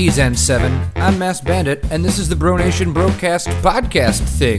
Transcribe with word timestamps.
He's 0.00 0.16
N7. 0.16 0.92
I'm 0.96 1.18
Mass 1.18 1.42
Bandit, 1.42 1.84
and 1.90 2.02
this 2.02 2.18
is 2.18 2.26
the 2.26 2.34
Bro 2.34 2.56
Nation 2.56 2.90
Broadcast 2.94 3.48
podcast 3.60 4.22
thing. 4.38 4.56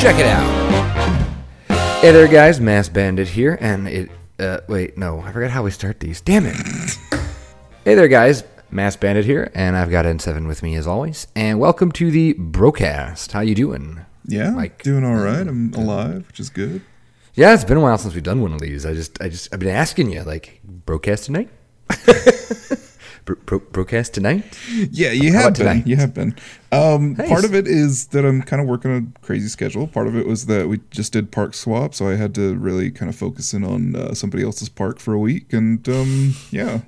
Check 0.00 0.20
it 0.20 0.26
out. 0.26 2.00
Hey 2.00 2.12
there, 2.12 2.28
guys. 2.28 2.60
Mass 2.60 2.88
Bandit 2.88 3.26
here, 3.26 3.58
and 3.60 3.88
it. 3.88 4.08
Uh, 4.38 4.60
wait, 4.68 4.96
no, 4.96 5.20
I 5.20 5.32
forgot 5.32 5.50
how 5.50 5.64
we 5.64 5.72
start 5.72 5.98
these. 5.98 6.20
Damn 6.20 6.46
it. 6.46 6.54
hey 7.84 7.96
there, 7.96 8.06
guys. 8.06 8.44
Mass 8.70 8.94
Bandit 8.94 9.24
here, 9.24 9.50
and 9.52 9.76
I've 9.76 9.90
got 9.90 10.04
N7 10.04 10.46
with 10.46 10.62
me 10.62 10.76
as 10.76 10.86
always. 10.86 11.26
And 11.34 11.58
welcome 11.58 11.90
to 11.90 12.12
the 12.12 12.34
Brocast. 12.34 13.32
How 13.32 13.40
you 13.40 13.56
doing? 13.56 13.98
Yeah, 14.26 14.50
Mike. 14.50 14.80
doing 14.84 15.04
all 15.04 15.16
right. 15.16 15.44
I'm 15.44 15.74
alive, 15.74 16.28
which 16.28 16.38
is 16.38 16.50
good. 16.50 16.82
Yeah, 17.34 17.52
it's 17.52 17.64
been 17.64 17.78
a 17.78 17.80
while 17.80 17.98
since 17.98 18.14
we've 18.14 18.22
done 18.22 18.40
one 18.40 18.52
of 18.52 18.60
these. 18.60 18.86
I 18.86 18.94
just, 18.94 19.20
I 19.20 19.28
just, 19.28 19.52
I've 19.52 19.58
been 19.58 19.70
asking 19.70 20.12
you, 20.12 20.22
like, 20.22 20.60
broadcast 20.62 21.24
tonight. 21.24 21.50
Bro- 23.24 23.36
bro- 23.46 23.58
broadcast 23.70 24.14
tonight. 24.14 24.44
Yeah, 24.90 25.12
you 25.12 25.32
have 25.32 25.54
been. 25.54 25.66
tonight? 25.66 25.86
You 25.86 25.96
have 25.96 26.12
been. 26.12 26.34
Um, 26.72 27.14
Nice. 27.14 27.28
Part 27.28 27.44
of 27.44 27.54
it 27.54 27.68
is 27.68 28.06
that 28.08 28.24
I'm 28.24 28.42
kind 28.42 28.60
of 28.60 28.66
working 28.66 28.90
a 29.14 29.20
crazy 29.24 29.46
schedule. 29.48 29.86
Part 29.86 30.08
of 30.08 30.16
it 30.16 30.26
was 30.26 30.46
that 30.46 30.68
we 30.68 30.80
just 30.90 31.12
did 31.12 31.30
park 31.30 31.54
swap, 31.54 31.94
so 31.94 32.08
I 32.08 32.16
had 32.16 32.34
to 32.34 32.54
really 32.56 32.90
kind 32.90 33.08
of 33.08 33.14
focus 33.14 33.54
in 33.54 33.62
on 33.62 33.94
uh, 33.94 34.14
somebody 34.14 34.42
else's 34.42 34.68
park 34.68 34.98
for 34.98 35.12
a 35.14 35.18
week, 35.20 35.52
and 35.52 35.88
um, 35.88 36.34
yeah, 36.50 36.80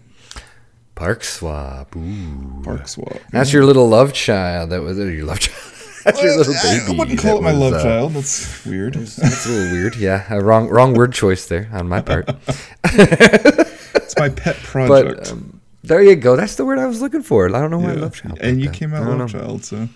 Park 0.97 1.25
swap. 1.25 1.95
Ooh. 1.97 2.63
park 2.63 2.87
swap. 2.89 3.19
That's 3.33 3.53
your 3.53 3.65
little 3.65 3.89
love 3.89 4.13
child. 4.13 4.71
That 4.71 4.83
was 4.83 4.97
your 4.99 5.25
love 5.25 5.41
child. 5.41 5.59
That's 6.05 6.23
your 6.23 6.37
little 6.37 6.53
baby. 6.63 6.85
I 6.95 6.99
wouldn't 6.99 7.19
call 7.21 7.39
it 7.39 7.43
my 7.43 7.53
was, 7.53 7.61
love 7.61 7.73
uh, 7.75 7.83
child. 7.83 8.13
That's 8.13 8.65
weird. 8.67 8.95
That's 8.95 9.47
a 9.47 9.49
little 9.51 9.73
weird. 9.73 9.97
Yeah, 9.97 10.25
a 10.33 10.41
wrong 10.43 10.69
wrong 10.69 10.95
word 10.95 11.13
choice 11.13 11.47
there 11.47 11.69
on 11.73 11.89
my 11.89 12.01
part. 12.03 12.29
it's 12.85 14.19
my 14.19 14.29
pet 14.29 14.57
project. 14.63 15.19
But 15.19 15.31
um, 15.33 15.54
there 15.85 16.03
you 16.03 16.17
go. 16.17 16.37
That's 16.37 16.57
the 16.57 16.65
word 16.65 16.79
I 16.79 16.87
was 16.87 17.01
looking 17.01 17.23
for. 17.23 17.47
I 17.47 17.61
don't 17.61 17.71
know 17.71 17.79
why 17.79 17.91
I 17.93 17.95
love 17.95 18.15
child. 18.15 18.39
and 18.41 18.61
you 18.61 18.69
that. 18.69 18.75
came 18.75 18.95
out 18.95 19.07
love 19.07 19.19
know. 19.19 19.27
child, 19.27 19.65
so 19.65 19.89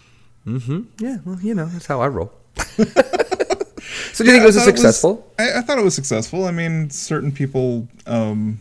Yeah, 0.98 1.18
well, 1.24 1.38
you 1.40 1.54
know, 1.54 1.66
that's 1.66 1.86
how 1.86 2.00
I 2.00 2.08
roll. 2.08 2.32
so 2.56 2.84
do 2.84 4.24
you 4.24 4.32
think 4.32 4.42
it 4.42 4.46
was 4.46 4.56
a 4.56 4.60
I 4.60 4.64
thought 4.64 4.74
successful? 4.74 5.32
I, 5.38 5.58
I 5.58 5.60
thought 5.62 5.78
it 5.78 5.84
was 5.84 5.94
successful. 5.94 6.44
I 6.44 6.50
mean, 6.50 6.90
certain 6.90 7.32
people 7.32 7.88
um, 8.06 8.60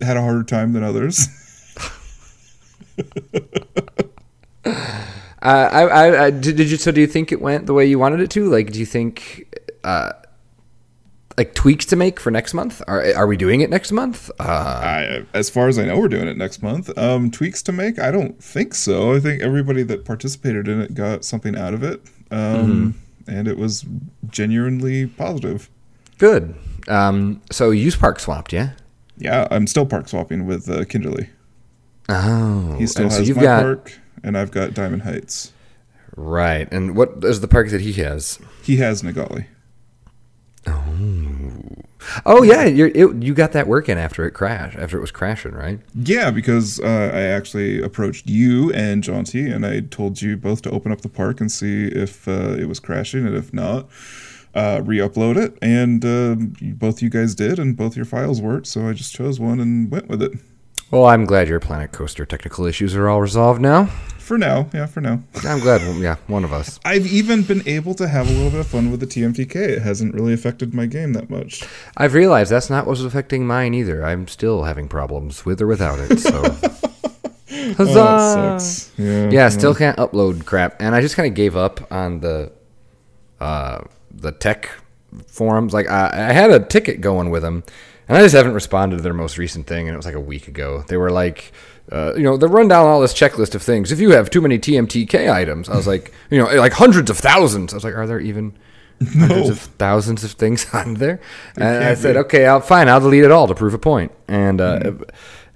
had 0.00 0.16
a 0.16 0.22
harder 0.22 0.44
time 0.44 0.72
than 0.72 0.82
others. 0.82 1.26
Uh, 5.42 5.68
I, 5.72 5.82
I, 5.84 6.24
I 6.26 6.30
did, 6.30 6.56
did 6.56 6.70
you. 6.70 6.76
So 6.76 6.92
do 6.92 7.00
you 7.00 7.06
think 7.06 7.32
it 7.32 7.40
went 7.40 7.64
the 7.64 7.72
way 7.72 7.86
you 7.86 7.98
wanted 7.98 8.20
it 8.20 8.30
to? 8.32 8.44
Like, 8.50 8.72
do 8.72 8.78
you 8.78 8.84
think, 8.84 9.58
uh, 9.82 10.12
like 11.40 11.54
tweaks 11.54 11.86
to 11.86 11.96
make 11.96 12.20
for 12.20 12.30
next 12.30 12.52
month? 12.54 12.82
Are 12.86 13.02
are 13.16 13.26
we 13.26 13.36
doing 13.36 13.62
it 13.62 13.70
next 13.70 13.92
month? 13.92 14.30
Uh, 14.38 14.42
I, 14.44 15.26
as 15.32 15.48
far 15.48 15.68
as 15.68 15.78
I 15.78 15.86
know, 15.86 15.98
we're 15.98 16.08
doing 16.08 16.28
it 16.28 16.36
next 16.36 16.62
month. 16.62 16.96
Um, 16.98 17.30
tweaks 17.30 17.62
to 17.62 17.72
make? 17.72 17.98
I 17.98 18.10
don't 18.10 18.42
think 18.42 18.74
so. 18.74 19.14
I 19.14 19.20
think 19.20 19.40
everybody 19.42 19.82
that 19.84 20.04
participated 20.04 20.68
in 20.68 20.80
it 20.82 20.94
got 20.94 21.24
something 21.24 21.56
out 21.56 21.72
of 21.72 21.82
it, 21.82 22.02
um, 22.30 22.94
and 23.26 23.48
it 23.48 23.56
was 23.56 23.84
genuinely 24.30 25.06
positive. 25.06 25.70
good. 26.18 26.54
Um, 26.88 27.40
so 27.50 27.70
use 27.70 27.96
park 27.96 28.18
swapped, 28.20 28.52
yeah. 28.52 28.70
Yeah, 29.18 29.46
I'm 29.50 29.66
still 29.66 29.86
park 29.86 30.08
swapping 30.08 30.46
with 30.46 30.68
uh, 30.68 30.84
Kinderly. 30.84 31.28
Oh, 32.08 32.74
He 32.78 32.86
still 32.86 33.08
so 33.10 33.18
has 33.18 33.28
you've 33.28 33.36
my 33.36 33.42
got 33.44 33.62
park, 33.62 33.98
and 34.24 34.36
I've 34.36 34.50
got 34.50 34.74
Diamond 34.74 35.02
Heights. 35.02 35.52
right. 36.16 36.66
And 36.72 36.96
what 36.96 37.22
is 37.24 37.40
the 37.40 37.48
park 37.48 37.68
that 37.70 37.80
he 37.82 37.92
has? 38.04 38.38
He 38.62 38.76
has 38.78 39.02
Nagali. 39.02 39.46
Oh 40.66 40.90
oh 42.26 42.42
yeah, 42.42 42.64
it, 42.64 42.96
you 42.96 43.34
got 43.34 43.52
that 43.52 43.66
working 43.66 43.98
after 43.98 44.26
it 44.26 44.32
crashed. 44.32 44.76
After 44.78 44.96
it 44.96 45.00
was 45.00 45.10
crashing, 45.10 45.52
right? 45.52 45.80
Yeah, 45.94 46.30
because 46.30 46.80
uh, 46.80 47.10
I 47.12 47.22
actually 47.22 47.82
approached 47.82 48.26
you 48.26 48.72
and 48.72 49.02
Jonty, 49.02 49.52
and 49.52 49.64
I 49.64 49.80
told 49.80 50.20
you 50.22 50.36
both 50.36 50.62
to 50.62 50.70
open 50.70 50.92
up 50.92 51.00
the 51.00 51.08
park 51.08 51.40
and 51.40 51.50
see 51.50 51.86
if 51.86 52.26
uh, 52.28 52.56
it 52.58 52.66
was 52.66 52.80
crashing, 52.80 53.26
and 53.26 53.36
if 53.36 53.52
not, 53.52 53.88
uh, 54.54 54.82
re-upload 54.84 55.36
it. 55.36 55.56
And 55.62 56.04
um, 56.04 56.54
both 56.60 57.02
you 57.02 57.10
guys 57.10 57.34
did, 57.34 57.58
and 57.58 57.76
both 57.76 57.96
your 57.96 58.06
files 58.06 58.40
worked. 58.40 58.66
So 58.66 58.88
I 58.88 58.92
just 58.92 59.14
chose 59.14 59.38
one 59.40 59.60
and 59.60 59.90
went 59.90 60.08
with 60.08 60.22
it. 60.22 60.32
Well, 60.90 61.06
I'm 61.06 61.24
glad 61.24 61.48
your 61.48 61.60
Planet 61.60 61.92
Coaster 61.92 62.26
technical 62.26 62.66
issues 62.66 62.96
are 62.96 63.08
all 63.08 63.20
resolved 63.20 63.60
now. 63.60 63.88
For 64.30 64.38
now, 64.38 64.70
yeah, 64.72 64.86
for 64.86 65.00
now. 65.00 65.24
I'm 65.42 65.58
glad. 65.58 65.80
Yeah, 66.00 66.14
one 66.28 66.44
of 66.44 66.52
us. 66.52 66.78
I've 66.84 67.04
even 67.04 67.42
been 67.42 67.66
able 67.66 67.94
to 67.94 68.06
have 68.06 68.28
a 68.28 68.32
little 68.32 68.52
bit 68.52 68.60
of 68.60 68.68
fun 68.68 68.92
with 68.92 69.00
the 69.00 69.06
TMTK. 69.08 69.56
It 69.56 69.82
hasn't 69.82 70.14
really 70.14 70.32
affected 70.32 70.72
my 70.72 70.86
game 70.86 71.14
that 71.14 71.28
much. 71.28 71.64
I've 71.96 72.14
realized 72.14 72.52
that's 72.52 72.70
not 72.70 72.86
what's 72.86 73.00
affecting 73.00 73.44
mine 73.44 73.74
either. 73.74 74.04
I'm 74.04 74.28
still 74.28 74.62
having 74.62 74.86
problems 74.86 75.44
with 75.44 75.60
or 75.60 75.66
without 75.66 75.98
it. 75.98 76.20
So, 76.20 76.30
Oh, 77.52 77.74
huzzah! 77.74 78.60
sucks. 78.60 78.92
Yeah, 78.96 79.30
Yeah, 79.30 79.48
still 79.48 79.74
can't 79.74 79.96
upload 79.96 80.44
crap, 80.44 80.80
and 80.80 80.94
I 80.94 81.00
just 81.00 81.16
kind 81.16 81.26
of 81.26 81.34
gave 81.34 81.56
up 81.56 81.90
on 81.90 82.20
the 82.20 82.52
uh, 83.40 83.80
the 84.12 84.30
tech 84.30 84.70
forums. 85.26 85.74
Like 85.74 85.88
I, 85.90 86.28
I 86.28 86.32
had 86.32 86.52
a 86.52 86.60
ticket 86.60 87.00
going 87.00 87.30
with 87.30 87.42
them, 87.42 87.64
and 88.06 88.16
I 88.16 88.22
just 88.22 88.36
haven't 88.36 88.54
responded 88.54 88.98
to 88.98 89.02
their 89.02 89.12
most 89.12 89.38
recent 89.38 89.66
thing, 89.66 89.88
and 89.88 89.94
it 89.94 89.96
was 89.96 90.06
like 90.06 90.14
a 90.14 90.20
week 90.20 90.46
ago. 90.46 90.84
They 90.86 90.96
were 90.96 91.10
like. 91.10 91.50
Uh, 91.90 92.14
you 92.14 92.22
know, 92.22 92.36
they 92.36 92.46
run 92.46 92.68
down 92.68 92.86
all 92.86 93.00
this 93.00 93.12
checklist 93.12 93.54
of 93.54 93.62
things. 93.62 93.90
If 93.90 94.00
you 94.00 94.10
have 94.10 94.30
too 94.30 94.40
many 94.40 94.58
TMTK 94.58 95.32
items, 95.32 95.68
I 95.68 95.76
was 95.76 95.86
like, 95.86 96.12
you 96.30 96.38
know, 96.38 96.46
like 96.56 96.72
hundreds 96.72 97.10
of 97.10 97.18
thousands. 97.18 97.72
I 97.72 97.76
was 97.76 97.84
like, 97.84 97.94
are 97.94 98.06
there 98.06 98.20
even 98.20 98.56
hundreds 99.18 99.48
of 99.48 99.58
thousands 99.58 100.22
of 100.22 100.32
things 100.32 100.66
on 100.72 100.94
there? 100.94 101.20
And 101.56 101.84
I 101.84 101.94
said, 101.94 102.14
be. 102.14 102.18
okay, 102.20 102.46
I'll 102.46 102.60
fine. 102.60 102.88
I'll 102.88 103.00
delete 103.00 103.24
it 103.24 103.32
all 103.32 103.48
to 103.48 103.54
prove 103.54 103.74
a 103.74 103.78
point. 103.78 104.12
And 104.28 104.60
uh, 104.60 104.92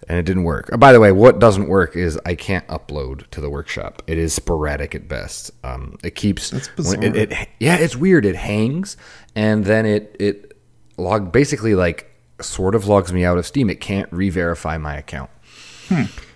and 0.09 0.19
it 0.19 0.25
didn't 0.25 0.45
work. 0.45 0.73
Uh, 0.73 0.77
By 0.77 0.93
the 0.93 1.01
way, 1.01 1.13
what 1.13 1.39
doesn't 1.39 1.69
work 1.69 1.97
is 1.97 2.19
I 2.27 2.35
can't 2.35 2.67
upload 2.69 3.29
to 3.31 3.41
the 3.41 3.49
workshop. 3.49 4.03
It 4.07 4.19
is 4.19 4.35
sporadic 4.35 4.95
at 4.95 5.09
best. 5.09 5.51
Um, 5.63 5.99
it 6.03 6.15
keeps 6.15 6.51
That's 6.51 6.69
when 6.91 7.03
it, 7.03 7.17
it 7.33 7.49
yeah, 7.59 7.77
it's 7.77 7.97
weird. 7.97 8.25
It 8.25 8.37
hangs 8.37 8.97
and 9.35 9.65
then 9.65 9.87
it 9.87 10.17
it 10.21 10.57
log 10.97 11.33
basically 11.33 11.75
like 11.75 12.11
sort 12.41 12.75
of 12.75 12.87
logs 12.87 13.13
me 13.13 13.25
out 13.25 13.39
of 13.39 13.47
Steam. 13.47 13.71
It 13.71 13.81
can't 13.81 14.13
re-verify 14.13 14.79
my 14.79 14.97
account. 14.97 15.31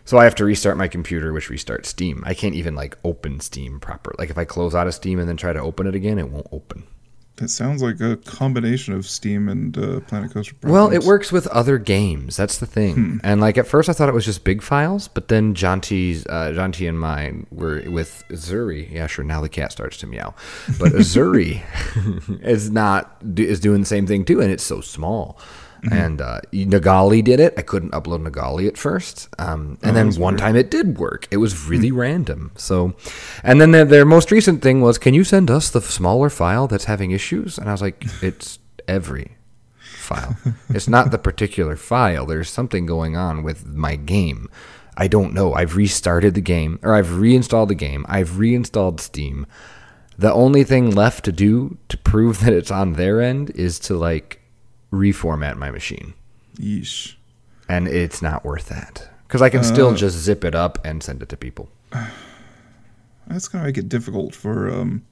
So 0.09 0.17
I 0.17 0.25
have 0.25 0.37
to 0.37 0.47
restart 0.47 0.79
my 0.79 0.89
computer, 0.89 1.35
which 1.35 1.51
restarts 1.51 1.85
Steam. 1.85 2.23
I 2.25 2.33
can't 2.33 2.55
even 2.55 2.75
like 2.75 2.97
open 3.05 3.41
Steam 3.41 3.79
proper. 3.79 4.15
Like 4.17 4.31
if 4.31 4.39
I 4.39 4.47
close 4.47 4.75
out 4.75 4.87
of 4.87 4.95
Steam 4.95 5.19
and 5.19 5.29
then 5.29 5.37
try 5.37 5.53
to 5.53 5.61
open 5.61 5.87
it 5.87 5.95
again, 5.95 6.19
it 6.19 6.31
won't 6.31 6.47
open. 6.51 6.85
That 7.37 7.51
sounds 7.51 7.83
like 7.83 8.01
a 8.01 8.17
combination 8.17 8.95
of 8.95 9.07
Steam 9.07 9.51
and 9.51 9.77
uh, 9.77 10.01
Planet 10.01 10.33
Coaster. 10.33 10.55
Problems. 10.55 10.73
Well, 10.73 10.91
it 10.91 11.07
works 11.07 11.31
with 11.31 11.47
other 11.49 11.77
games. 11.77 12.39
That's 12.39 12.57
the 12.57 12.65
thing. 12.65 13.21
And 13.23 13.43
like 13.43 13.59
at 13.59 13.67
first, 13.67 13.91
I 13.91 13.93
thought 13.93 14.09
it 14.09 14.15
was 14.15 14.25
just 14.25 14.45
big 14.45 14.63
files, 14.63 15.09
but 15.09 15.29
then 15.29 15.55
Jonty's, 15.55 16.25
uh, 16.25 16.55
Jonty 16.57 16.89
and 16.89 16.99
mine 16.99 17.47
were 17.51 17.83
with 17.91 18.25
Zuri. 18.31 18.91
Yeah, 18.91 19.09
sure. 19.09 19.27
Now 19.27 19.43
the 19.43 19.51
cat 19.51 19.73
starts 19.73 19.99
to 19.99 20.07
meow, 20.07 20.35
but 20.79 20.93
Zuri 21.03 21.61
is 22.43 22.71
not 22.71 23.15
is 23.37 23.61
doing 23.61 23.81
the 23.81 23.87
same 23.87 24.07
thing 24.07 24.25
too, 24.25 24.41
and 24.41 24.51
it's 24.51 24.65
so 24.65 24.81
small. 24.81 25.39
And 25.91 26.21
uh, 26.21 26.41
Nagali 26.53 27.23
did 27.23 27.41
it. 27.41 27.55
I 27.57 27.63
couldn't 27.63 27.93
upload 27.93 28.27
Nagali 28.27 28.67
at 28.67 28.77
first, 28.77 29.29
um, 29.39 29.79
and 29.83 29.97
then 29.97 30.13
one 30.15 30.37
time 30.37 30.57
it 30.57 30.71
did 30.71 30.99
work. 30.99 31.29
It 31.31 31.37
was 31.37 31.69
really 31.69 31.93
random. 31.93 32.53
So, 32.57 32.95
and 33.43 33.61
then 33.61 33.71
their, 33.71 33.85
their 33.85 34.05
most 34.05 34.31
recent 34.31 34.63
thing 34.63 34.81
was, 34.81 34.99
"Can 34.99 35.15
you 35.15 35.25
send 35.25 35.51
us 35.51 35.71
the 35.71 35.81
smaller 35.81 36.31
file 36.31 36.67
that's 36.67 36.85
having 36.85 37.13
issues?" 37.13 37.59
And 37.59 37.69
I 37.69 37.73
was 37.73 37.83
like, 37.83 38.05
"It's 38.23 38.59
every 38.89 39.37
file. 40.09 40.37
It's 40.71 40.89
not 40.89 41.11
the 41.11 41.19
particular 41.19 41.77
file. 41.77 42.27
There's 42.27 42.51
something 42.51 42.87
going 42.87 43.17
on 43.17 43.43
with 43.43 43.67
my 43.67 43.97
game. 43.97 44.49
I 44.97 45.07
don't 45.07 45.35
know. 45.35 45.55
I've 45.55 45.77
restarted 45.77 46.35
the 46.35 46.41
game, 46.41 46.81
or 46.83 46.95
I've 46.95 47.19
reinstalled 47.19 47.69
the 47.69 47.75
game. 47.75 48.05
I've 48.09 48.39
reinstalled 48.39 49.01
Steam. 49.01 49.47
The 50.19 50.33
only 50.33 50.65
thing 50.65 50.91
left 50.91 51.25
to 51.27 51.33
do 51.33 51.79
to 51.89 51.97
prove 51.97 52.41
that 52.45 52.53
it's 52.53 52.71
on 52.71 52.95
their 52.95 53.21
end 53.21 53.51
is 53.51 53.79
to 53.81 53.97
like 53.97 54.38
reformat 54.93 55.57
my 55.57 55.71
machine, 55.71 56.15
Yeesh. 56.57 57.15
and 57.69 57.87
it's 57.89 58.23
not 58.23 58.45
worth 58.45 58.69
that 58.69 59.09
because 59.27 59.43
I 59.43 59.49
can 59.51 59.63
still 59.65 59.95
just 59.95 60.17
zip 60.17 60.45
it 60.45 60.55
up 60.55 60.79
and 60.85 61.03
send 61.03 61.23
it 61.23 61.29
to 61.31 61.37
people. 61.37 61.69
That's 63.27 63.49
gonna 63.49 63.65
make 63.65 63.77
it 63.79 63.89
difficult 63.89 64.35
for 64.35 64.71
um, 64.73 65.05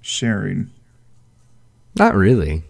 sharing. 0.00 0.70
Not 1.94 2.14
really. 2.14 2.64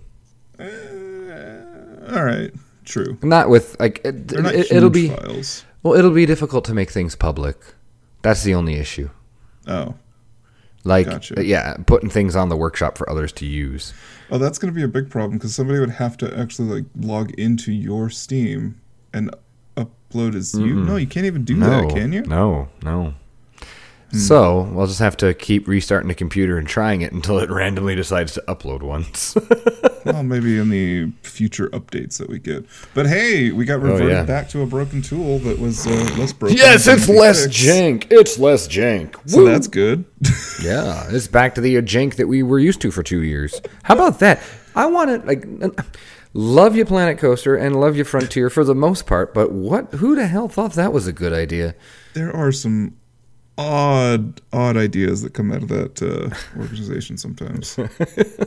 All 0.61 2.25
right, 2.25 2.53
true. 2.85 3.19
Not 3.23 3.49
with 3.49 3.77
like 3.81 4.01
it, 4.05 4.29
They're 4.29 4.43
not 4.43 4.55
it, 4.55 4.69
huge 4.69 4.83
will 4.83 4.91
be 4.91 5.09
files. 5.09 5.65
well. 5.83 5.95
It'll 5.95 6.13
be 6.13 6.27
difficult 6.27 6.65
to 6.67 6.75
make 6.75 6.91
things 6.91 7.17
public. 7.17 7.57
That's 8.23 8.43
the 8.45 8.55
only 8.55 8.75
issue. 8.75 9.11
Oh, 9.67 9.95
Like, 10.87 11.07
Gotcha. 11.07 11.39
Uh, 11.39 11.43
yeah, 11.43 11.77
putting 11.87 12.09
things 12.09 12.37
on 12.37 12.49
the 12.49 12.57
workshop 12.57 12.97
for 12.97 13.11
others 13.11 13.33
to 13.33 13.45
use. 13.47 13.93
oh, 14.31 14.39
that's 14.39 14.57
gonna 14.59 14.73
be 14.73 14.85
a 14.85 14.89
big 14.89 15.11
problem 15.11 15.37
because 15.37 15.55
somebody 15.55 15.81
would 15.81 15.91
have 15.91 16.17
to 16.19 16.39
actually 16.39 16.69
like 16.81 16.85
log 17.01 17.33
into 17.33 17.73
your 17.73 18.09
Steam 18.09 18.81
and 19.13 19.35
upload 19.77 20.37
as 20.37 20.55
you. 20.55 20.77
No, 20.77 20.97
you 20.97 21.09
can't 21.09 21.27
even 21.27 21.45
do 21.45 21.57
No, 21.57 21.67
that, 21.83 21.91
can 21.91 22.13
you? 22.13 22.23
No, 22.23 22.69
no. 22.83 23.15
So 24.19 24.63
we'll 24.73 24.87
just 24.87 24.99
have 25.01 25.17
to 25.19 25.35
keep 25.35 25.69
restarting 25.69 26.09
the 26.09 26.15
computer 26.15 26.59
and 26.59 26.67
trying 26.67 27.03
it 27.03 27.13
until 27.13 27.39
it 27.39 27.51
randomly 27.51 27.95
decides 27.95 28.33
to 28.35 28.43
upload 28.49 28.83
once. 28.83 29.37
well, 30.05 30.23
maybe 30.23 30.59
in 30.59 30.71
the 30.71 31.11
future 31.23 31.69
updates 31.71 32.19
that 32.19 32.29
we 32.29 32.39
get. 32.39 32.65
But 32.95 33.07
hey, 33.07 33.51
we 33.53 33.65
got 33.65 33.81
reverted 33.81 34.07
Oh, 34.07 34.11
yeah. 34.11 34.23
back 34.25 34.49
to 34.51 34.63
a 34.63 34.67
broken 34.67 35.03
tool 35.03 35.39
that 35.41 35.59
was 35.59 35.87
uh, 35.87 35.91
less 36.19 36.33
broken. 36.33 36.57
yes, 36.57 36.87
it's 36.87 37.09
less 37.09 37.47
jank. 37.49 38.07
It's 38.11 38.39
less 38.39 38.67
jank. 38.69 39.17
So 39.29 39.39
Woo. 39.39 39.47
that's 39.51 39.69
good. 39.69 40.05
Yeah, 40.63 41.07
it's 41.11 41.29
back 41.29 41.55
to 41.57 41.61
the 41.61 41.77
uh, 41.77 41.83
jank 41.83 42.15
that 42.17 42.29
we 42.29 42.43
were 42.43 42.59
used 42.59 42.81
to 42.81 42.91
for 42.91 43.03
two 43.03 43.23
years. 43.23 43.61
How 43.83 43.95
about 43.95 44.21
that? 44.21 44.43
I 44.75 44.87
want 44.87 45.11
to 45.11 45.27
like 45.27 45.47
love 46.33 46.75
you, 46.75 46.87
Planet 46.87 47.19
Coaster, 47.19 47.55
and 47.57 47.79
love 47.79 47.95
you, 47.97 48.05
Frontier, 48.05 48.49
for 48.49 48.65
the 48.65 48.75
most 48.75 49.07
part. 49.07 49.35
But 49.35 49.53
what? 49.53 49.93
Who 49.95 50.17
the 50.17 50.27
hell 50.27 50.49
thought 50.49 50.73
that 50.73 50.93
was 50.95 51.07
a 51.07 51.13
good 51.13 51.33
idea? 51.35 51.75
there 52.15 52.35
are 52.35 52.51
some 52.53 52.97
odd, 53.59 54.41
odd 54.53 54.77
ideas 54.77 55.23
that 55.23 55.35
come 55.35 55.51
out 55.53 55.63
of 55.63 55.69
that 55.69 56.03
uh, 56.03 56.35
organization 56.61 57.17
sometimes. 57.17 57.79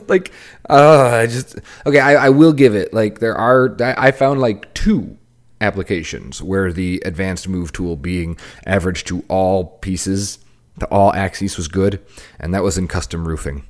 Like, 0.08 0.32
uh, 0.68 1.20
I 1.22 1.26
just 1.26 1.56
okay. 1.86 2.00
I, 2.00 2.26
I 2.26 2.28
will 2.30 2.52
give 2.52 2.74
it. 2.74 2.92
Like, 2.92 3.20
there 3.20 3.36
are. 3.36 3.76
I, 3.80 4.10
found 4.10 4.40
like 4.40 4.72
two 4.74 5.16
applications 5.60 6.42
where 6.42 6.72
the 6.72 7.00
advanced 7.04 7.46
move 7.48 7.72
tool 7.72 7.94
being 7.94 8.36
averaged 8.66 9.06
to 9.08 9.24
all 9.28 9.64
pieces, 9.82 10.40
to 10.80 10.86
all 10.86 11.12
axes 11.14 11.56
was 11.56 11.68
good, 11.68 12.00
and 12.40 12.52
that 12.54 12.64
was 12.64 12.76
in 12.76 12.88
custom 12.88 13.28
roofing. 13.28 13.62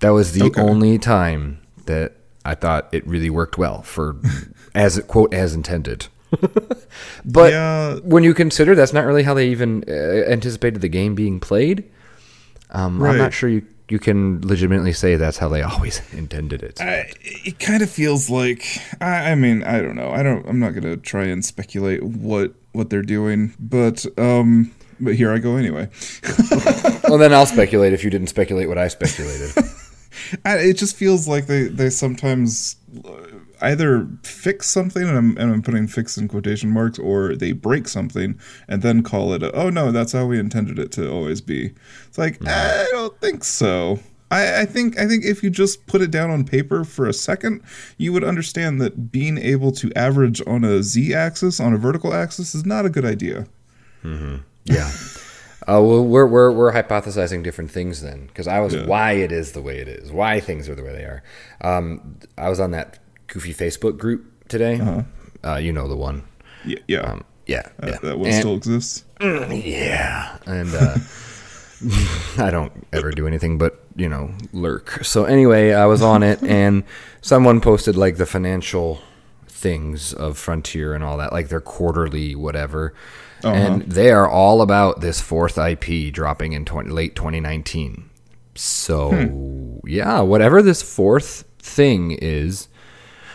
That 0.00 0.10
was 0.10 0.32
the 0.32 0.44
Okay. 0.46 0.60
only 0.60 0.98
time 0.98 1.60
that 1.86 2.14
I 2.44 2.54
thought 2.56 2.88
it 2.92 3.06
really 3.06 3.30
worked 3.30 3.58
well 3.58 3.82
for 3.82 4.16
as 4.74 4.98
it 4.98 5.06
quote 5.06 5.32
as 5.32 5.54
intended. 5.54 6.06
but 7.24 7.52
Yeah. 7.52 7.96
when 8.02 8.24
you 8.24 8.34
consider 8.34 8.74
that's 8.74 8.92
not 8.92 9.04
really 9.04 9.22
how 9.22 9.34
they 9.34 9.48
even 9.48 9.84
uh, 9.88 9.92
anticipated 10.30 10.80
the 10.82 10.88
game 10.88 11.14
being 11.14 11.40
played, 11.40 11.84
um, 12.70 13.02
I'm 13.02 13.18
not 13.18 13.32
sure 13.32 13.48
you 13.48 13.62
you 13.90 13.98
can 13.98 14.46
legitimately 14.46 14.92
say 14.92 15.16
that's 15.16 15.38
how 15.38 15.48
they 15.48 15.62
always 15.70 16.02
intended 16.12 16.62
it. 16.62 16.78
I, 16.80 17.10
it 17.22 17.58
kind 17.58 17.82
of 17.82 17.88
feels 17.90 18.28
like 18.28 18.62
I, 19.00 19.32
I 19.32 19.34
mean 19.34 19.62
I 19.64 19.80
don't 19.80 19.96
know 19.96 20.10
I 20.10 20.22
don't 20.22 20.46
I'm 20.46 20.58
not 20.60 20.74
gonna 20.74 20.96
try 20.98 21.24
and 21.24 21.42
speculate 21.44 22.02
what 22.02 22.52
what 22.72 22.90
they're 22.90 23.00
doing 23.02 23.54
but 23.58 24.04
um 24.18 24.72
but 25.00 25.14
here 25.14 25.32
I 25.32 25.38
go 25.38 25.56
anyway 25.56 25.88
well, 27.08 27.16
then 27.16 27.32
I'll 27.32 27.46
speculate 27.46 27.94
if 27.94 28.04
you 28.04 28.10
didn't 28.10 28.26
speculate 28.28 28.68
what 28.68 28.76
I 28.78 28.88
speculated. 28.88 29.52
I, 30.44 30.58
it 30.58 30.74
just 30.76 30.94
feels 30.96 31.26
like 31.26 31.46
they 31.46 31.64
they 31.68 31.88
sometimes 31.88 32.76
either 33.60 34.08
fix 34.22 34.66
something 34.68 35.02
and 35.02 35.16
I'm, 35.16 35.36
and 35.38 35.52
I'm 35.52 35.62
putting 35.62 35.86
fix 35.86 36.16
in 36.16 36.28
quotation 36.28 36.70
marks 36.70 36.98
or 36.98 37.34
they 37.36 37.52
break 37.52 37.88
something 37.88 38.38
and 38.68 38.82
then 38.82 39.02
call 39.02 39.32
it 39.32 39.42
a, 39.42 39.52
oh 39.52 39.70
no 39.70 39.90
that's 39.92 40.12
how 40.12 40.26
we 40.26 40.38
intended 40.38 40.78
it 40.78 40.92
to 40.92 41.10
always 41.10 41.40
be 41.40 41.72
it's 42.06 42.18
like 42.18 42.38
I 42.46 42.86
don't 42.90 43.18
think 43.20 43.44
so 43.44 43.98
I, 44.30 44.60
I 44.60 44.64
think 44.64 44.98
I 44.98 45.06
think 45.08 45.24
if 45.24 45.42
you 45.42 45.50
just 45.50 45.86
put 45.86 46.02
it 46.02 46.10
down 46.10 46.30
on 46.30 46.44
paper 46.44 46.84
for 46.84 47.06
a 47.06 47.12
second 47.12 47.62
you 47.96 48.12
would 48.12 48.24
understand 48.24 48.80
that 48.80 49.10
being 49.10 49.38
able 49.38 49.72
to 49.72 49.92
average 49.94 50.40
on 50.46 50.64
a 50.64 50.82
z 50.82 51.14
axis 51.14 51.58
on 51.60 51.72
a 51.72 51.78
vertical 51.78 52.12
axis 52.14 52.54
is 52.54 52.64
not 52.66 52.86
a 52.86 52.90
good 52.90 53.04
idea 53.04 53.46
yeah. 54.64 54.90
Uh, 55.66 55.82
well, 55.82 56.02
we're, 56.02 56.26
we're, 56.26 56.50
we're 56.50 56.72
hypothesizing 56.72 57.42
different 57.42 57.70
things 57.70 58.00
then, 58.00 58.26
because 58.28 58.46
I 58.48 58.60
was 58.60 58.74
Yeah. 58.74 58.86
why 58.86 59.12
it 59.12 59.30
is 59.32 59.52
the 59.52 59.60
way 59.60 59.78
it 59.78 59.88
is, 59.88 60.10
why 60.10 60.40
things 60.40 60.66
are 60.66 60.74
the 60.74 60.82
way 60.82 60.92
they 60.92 61.04
are. 61.04 61.22
Um, 61.60 62.16
I 62.38 62.48
was 62.48 62.58
on 62.58 62.70
that 62.70 62.98
goofy 63.28 63.54
Facebook 63.54 63.96
group 63.98 64.48
today. 64.48 65.04
uh 65.44 65.56
you 65.56 65.72
know 65.72 65.86
the 65.88 65.96
one. 65.96 66.24
yeah 66.64 66.78
yeah 66.88 67.00
Um, 67.00 67.24
yeah, 67.46 67.62
that, 67.78 67.88
yeah. 67.90 67.98
that 68.02 68.18
one 68.18 68.28
And- 68.30 68.38
still 68.38 68.54
exists 68.56 69.04
Yeah, 69.20 70.36
and 70.46 70.74
uh, 70.74 70.96
I 72.38 72.50
don't 72.50 72.72
ever 72.92 73.10
do 73.12 73.26
anything 73.26 73.56
but 73.58 73.82
you 73.96 74.08
know 74.08 74.34
lurk. 74.52 75.04
So 75.04 75.24
anyway, 75.24 75.72
I 75.72 75.86
was 75.86 76.02
on 76.02 76.22
it, 76.22 76.42
and 76.60 76.84
someone 77.22 77.60
posted 77.60 77.96
like 77.96 78.16
the 78.16 78.26
financial 78.26 79.00
things 79.46 80.12
of 80.12 80.36
Frontier 80.38 80.94
and 80.94 81.02
all 81.02 81.16
that, 81.18 81.32
like 81.32 81.48
their 81.48 81.60
quarterly 81.60 82.34
whatever, 82.34 82.94
and 83.44 83.82
they 83.82 84.10
are 84.10 84.28
all 84.28 84.60
about 84.60 85.00
this 85.00 85.20
fourth 85.20 85.56
IP 85.58 86.12
dropping 86.12 86.52
in 86.52 86.64
20, 86.64 86.90
late 86.90 87.14
2019. 87.16 88.10
So 88.54 89.80
yeah, 89.84 90.20
whatever 90.20 90.60
this 90.62 90.82
fourth 90.82 91.44
thing 91.58 92.12
is. 92.12 92.68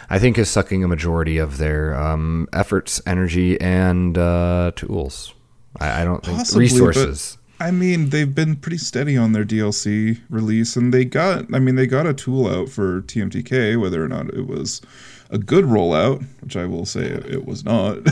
I 0.09 0.19
think 0.19 0.38
is 0.38 0.50
sucking 0.50 0.83
a 0.83 0.88
majority 0.88 1.38
of 1.38 1.57
their 1.57 1.95
um, 1.95 2.47
efforts, 2.53 3.01
energy, 3.05 3.59
and 3.59 4.17
uh, 4.17 4.71
tools. 4.75 5.33
I, 5.79 6.01
I 6.01 6.05
don't 6.05 6.23
think 6.23 6.38
Possibly, 6.38 6.67
but- 6.67 6.71
resources. 6.73 7.38
I 7.59 7.71
mean, 7.71 8.09
they've 8.09 8.33
been 8.33 8.57
pretty 8.57 8.79
steady 8.79 9.15
on 9.15 9.31
their 9.31 9.45
DLC 9.45 10.19
release, 10.29 10.75
and 10.75 10.94
they 10.94 11.05
got, 11.05 11.45
I 11.53 11.59
mean, 11.59 11.75
they 11.75 11.88
got 11.88 12.05
a 12.05 12.13
tool 12.13 12.45
out 12.47 12.67
for 12.67 13.03
TMTK, 13.03 13.79
whether 13.79 14.03
or 14.03 14.09
not 14.09 14.33
it 14.33 14.47
was 14.47 14.81
a 15.29 15.38
good 15.38 15.63
rollout, 15.65 16.25
which 16.41 16.57
I 16.57 16.65
will 16.65 16.85
say 16.85 17.05
it, 17.05 17.45
was 17.45 17.63
not. 17.63 18.00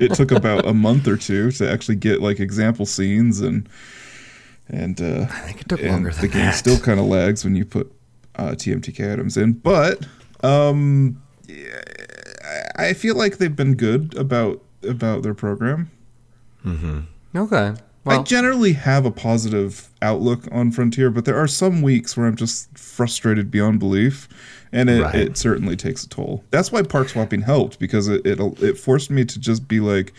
it 0.00 0.12
took 0.14 0.32
about 0.32 0.66
a 0.66 0.74
month 0.74 1.08
or 1.08 1.16
two 1.16 1.50
to 1.52 1.70
actually 1.70 1.96
get 1.96 2.20
like 2.20 2.40
example 2.40 2.84
scenes, 2.84 3.40
and 3.40 3.66
and 4.68 5.00
uh, 5.00 5.26
I 5.30 5.38
think 5.40 5.62
it 5.62 5.68
took 5.68 5.82
longer 5.82 6.10
the 6.10 6.28
game 6.28 6.46
that. 6.46 6.54
still 6.54 6.78
kind 6.78 7.00
of 7.00 7.06
lags 7.06 7.42
when 7.42 7.56
you 7.56 7.64
put 7.64 7.90
uh, 8.36 8.50
TMTK 8.50 9.12
items 9.12 9.36
in, 9.36 9.52
but 9.52 10.06
um, 10.42 11.20
I 11.48 12.86
I 12.88 12.92
feel 12.94 13.14
like 13.16 13.38
they've 13.38 13.54
been 13.54 13.74
good 13.74 14.16
about 14.16 14.60
about 14.82 15.22
their 15.22 15.34
program. 15.34 15.90
okay. 17.36 17.74
I 18.04 18.18
generally 18.22 18.72
have 18.72 19.06
a 19.06 19.12
positive 19.12 19.88
outlook 20.02 20.48
on 20.50 20.72
Frontier, 20.72 21.08
but 21.10 21.24
there 21.24 21.36
are 21.36 21.46
some 21.46 21.82
weeks 21.82 22.16
where 22.16 22.26
I'm 22.26 22.34
just 22.34 22.76
frustrated 22.76 23.48
beyond 23.48 23.78
belief, 23.78 24.28
and 24.72 24.90
it, 24.90 25.02
Right. 25.02 25.14
it 25.14 25.36
certainly 25.36 25.76
takes 25.76 26.02
a 26.02 26.08
toll. 26.08 26.42
That's 26.50 26.72
why 26.72 26.82
park 26.82 27.10
swapping 27.10 27.42
helped 27.42 27.78
because 27.78 28.08
it, 28.08 28.26
it 28.26 28.40
it 28.60 28.76
forced 28.76 29.08
me 29.10 29.24
to 29.24 29.38
just 29.38 29.68
be 29.68 29.78
like, 29.78 30.12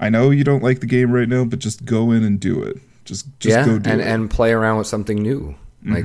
I 0.00 0.08
know 0.08 0.30
you 0.30 0.42
don't 0.42 0.64
like 0.64 0.80
the 0.80 0.86
game 0.86 1.12
right 1.12 1.28
now, 1.28 1.44
but 1.44 1.60
just 1.60 1.84
go 1.84 2.10
in 2.10 2.24
and 2.24 2.40
do 2.40 2.60
it. 2.60 2.78
Just 3.04 3.26
just 3.38 3.56
yeah, 3.56 3.64
go 3.64 3.78
do 3.78 3.88
it. 3.88 3.92
and 3.92 4.00
it. 4.00 4.06
and 4.08 4.28
play 4.28 4.50
around 4.52 4.78
with 4.78 4.88
something 4.88 5.22
new. 5.22 5.54
Like 5.84 6.04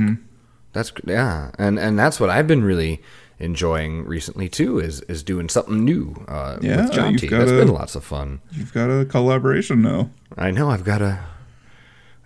that's 0.73 0.91
yeah, 1.05 1.51
and 1.57 1.79
and 1.79 1.97
that's 1.97 2.19
what 2.19 2.29
I've 2.29 2.47
been 2.47 2.63
really 2.63 3.01
enjoying 3.39 4.05
recently 4.05 4.49
too. 4.49 4.79
Is 4.79 5.01
is 5.01 5.23
doing 5.23 5.49
something 5.49 5.85
new 5.85 6.25
uh, 6.27 6.57
Yeah, 6.61 6.81
with 6.81 6.91
Jonty. 6.91 7.29
That's 7.29 7.51
been 7.51 7.69
lots 7.69 7.95
of 7.95 8.03
fun. 8.03 8.41
You've 8.51 8.73
got 8.73 8.89
a 8.89 9.05
collaboration 9.05 9.81
now. 9.81 10.09
I 10.37 10.51
know 10.51 10.69
I've 10.69 10.83
got 10.83 11.01
a 11.01 11.19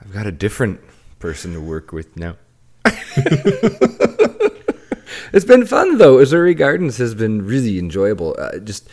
I've 0.01 0.13
got 0.13 0.25
a 0.25 0.31
different 0.31 0.79
person 1.19 1.53
to 1.53 1.61
work 1.61 1.91
with 1.91 2.15
now. 2.15 2.37
it's 5.33 5.45
been 5.45 5.65
fun 5.65 5.97
though. 5.97 6.17
Azuri 6.17 6.55
Gardens 6.55 6.97
has 6.97 7.13
been 7.13 7.45
really 7.45 7.77
enjoyable. 7.77 8.35
Uh, 8.39 8.59
just 8.59 8.87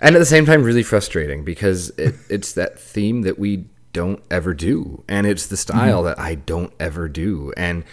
and 0.00 0.14
at 0.16 0.18
the 0.18 0.26
same 0.26 0.44
time 0.44 0.62
really 0.62 0.82
frustrating 0.82 1.44
because 1.44 1.90
it, 1.90 2.14
it's 2.28 2.52
that 2.52 2.78
theme 2.78 3.22
that 3.22 3.38
we 3.38 3.66
don't 3.92 4.22
ever 4.30 4.54
do 4.54 5.04
and 5.06 5.26
it's 5.26 5.46
the 5.46 5.56
style 5.56 6.02
that 6.02 6.18
I 6.18 6.34
don't 6.34 6.72
ever 6.80 7.10
do 7.10 7.52
and 7.58 7.84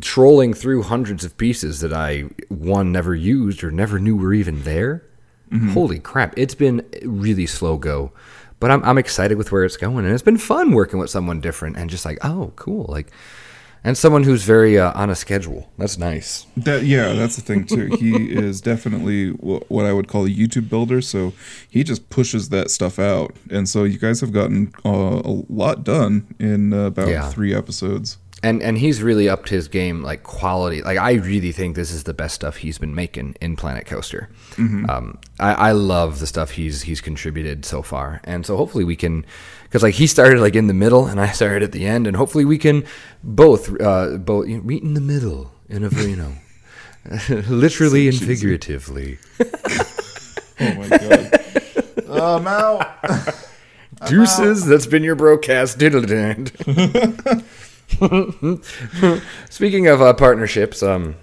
trolling 0.00 0.54
through 0.54 0.82
hundreds 0.82 1.24
of 1.24 1.36
pieces 1.36 1.80
that 1.80 1.92
I 1.92 2.22
one 2.48 2.92
never 2.92 3.14
used 3.14 3.62
or 3.64 3.70
never 3.70 3.98
knew 3.98 4.16
were 4.16 4.34
even 4.34 4.62
there. 4.62 5.04
Holy 5.72 5.98
crap, 5.98 6.32
it's 6.38 6.54
been 6.54 6.82
really 7.04 7.44
slow 7.46 7.76
go. 7.76 8.12
But 8.58 8.70
I'm 8.70 8.82
I'm 8.84 8.96
excited 8.96 9.36
with 9.36 9.52
where 9.52 9.64
it's 9.64 9.76
going 9.76 10.04
and 10.06 10.14
it's 10.14 10.22
been 10.22 10.38
fun 10.38 10.72
working 10.72 10.98
with 10.98 11.10
someone 11.10 11.40
different 11.42 11.76
and 11.76 11.90
just 11.90 12.04
like, 12.06 12.16
oh, 12.22 12.52
cool. 12.56 12.86
Like 12.88 13.10
and 13.84 13.98
someone 13.98 14.22
who's 14.22 14.44
very 14.44 14.78
uh, 14.78 14.92
on 14.98 15.10
a 15.10 15.14
schedule. 15.14 15.68
That's 15.76 15.98
nice. 15.98 16.46
That 16.56 16.84
yeah, 16.84 17.12
that's 17.12 17.36
the 17.36 17.42
thing 17.42 17.66
too. 17.66 17.86
He 17.98 18.30
is 18.32 18.60
definitely 18.62 19.30
what 19.30 19.84
I 19.84 19.92
would 19.92 20.06
call 20.08 20.24
a 20.24 20.28
YouTube 20.30 20.70
builder. 20.70 21.02
So 21.02 21.32
he 21.68 21.82
just 21.84 22.08
pushes 22.08 22.48
that 22.50 22.70
stuff 22.70 22.98
out, 22.98 23.34
and 23.50 23.68
so 23.68 23.82
you 23.84 23.98
guys 23.98 24.20
have 24.22 24.32
gotten 24.32 24.72
uh, 24.86 25.20
a 25.22 25.42
lot 25.50 25.82
done 25.84 26.34
in 26.38 26.72
uh, 26.72 26.86
about 26.86 27.08
Yeah. 27.08 27.28
three 27.28 27.52
episodes. 27.52 28.16
And 28.42 28.62
and 28.62 28.78
he's 28.78 29.02
really 29.02 29.28
upped 29.28 29.48
his 29.48 29.68
game 29.68 30.02
like 30.02 30.22
quality 30.22 30.82
like 30.82 30.98
i 30.98 31.12
really 31.12 31.52
think 31.52 31.76
this 31.76 31.90
is 31.92 32.04
the 32.04 32.14
best 32.14 32.34
stuff 32.34 32.56
he's 32.56 32.78
been 32.78 32.94
making 32.94 33.34
in 33.40 33.56
planet 33.56 33.86
coaster 33.86 34.28
um, 34.90 35.18
I, 35.38 35.52
I 35.52 35.72
love 35.72 36.18
the 36.18 36.26
stuff 36.26 36.52
he's 36.52 36.82
he's 36.82 37.00
contributed 37.00 37.64
so 37.64 37.82
far 37.82 38.20
and 38.24 38.44
so 38.44 38.56
hopefully 38.56 38.84
we 38.84 38.96
can 38.96 39.24
because 39.64 39.82
like 39.82 39.94
he 39.94 40.06
started 40.06 40.40
like 40.40 40.56
in 40.56 40.66
the 40.66 40.74
middle 40.74 41.06
and 41.06 41.20
i 41.20 41.28
started 41.28 41.62
at 41.62 41.72
the 41.72 41.86
end 41.86 42.06
and 42.06 42.16
hopefully 42.16 42.44
we 42.44 42.58
can 42.58 42.84
both 43.22 43.80
uh 43.80 44.16
both 44.18 44.48
you 44.48 44.56
know, 44.58 44.62
meet 44.62 44.82
in 44.82 44.94
the 44.94 45.00
middle 45.00 45.52
in 45.68 45.84
a 45.84 45.90
you 46.02 46.16
know 46.16 46.34
literally 47.48 48.08
and 48.08 48.18
figuratively 48.18 49.18
Oh 50.60 50.74
my 50.74 50.88
god! 50.88 51.40
I'm 52.08 52.46
out. 52.46 53.48
Deuces, 54.08 54.64
that's 54.66 54.86
been 54.86 55.02
your 55.02 55.14
broadcast. 55.14 55.78
Diddle-dand. 55.78 56.52
Speaking 59.50 59.86
of 59.88 60.00
uh, 60.02 60.12
partnerships, 60.14 60.82
um, 60.82 61.16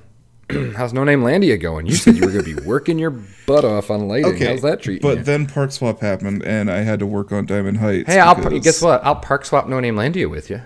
How's 0.76 0.94
No 0.94 1.04
Name 1.04 1.22
Landia 1.22 1.60
going? 1.62 1.86
You 1.86 1.94
said 1.96 2.16
you 2.16 2.22
were 2.26 2.32
going 2.32 2.44
to 2.44 2.56
be 2.56 2.62
working 2.68 2.98
your 2.98 3.12
butt 3.46 3.64
off 3.64 3.92
on 3.92 4.08
lighting. 4.08 4.34
Okay, 4.34 4.48
How's 4.48 4.62
that 4.64 4.82
treating 4.82 5.08
you? 5.08 5.14
But 5.16 5.20
you? 5.20 5.24
then 5.26 5.46
Park 5.46 5.72
Swap 5.72 6.00
happened, 6.02 6.44
and 6.44 6.72
I 6.72 6.78
had 6.82 7.00
to 7.00 7.06
work 7.06 7.32
on 7.32 7.46
Diamond 7.46 7.78
Heights. 7.78 8.10
Hey, 8.12 8.20
I'll 8.20 8.34
because- 8.36 8.64
guess 8.64 8.82
what? 8.82 9.04
I'll 9.06 9.16
park 9.18 9.46
swap 9.46 9.68
No 9.68 9.80
Name 9.80 9.96
Landia 9.96 10.30
with 10.30 10.50
you. 10.50 10.62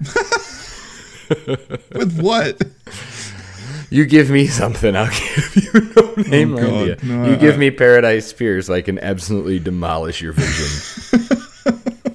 With 1.92 2.20
what? 2.20 2.62
You 3.90 4.04
give 4.06 4.30
me 4.30 4.46
something, 4.46 4.94
I'll 4.96 5.10
give 5.10 5.56
you 5.56 5.80
No 5.96 6.14
Name 6.30 6.54
Oh, 6.54 6.56
God. 6.56 6.66
Landia. 6.98 7.02
No, 7.02 7.26
you 7.26 7.32
I- 7.32 7.36
give 7.36 7.58
me 7.58 7.70
Paradise 7.72 8.26
Spears, 8.28 8.70
I 8.70 8.80
can 8.80 8.98
absolutely 9.00 9.58
demolish 9.58 10.22
your 10.22 10.32
vision 10.32 11.38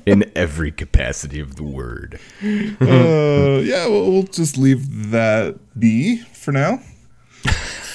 in 0.06 0.32
every 0.36 0.72
capacity 0.72 1.40
of 1.40 1.56
the 1.56 1.64
word. 1.64 2.20
uh, 2.44 3.60
yeah, 3.64 3.88
well, 3.88 4.12
we'll 4.12 4.24
just 4.24 4.58
leave 4.58 5.12
that 5.12 5.58
be 5.80 6.18
for 6.18 6.52
now. 6.52 6.80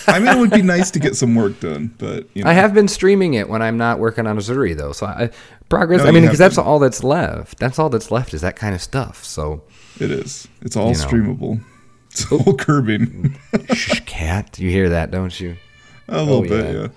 I 0.09 0.21
mean, 0.21 0.29
it 0.29 0.39
would 0.39 0.51
be 0.53 0.63
nice 0.63 0.93
to 0.93 1.01
get 1.01 1.17
some 1.17 1.35
work 1.35 1.59
done, 1.59 1.93
but 1.99 2.29
you 2.35 2.45
know, 2.45 2.51
I 2.51 2.53
have 2.53 2.73
been 2.73 2.87
streaming 2.87 3.35
it 3.35 3.49
when 3.49 3.61
I'm 3.61 3.77
not 3.77 3.99
working 3.99 4.27
on 4.27 4.37
Azuri 4.39 4.77
though. 4.77 4.93
So 4.93 5.07
I 5.07 5.31
progress. 5.69 6.03
No, 6.03 6.09
I 6.09 6.13
mean, 6.13 6.23
because 6.23 6.39
that's 6.39 6.59
all 6.59 6.79
that's 6.79 7.03
left. 7.03 7.59
That's 7.59 7.79
all 7.79 7.89
that's 7.89 8.11
left 8.13 8.33
is 8.33 8.41
that 8.43 8.55
kind 8.55 8.75
of 8.75 8.81
stuff. 8.81 9.25
So, 9.25 9.65
it 9.99 10.13
is. 10.13 10.47
It's 10.63 10.77
all 10.77 10.93
You 10.93 10.99
know. 10.99 11.05
streamable. 11.07 11.65
It's 12.13 12.31
all 12.31 12.55
curbing. 12.57 13.37
shh, 13.75 14.01
cat, 14.07 14.59
you 14.61 14.71
hear 14.71 14.89
that, 14.91 15.11
don't 15.11 15.39
you? 15.41 15.57
A 16.09 16.23
little 16.23 16.37
Oh, 16.39 16.43
bit, 16.43 16.75
yeah. 16.75 16.81
yeah. 16.83 16.89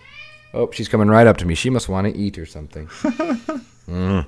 Oh, 0.53 0.69
she's 0.71 0.87
coming 0.87 1.07
right 1.09 1.25
up 1.27 1.37
to 1.37 1.45
me. 1.45 1.55
She 1.55 1.69
must 1.71 1.89
want 1.89 2.05
to 2.07 2.15
eat 2.17 2.37
or 2.37 2.45
something. 2.45 2.87
Mm. 3.89 4.27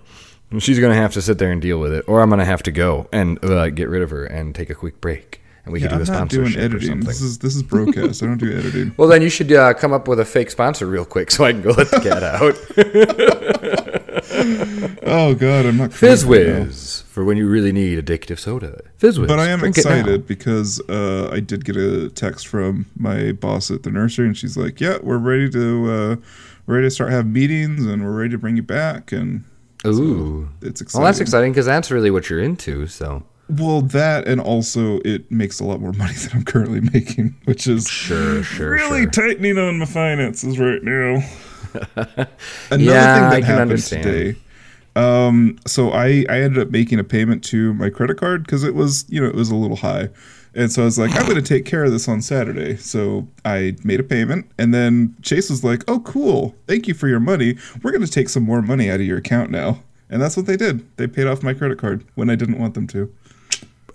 She's 0.60 0.80
gonna 0.80 0.96
have 0.96 1.14
to 1.14 1.22
sit 1.22 1.38
there 1.38 1.52
and 1.52 1.62
deal 1.62 1.80
with 1.80 1.94
it, 1.94 2.04
or 2.08 2.22
I'm 2.22 2.30
gonna 2.30 2.46
have 2.46 2.64
to 2.64 2.72
go 2.72 3.08
and 3.12 3.44
uh, 3.44 3.70
get 3.70 3.88
rid 3.90 4.02
of 4.02 4.10
her 4.10 4.26
and 4.26 4.54
take 4.54 4.70
a 4.70 4.76
quick 4.76 5.00
break, 5.00 5.42
and 5.64 5.72
we 5.74 5.80
Yeah, 5.80 5.88
can 5.90 5.98
do 6.00 6.04
I'm 6.04 6.10
a 6.10 6.20
not 6.20 6.30
doing 6.30 6.48
sponsorship 6.50 6.60
or 6.62 6.76
editing. 6.76 6.90
something. 6.90 7.08
This 7.08 7.22
is 7.22 7.38
this 7.40 7.56
is 7.56 7.64
broadcast. 7.64 8.22
I 8.22 8.26
don't 8.26 8.38
do 8.38 8.52
editing. 8.58 8.94
Well, 8.98 9.08
then 9.08 9.22
you 9.22 9.30
should 9.30 9.52
uh, 9.52 9.74
come 9.74 9.94
up 9.94 10.08
with 10.08 10.20
a 10.20 10.26
fake 10.26 10.52
sponsor 10.52 10.86
real 10.88 11.06
quick 11.06 11.32
so 11.32 11.46
I 11.46 11.54
can 11.54 11.62
go 11.62 11.70
let 11.72 11.90
the 11.92 12.00
cat 12.00 12.24
out. 12.24 12.56
Oh 15.04 15.36
god, 15.36 15.66
I'm 15.66 15.78
not. 15.78 15.92
creative 15.92 16.28
right 16.30 16.48
now. 16.48 16.64
Fizz 16.66 17.02
for 17.08 17.24
when 17.26 17.38
you 17.38 17.48
really 17.48 17.72
need 17.72 18.04
addictive 18.04 18.40
soda. 18.40 18.82
Fizz 18.98 19.20
But 19.20 19.40
I 19.40 19.48
am 19.50 19.64
excited 19.64 20.26
because 20.26 20.80
uh, 20.90 21.30
I 21.32 21.40
did 21.42 21.66
get 21.66 21.76
a 21.76 22.10
text 22.10 22.48
from 22.48 22.86
my 22.98 23.32
boss 23.34 23.70
at 23.72 23.84
the 23.84 23.92
nursery, 23.92 24.28
and 24.28 24.38
she's 24.38 24.56
like, 24.58 24.80
"Yeah, 24.80 24.98
we're 25.04 25.18
ready 25.18 25.50
to 25.50 25.92
uh, 25.92 26.16
we're 26.66 26.76
ready 26.76 26.88
to 26.88 26.92
start 26.92 27.12
having 27.12 27.34
meetings, 27.34 27.86
and 27.86 28.04
we're 28.04 28.12
ready 28.18 28.30
to 28.30 28.38
bring 28.38 28.56
you 28.56 28.64
back." 28.64 29.12
And 29.12 29.44
Ooh. 29.86 30.50
it's 30.62 30.82
exciting. 30.82 31.02
Well, 31.02 31.06
that's 31.08 31.20
exciting 31.20 31.52
because 31.52 31.66
that's 31.66 31.90
really 31.92 32.12
what 32.12 32.30
you're 32.30 32.42
into. 32.42 32.88
So 32.88 33.24
Well, 33.50 33.82
that 33.82 34.28
and 34.28 34.40
also 34.40 35.00
it 35.00 35.30
makes 35.32 35.60
a 35.60 35.66
lot 35.66 35.82
more 35.82 35.94
money 35.94 36.14
than 36.18 36.32
I'm 36.34 36.44
currently 36.46 36.82
making, 36.82 37.36
which 37.46 37.68
is 37.68 37.88
sure, 37.88 38.44
sure, 38.44 38.70
really 38.70 39.04
sure. 39.04 39.10
tightening 39.10 39.58
on 39.58 39.80
my 39.80 39.86
finances 39.86 40.58
right 40.60 40.84
now. 40.84 41.24
Another 42.70 42.84
Yeah, 42.84 43.06
thing 43.08 43.30
that 43.30 43.44
I 43.44 43.46
happened 43.46 43.60
understand. 43.62 44.04
today. 44.04 44.36
Um, 44.96 45.58
so 45.66 45.92
I 45.92 46.26
I 46.30 46.40
ended 46.42 46.60
up 46.60 46.70
making 46.72 47.00
a 47.00 47.04
payment 47.04 47.44
to 47.46 47.74
my 47.76 47.90
credit 47.90 48.18
card 48.18 48.44
because 48.46 48.64
it 48.64 48.76
was 48.76 49.06
you 49.10 49.22
know 49.22 49.28
it 49.28 49.36
was 49.36 49.50
a 49.50 49.56
little 49.56 49.78
high, 49.78 50.10
and 50.54 50.72
so 50.72 50.82
I 50.82 50.86
was 50.86 51.00
like 51.00 51.16
I'm 51.16 51.24
going 51.24 51.36
to 51.36 51.42
take 51.42 51.66
care 51.66 51.84
of 51.84 51.92
this 51.92 52.08
on 52.08 52.22
Saturday. 52.22 52.78
So 52.78 53.28
I 53.46 53.76
made 53.84 54.00
a 54.00 54.04
payment, 54.04 54.50
and 54.58 54.74
then 54.74 55.16
Chase 55.22 55.50
was 55.50 55.64
like, 55.64 55.84
"Oh, 55.88 56.00
cool, 56.00 56.56
thank 56.68 56.88
you 56.88 56.94
for 56.94 57.08
your 57.08 57.20
money. 57.20 57.58
We're 57.82 57.92
going 57.92 58.06
to 58.06 58.12
take 58.12 58.30
some 58.30 58.44
more 58.44 58.62
money 58.62 58.90
out 58.90 59.00
of 59.00 59.06
your 59.06 59.18
account 59.18 59.52
now." 59.52 59.82
And 60.10 60.22
that's 60.22 60.36
what 60.36 60.46
they 60.46 60.58
did. 60.58 60.86
They 60.98 61.08
paid 61.08 61.28
off 61.28 61.42
my 61.42 61.54
credit 61.54 61.78
card 61.78 62.04
when 62.16 62.30
I 62.30 62.36
didn't 62.36 62.60
want 62.60 62.74
them 62.74 62.86
to. 62.88 63.14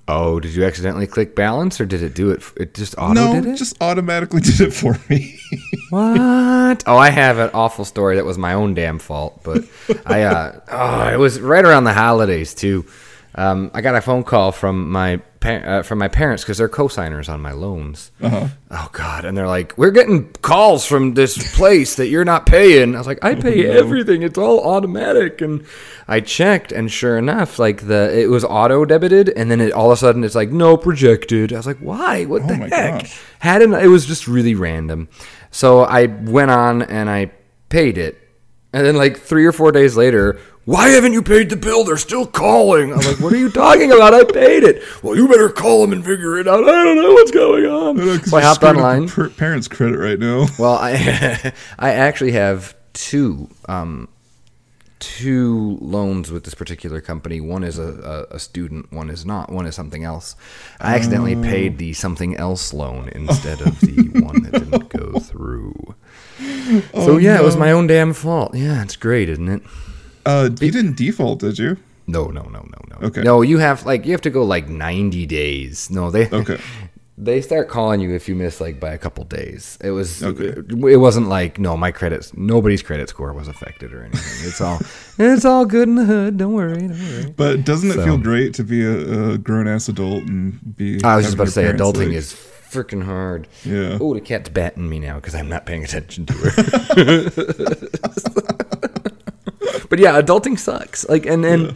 Oh, 0.09 0.39
did 0.39 0.55
you 0.55 0.65
accidentally 0.65 1.07
click 1.07 1.35
balance 1.35 1.81
or 1.81 1.85
did 1.85 2.01
it 2.01 2.15
do 2.15 2.31
it? 2.31 2.43
It 2.57 2.75
just 2.75 2.95
auto 2.97 3.15
no, 3.15 3.33
did 3.35 3.47
it. 3.47 3.57
just 3.57 3.77
automatically 3.83 4.41
did 4.43 4.61
it 4.61 4.73
for 4.73 4.99
me. 5.11 5.39
What? 5.91 6.85
Oh, 6.87 6.97
I 6.97 7.11
have 7.11 7.39
an 7.39 7.51
awful 7.53 7.85
story 7.85 8.17
that 8.17 8.25
was 8.25 8.39
my 8.39 8.55
own 8.55 8.75
damn 8.75 8.99
fault, 8.99 9.41
but 9.43 9.65
I 10.07 10.23
uh 10.23 10.61
oh, 10.71 11.13
it 11.13 11.19
was 11.19 11.41
right 11.41 11.65
around 11.65 11.85
the 11.85 11.93
holidays 11.93 12.55
too. 12.55 12.87
Um, 13.35 13.71
I 13.75 13.83
got 13.83 13.95
a 13.95 14.01
phone 14.01 14.25
call 14.25 14.53
from 14.53 14.91
my 14.91 15.21
uh, 15.47 15.83
from 15.83 15.99
my 15.99 16.09
parents 16.09 16.43
because 16.43 16.59
they're 16.59 16.69
co-signers 16.69 17.29
on 17.29 17.41
my 17.41 17.53
loans. 17.53 18.11
uh-huh. 18.21 18.49
Oh 18.71 18.89
God! 18.93 19.25
And 19.25 19.37
they're 19.39 19.47
like, 19.47 19.77
"We're 19.79 19.91
getting 19.93 20.33
calls 20.43 20.85
from 20.85 21.15
this 21.15 21.57
place 21.57 21.95
that 21.97 22.09
you're 22.09 22.25
not 22.25 22.47
paying." 22.47 22.95
I 22.95 22.99
was 22.99 23.07
like, 23.07 23.25
"I 23.25 23.35
pay 23.37 23.65
everything; 23.67 24.23
it's 24.23 24.37
all 24.39 24.61
automatic." 24.65 25.41
And 25.41 25.65
I 26.09 26.21
checked, 26.21 26.73
and 26.73 26.91
sure 26.91 27.17
enough, 27.17 27.59
like 27.59 27.87
the 27.87 28.11
it 28.19 28.27
was 28.29 28.45
auto 28.45 28.85
debited, 28.85 29.29
and 29.31 29.51
then 29.51 29.61
it 29.61 29.73
all 29.73 29.91
of 29.93 29.95
a 29.95 29.97
sudden 29.97 30.25
it's 30.25 30.35
like, 30.35 30.51
"Nope, 30.51 30.85
rejected." 30.85 31.53
I 31.53 31.57
was 31.57 31.67
like, 31.67 31.79
"Why? 31.79 32.25
What 32.25 32.43
Oh 32.43 32.47
the 32.49 32.57
heck?" 32.57 32.71
gosh. 33.03 33.21
Hadn't 33.39 33.73
it 33.75 33.87
was 33.89 34.05
just 34.07 34.27
really 34.27 34.55
random. 34.55 35.09
So 35.51 35.83
I 35.83 36.07
went 36.07 36.51
on 36.51 36.83
and 36.83 37.09
I 37.09 37.31
paid 37.69 37.99
it, 37.99 38.19
and 38.73 38.85
then 38.85 38.97
like 38.97 39.19
three 39.19 39.47
or 39.47 39.53
four 39.53 39.71
days 39.73 39.97
later. 39.97 40.39
Why 40.67 40.89
haven't 40.89 41.13
you 41.13 41.23
paid 41.23 41.49
the 41.49 41.57
bill? 41.57 41.85
They're 41.85 41.97
still 41.97 42.27
calling. 42.27 42.93
I'm 42.93 42.99
like, 42.99 43.21
what 43.21 43.33
are 43.33 43.37
you 43.37 43.51
talking 43.51 43.93
about? 43.93 44.13
I 44.15 44.25
paid 44.25 44.65
it. 44.65 44.83
Well, 45.03 45.15
you 45.17 45.29
better 45.29 45.49
call 45.49 45.81
them 45.81 45.93
and 45.93 46.05
figure 46.05 46.39
it 46.39 46.49
out. 46.49 46.65
I 46.69 46.83
don't 46.83 46.97
know 47.01 47.13
what's 47.15 47.31
going 47.31 47.67
on. 47.67 47.97
No, 47.97 48.19
'cause 48.19 48.31
So 48.31 48.37
I 48.37 48.43
hopped 48.43 48.57
screwing 48.57 48.77
up 48.79 48.83
online. 48.85 49.09
per- 49.09 49.29
parents' 49.31 49.69
credit 49.69 49.97
right 49.99 50.19
now. 50.19 50.47
Well, 50.59 50.75
I 50.75 51.53
I 51.79 51.93
actually 51.93 52.33
have 52.33 52.75
two 52.95 53.49
um, 53.69 54.09
two 54.99 55.79
loans 55.81 56.33
with 56.33 56.43
this 56.43 56.55
particular 56.55 57.01
company. 57.01 57.41
One 57.41 57.63
is 57.63 57.79
a, 57.79 58.27
a, 58.33 58.35
a 58.35 58.39
student. 58.41 58.93
One 58.93 59.09
is 59.09 59.25
not. 59.25 59.53
One 59.53 59.67
is 59.67 59.77
something 59.77 60.03
else. 60.03 60.35
I 60.81 60.97
accidentally 60.97 61.37
paid 61.37 61.79
the 61.79 61.93
something 61.93 62.37
else 62.37 62.73
loan 62.73 63.09
instead 63.15 63.61
of 63.61 63.79
the 63.81 64.09
one 64.21 64.43
that 64.43 64.53
didn't 64.53 64.89
go 64.89 65.21
through. 65.21 65.95
So 66.95 67.19
yeah, 67.19 67.39
it 67.39 67.45
was 67.45 67.57
my 67.57 67.71
own 67.71 67.87
damn 67.87 68.13
fault. 68.13 68.55
Yeah, 68.57 68.83
it's 68.83 68.97
great, 68.97 69.29
isn't 69.29 69.49
it? 69.49 69.63
Uh, 70.27 70.51
you 70.61 70.71
didn't 70.71 70.97
default, 70.97 71.39
did 71.41 71.59
you? 71.59 71.77
No, 72.09 72.27
no, 72.27 72.43
no, 72.43 72.61
no, 72.61 72.79
no. 72.91 73.07
Okay. 73.09 73.23
No, 73.23 73.43
you 73.43 73.59
have 73.59 73.87
like 73.87 74.05
you 74.07 74.13
have 74.13 74.21
to 74.23 74.31
go 74.31 74.45
like 74.45 74.69
ninety 74.69 75.25
days. 75.27 75.89
No, 75.91 76.11
they 76.11 76.29
Okay. 76.33 76.59
They 77.19 77.41
start 77.41 77.71
calling 77.71 78.01
you 78.03 78.13
if 78.15 78.29
you 78.29 78.35
miss 78.35 78.61
like 78.61 78.79
by 78.79 78.93
a 78.93 78.99
couple 78.99 79.25
days. 79.25 79.79
It 79.83 79.91
was 79.91 80.23
Okay. 80.23 80.53
it 80.93 80.99
wasn't 80.99 81.29
like 81.29 81.59
no, 81.59 81.75
my 81.77 81.91
credits 81.91 82.33
nobody's 82.37 82.83
credit 82.83 83.09
score 83.09 83.33
was 83.33 83.49
affected 83.49 83.93
or 83.95 84.03
anything. 84.03 84.47
It's 84.49 84.61
all 84.61 84.79
it's 85.19 85.45
all 85.47 85.65
good 85.65 85.89
in 85.89 85.95
the 85.95 86.05
hood. 86.05 86.37
Don't 86.37 86.53
worry, 86.53 86.79
don't 86.87 86.91
worry. 86.91 87.31
But 87.35 87.65
doesn't 87.65 87.89
it 87.91 87.95
So- 87.95 88.05
feel 88.05 88.19
great 88.19 88.53
to 88.55 88.65
be 88.65 88.85
a, 88.85 89.31
a 89.33 89.39
grown 89.39 89.67
ass 89.67 89.89
adult 89.89 90.25
and 90.25 90.77
be? 90.77 91.01
I 91.03 91.17
was 91.17 91.25
just 91.25 91.35
about 91.37 91.47
to 91.47 91.53
say 91.53 91.65
adulting 91.65 92.09
like- 92.09 92.17
is 92.19 92.35
freaking 92.71 93.03
hard. 93.03 93.49
Yeah. 93.65 93.97
Oh, 94.01 94.13
the 94.13 94.21
cat's 94.21 94.51
batting 94.51 94.87
me 94.89 94.99
now 94.99 95.15
because 95.17 95.35
I'm 95.35 95.49
not 95.49 95.65
paying 95.67 95.85
attention 95.85 96.27
to 96.27 96.33
her. 96.35 96.51
but 99.89 99.99
yeah, 99.99 100.21
adulting 100.21 100.59
sucks. 100.59 101.09
Like, 101.09 101.27
and 101.27 101.43
then 101.45 101.75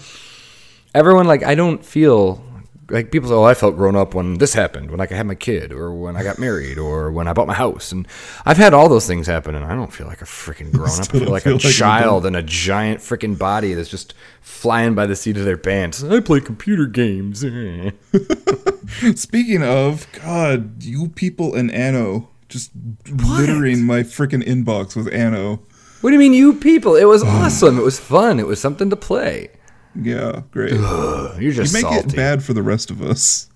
everyone 0.95 1.27
like 1.27 1.43
I 1.43 1.55
don't 1.55 1.85
feel 1.85 2.45
like 2.91 3.11
people 3.11 3.29
say, 3.29 3.35
"Oh, 3.35 3.45
I 3.45 3.55
felt 3.55 3.77
grown 3.77 3.97
up 3.97 4.15
when 4.15 4.39
this 4.39 4.55
happened, 4.55 4.91
when 4.91 4.99
like 4.99 5.13
I 5.13 5.17
had 5.17 5.27
my 5.27 5.35
kid, 5.35 5.73
or 5.73 5.95
when 5.95 6.17
I 6.17 6.23
got 6.23 6.39
married, 6.39 6.79
or 6.79 7.11
when 7.11 7.29
I 7.29 7.33
bought 7.33 7.47
my 7.47 7.55
house." 7.55 7.93
And 7.93 8.07
I've 8.45 8.57
had 8.57 8.75
all 8.75 8.89
those 8.89 9.07
things 9.07 9.27
happen, 9.27 9.55
and 9.55 9.65
I 9.65 9.75
don't 9.75 9.93
feel 9.93 10.07
like 10.07 10.23
a 10.23 10.27
freaking 10.27 10.73
grown 10.77 10.91
up. 10.91 11.15
I 11.15 11.19
feel 11.19 11.31
like 11.31 11.45
feel 11.45 11.53
a 11.53 11.55
like 11.55 11.75
child 11.75 12.27
in 12.27 12.35
a 12.35 12.43
giant 12.43 13.01
freaking 13.01 13.39
body 13.39 13.75
that's 13.75 13.89
just 13.89 14.15
flying 14.41 14.95
by 14.95 15.07
the 15.07 15.17
seat 15.17 15.37
of 15.37 15.45
their 15.45 15.57
pants. 15.57 16.03
I 16.03 16.21
play 16.21 16.41
computer 16.41 16.87
games. 16.87 17.41
Speaking 19.15 19.63
of, 19.63 20.07
God, 20.25 20.83
you 20.83 21.09
people 21.09 21.55
in 21.55 21.71
Anno 21.71 22.29
just 22.49 22.73
littering 23.09 23.87
my 23.87 24.01
freaking 24.03 24.43
inbox 24.43 24.97
with 24.97 25.13
Anno. 25.13 25.63
What 26.01 26.11
do 26.11 26.15
you 26.15 26.19
mean, 26.21 26.33
you 26.33 26.55
people? 26.55 26.97
It 26.97 27.05
was 27.05 27.23
awesome. 27.25 27.79
It 27.79 27.83
was 27.83 27.99
fun. 28.01 28.39
It 28.41 28.47
was 28.47 28.61
something 28.61 28.91
to 28.91 28.97
play. 28.97 29.51
Yeah, 29.95 30.43
great. 30.53 30.73
You're 30.73 31.41
You 31.41 31.53
just 31.53 31.75
make 31.75 31.83
salty. 31.83 31.99
it 32.11 32.17
bad 32.17 32.43
for 32.45 32.53
the 32.53 32.63
rest 32.63 32.91
of 32.91 33.03
us. 33.03 33.49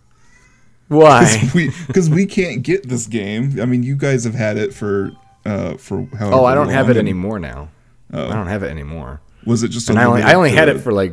Why? 0.89 1.41
because 1.87 2.11
we 2.11 2.27
can't 2.27 2.63
get 2.63 2.89
this 2.89 3.07
game. 3.07 3.59
I 3.61 3.65
mean, 3.65 3.83
you 3.83 3.97
guys 3.97 4.25
have 4.25 4.35
had 4.35 4.57
it 4.57 4.75
for 4.75 5.13
uh 5.47 5.77
for 5.77 6.07
how? 6.19 6.41
Oh, 6.41 6.45
I 6.45 6.55
don't 6.55 6.69
have 6.69 6.91
it 6.91 6.97
anymore 6.97 7.39
now. 7.39 7.69
I 8.13 8.33
don't 8.35 8.47
have 8.49 8.63
it 8.63 8.71
anymore. 8.71 9.21
Was 9.47 9.63
it 9.63 9.69
just? 9.69 9.89
And 9.91 9.99
I 9.99 10.05
only 10.05 10.23
I 10.23 10.35
only 10.35 10.51
had 10.51 10.69
it 10.69 10.81
for 10.81 10.93
like 10.93 11.13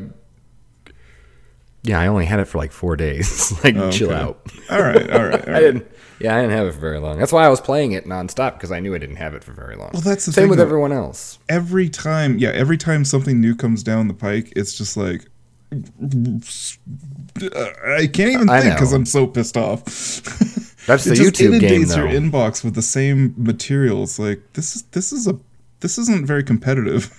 yeah, 1.84 2.00
I 2.00 2.08
only 2.08 2.26
had 2.26 2.40
it 2.40 2.46
for 2.46 2.58
like 2.58 2.72
four 2.72 2.96
days. 2.96 3.52
like, 3.64 3.76
Oh, 3.76 3.92
chill 3.92 4.12
out. 4.12 4.40
All 4.70 4.82
right, 4.82 5.10
all 5.10 5.24
right. 5.26 5.48
All 5.48 5.56
I 5.56 5.60
didn't. 5.60 5.88
Yeah, 6.20 6.38
I 6.38 6.42
didn't 6.42 6.56
have 6.56 6.68
it 6.68 6.74
for 6.74 6.80
very 6.80 7.00
long. 7.00 7.18
That's 7.18 7.32
why 7.34 7.44
I 7.44 7.50
was 7.50 7.60
playing 7.60 7.94
it 7.94 8.06
nonstop 8.06 8.54
because 8.54 8.72
I 8.72 8.80
knew 8.80 8.94
I 8.94 9.00
didn't 9.00 9.16
have 9.16 9.34
it 9.34 9.44
for 9.44 9.54
very 9.54 9.76
long. 9.76 9.90
Well, 9.92 10.04
that's 10.04 10.26
the 10.28 10.32
same 10.32 10.44
thing, 10.44 10.50
with 10.52 10.60
though. 10.60 10.66
everyone 10.66 10.92
else. 10.92 11.40
every 11.50 11.90
time 11.90 12.38
yeah 12.38 12.50
every 12.50 12.78
time 12.78 13.04
something 13.04 13.42
new 13.42 13.56
comes 13.56 13.82
down 13.82 14.08
the 14.08 14.14
pike 14.14 14.54
it's 14.56 14.78
just 14.78 14.96
like 14.98 15.26
uh, 15.74 17.72
i 17.98 18.08
can't 18.08 18.30
even 18.32 18.50
I 18.50 18.62
think 18.62 18.76
because 18.76 18.94
i'm 18.94 19.06
so 19.06 19.26
pissed 19.28 19.58
off 19.58 19.84
That's 20.88 21.04
the 21.06 21.12
it 21.14 21.16
just 21.16 21.36
YouTube 21.36 21.60
game, 21.60 21.64
inundates 21.74 21.96
your 21.96 22.08
inbox 22.08 22.64
with 22.64 22.74
the 22.76 22.82
same 22.82 23.34
materials 23.38 24.18
like 24.20 24.42
this 24.54 24.76
is 24.76 24.84
this 24.92 25.12
is 25.14 25.28
a 25.28 25.38
this 25.80 25.98
isn't 25.98 26.26
very 26.26 26.44
competitive 26.44 27.10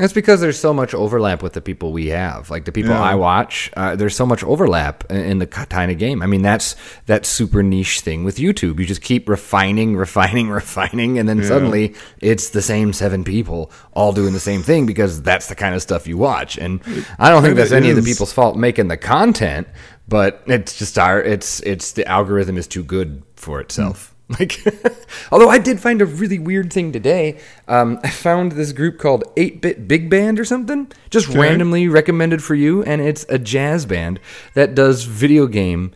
That's 0.00 0.14
because 0.14 0.40
there's 0.40 0.58
so 0.58 0.72
much 0.72 0.94
overlap 0.94 1.42
with 1.42 1.52
the 1.52 1.60
people 1.60 1.92
we 1.92 2.06
have. 2.06 2.48
Like 2.48 2.64
the 2.64 2.72
people 2.72 2.92
Yeah. 2.92 3.02
I 3.02 3.14
watch, 3.16 3.70
uh, 3.76 3.96
there's 3.96 4.16
so 4.16 4.24
much 4.24 4.42
overlap 4.42 5.04
in, 5.10 5.16
in 5.18 5.38
the 5.40 5.46
kind 5.46 5.92
of 5.92 5.98
game. 5.98 6.22
I 6.22 6.26
mean, 6.26 6.40
that's 6.40 6.74
that 7.04 7.26
super 7.26 7.62
niche 7.62 8.00
thing 8.00 8.24
with 8.24 8.38
YouTube. 8.38 8.80
You 8.80 8.86
just 8.86 9.02
keep 9.02 9.28
refining, 9.28 9.96
refining, 10.06 10.48
refining, 10.48 11.18
and 11.18 11.28
then 11.28 11.44
suddenly 11.44 11.94
it's 12.22 12.48
the 12.48 12.62
same 12.62 12.94
seven 12.94 13.24
people 13.24 13.70
all 13.92 14.14
doing 14.14 14.32
the 14.32 14.40
same 14.40 14.62
thing 14.62 14.86
because 14.86 15.20
that's 15.20 15.48
the 15.48 15.54
kind 15.54 15.74
of 15.74 15.82
stuff 15.82 16.08
you 16.08 16.16
watch. 16.16 16.56
And 16.56 16.80
I 17.18 17.28
don't 17.28 17.42
think 17.42 17.56
that's 17.56 17.72
any 17.72 17.90
of 17.90 17.96
the 17.96 18.02
people's 18.02 18.32
fault 18.32 18.56
making 18.56 18.88
the 18.88 18.96
content, 18.96 19.68
but 20.08 20.42
it's 20.46 20.78
just 20.78 20.98
our 20.98 21.20
it's 21.20 21.60
it's 21.60 21.92
the 21.92 22.06
algorithm 22.08 22.56
is 22.56 22.66
too 22.66 22.82
good 22.82 23.22
for 23.36 23.60
itself. 23.60 24.09
Like, 24.38 24.60
although 25.32 25.48
I 25.48 25.58
did 25.58 25.80
find 25.80 26.00
a 26.00 26.06
really 26.06 26.38
weird 26.38 26.72
thing 26.72 26.92
today. 26.92 27.40
Um, 27.66 27.98
I 28.04 28.10
found 28.10 28.52
this 28.52 28.70
group 28.72 28.98
called 28.98 29.24
8 29.36 29.60
Bit 29.60 29.88
Big 29.88 30.08
Band 30.08 30.38
or 30.38 30.44
something, 30.44 30.90
just 31.10 31.30
Okay. 31.30 31.38
randomly 31.40 31.88
recommended 31.88 32.40
for 32.42 32.54
you, 32.54 32.82
and 32.84 33.02
it's 33.02 33.26
a 33.28 33.38
jazz 33.38 33.86
band 33.86 34.20
that 34.54 34.74
does 34.76 35.02
video 35.04 35.46
game 35.48 35.92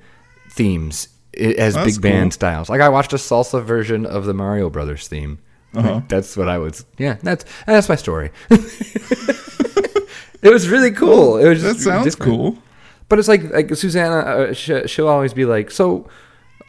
themes 0.50 1.08
as 1.38 1.74
That's 1.74 1.92
big 1.94 2.02
band 2.02 2.30
cool. 2.32 2.32
styles. 2.32 2.68
Like 2.68 2.80
I 2.80 2.88
watched 2.88 3.12
a 3.12 3.16
salsa 3.16 3.62
version 3.62 4.04
of 4.04 4.24
the 4.24 4.34
Mario 4.34 4.68
Brothers 4.68 5.06
theme. 5.06 5.38
Uh-huh. 5.74 6.00
That's 6.08 6.36
what 6.36 6.48
I 6.48 6.58
was. 6.58 6.84
Yeah, 6.98 7.16
that's 7.22 7.44
that's 7.66 7.88
my 7.88 7.96
story. 7.96 8.30
it 8.50 8.60
was 10.52 10.68
really 10.68 10.90
cool. 10.92 11.36
it 11.38 11.48
was 11.48 11.62
That 11.62 11.72
just 11.74 11.84
sounds 11.84 12.04
different. 12.04 12.32
cool. 12.32 12.58
But 13.08 13.18
it's 13.18 13.28
like 13.28 13.50
like 13.52 13.74
Susanna, 13.74 14.16
uh, 14.16 14.52
she'll 14.54 15.08
always 15.08 15.34
be 15.34 15.44
like, 15.44 15.70
so. 15.70 16.08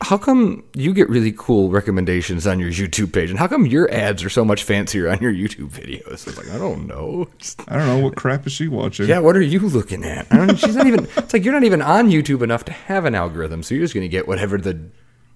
How 0.01 0.17
come 0.17 0.63
you 0.75 0.93
get 0.93 1.09
really 1.09 1.31
cool 1.35 1.69
recommendations 1.71 2.45
on 2.45 2.59
your 2.59 2.69
YouTube 2.69 3.13
page, 3.13 3.29
and 3.29 3.39
how 3.39 3.47
come 3.47 3.65
your 3.65 3.89
ads 3.91 4.23
are 4.23 4.29
so 4.29 4.43
much 4.45 4.63
fancier 4.63 5.09
on 5.09 5.19
your 5.19 5.31
YouTube 5.33 5.69
videos? 5.69 6.27
It's 6.27 6.37
like 6.37 6.49
I 6.49 6.57
don't 6.57 6.85
know. 6.85 7.27
I 7.67 7.77
don't 7.77 7.87
know 7.87 7.99
what 7.99 8.15
crap 8.15 8.45
is 8.45 8.51
she 8.53 8.67
watching. 8.67 9.07
yeah, 9.07 9.19
what 9.19 9.35
are 9.37 9.41
you 9.41 9.59
looking 9.59 10.03
at? 10.03 10.27
I 10.31 10.45
don't, 10.45 10.57
she's 10.57 10.75
not 10.75 10.85
even. 10.85 11.05
It's 11.17 11.33
like 11.33 11.43
you're 11.43 11.53
not 11.53 11.63
even 11.63 11.81
on 11.81 12.09
YouTube 12.09 12.41
enough 12.43 12.65
to 12.65 12.73
have 12.73 13.05
an 13.05 13.15
algorithm, 13.15 13.63
so 13.63 13.73
you're 13.73 13.83
just 13.83 13.93
gonna 13.93 14.07
get 14.09 14.27
whatever 14.27 14.57
the 14.57 14.79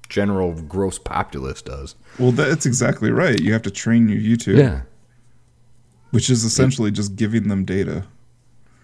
general 0.09 0.53
gross 0.61 0.99
populace 0.99 1.61
does. 1.61 1.95
Well, 2.19 2.31
that's 2.31 2.65
exactly 2.65 3.11
right. 3.11 3.39
You 3.39 3.53
have 3.53 3.61
to 3.63 3.71
train 3.71 4.09
your 4.09 4.19
YouTube, 4.19 4.57
Yeah, 4.57 4.81
which 6.11 6.29
is 6.29 6.43
essentially 6.43 6.91
just 6.91 7.15
giving 7.15 7.47
them 7.47 7.63
data. 7.65 8.05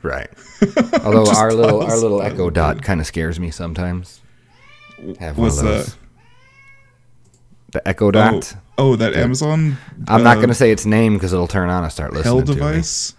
right. 0.03 0.29
Although 1.03 1.29
our 1.31 1.51
little 1.53 1.81
our 1.83 1.97
little 1.97 2.21
Echo. 2.21 2.49
Dot 2.49 2.81
kind 2.81 3.01
of 3.01 3.05
scares 3.05 3.39
me 3.39 3.51
sometimes. 3.51 4.21
Have 5.19 5.37
What's 5.37 5.57
one 5.57 5.67
of 5.67 5.71
those. 5.73 5.85
that? 5.87 5.95
The 7.71 7.87
Echo 7.87 8.07
Oh, 8.07 8.11
Dot. 8.11 8.55
oh, 8.77 8.95
that 8.95 9.13
Amazon. 9.15 9.77
I'm 10.07 10.23
not 10.23 10.33
uh, 10.37 10.39
going 10.39 10.49
to 10.49 10.55
say 10.55 10.71
its 10.71 10.85
name 10.85 11.13
because 11.15 11.33
it'll 11.33 11.47
turn 11.47 11.69
on 11.69 11.83
and 11.83 11.91
start 11.91 12.13
listening 12.13 12.23
Hell 12.37 12.41
to 12.45 12.51
me. 12.53 12.55
device. 12.59 13.13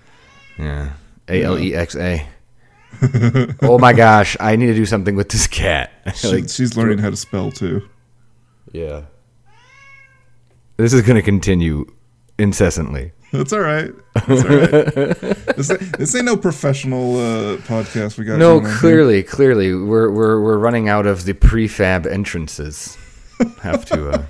Yeah. 0.59 0.91
A 1.29 1.43
L 1.43 1.59
E 1.59 1.75
X 1.75 1.95
A. 1.97 2.27
Oh 3.63 3.79
my 3.79 3.93
gosh, 3.93 4.37
I 4.41 4.57
need 4.57 4.67
to 4.67 4.75
do 4.75 4.87
something 4.87 5.17
with 5.17 5.29
this 5.29 5.47
cat. 5.47 5.91
She, 6.15 6.29
Like, 6.29 6.49
she's 6.49 6.77
learning 6.77 6.99
how 6.99 7.11
to 7.11 7.17
spell 7.17 7.51
too. 7.51 7.87
yeah. 8.73 9.03
This 10.79 10.93
is 10.95 11.03
going 11.03 11.17
to 11.17 11.23
continue 11.23 11.87
incessantly. 12.39 13.13
That's 13.33 13.53
all 13.53 13.61
right. 13.61 13.93
That's 14.15 14.29
all 14.31 14.37
right. 14.57 14.67
this, 15.57 15.71
ain't- 15.71 15.99
this 15.99 16.15
ain't 16.15 16.25
no 16.27 16.37
professional 16.37 17.17
uh, 17.19 17.57
podcast 17.59 18.19
we 18.19 18.25
got. 18.25 18.39
No, 18.39 18.61
clearly, 18.61 19.23
clearly, 19.23 19.75
we're 19.75 20.11
we're 20.11 20.41
we're 20.41 20.59
running 20.59 20.89
out 20.89 21.07
of 21.07 21.25
the 21.25 21.35
prefab 21.35 22.07
entrances. 22.07 22.97
Have 23.63 23.85
to. 23.87 24.11
Uh... 24.11 24.23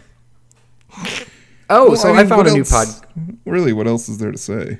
Oh, 1.68 1.88
Well, 1.88 1.96
so 1.96 2.10
I, 2.14 2.18
mean, 2.18 2.28
found 2.28 2.38
what 2.38 2.46
a 2.46 2.52
new 2.52 2.60
else- 2.60 3.00
pod. 3.00 3.06
Really, 3.44 3.72
what 3.72 3.88
else 3.88 4.08
is 4.08 4.18
there 4.18 4.30
to 4.30 4.38
say? 4.38 4.78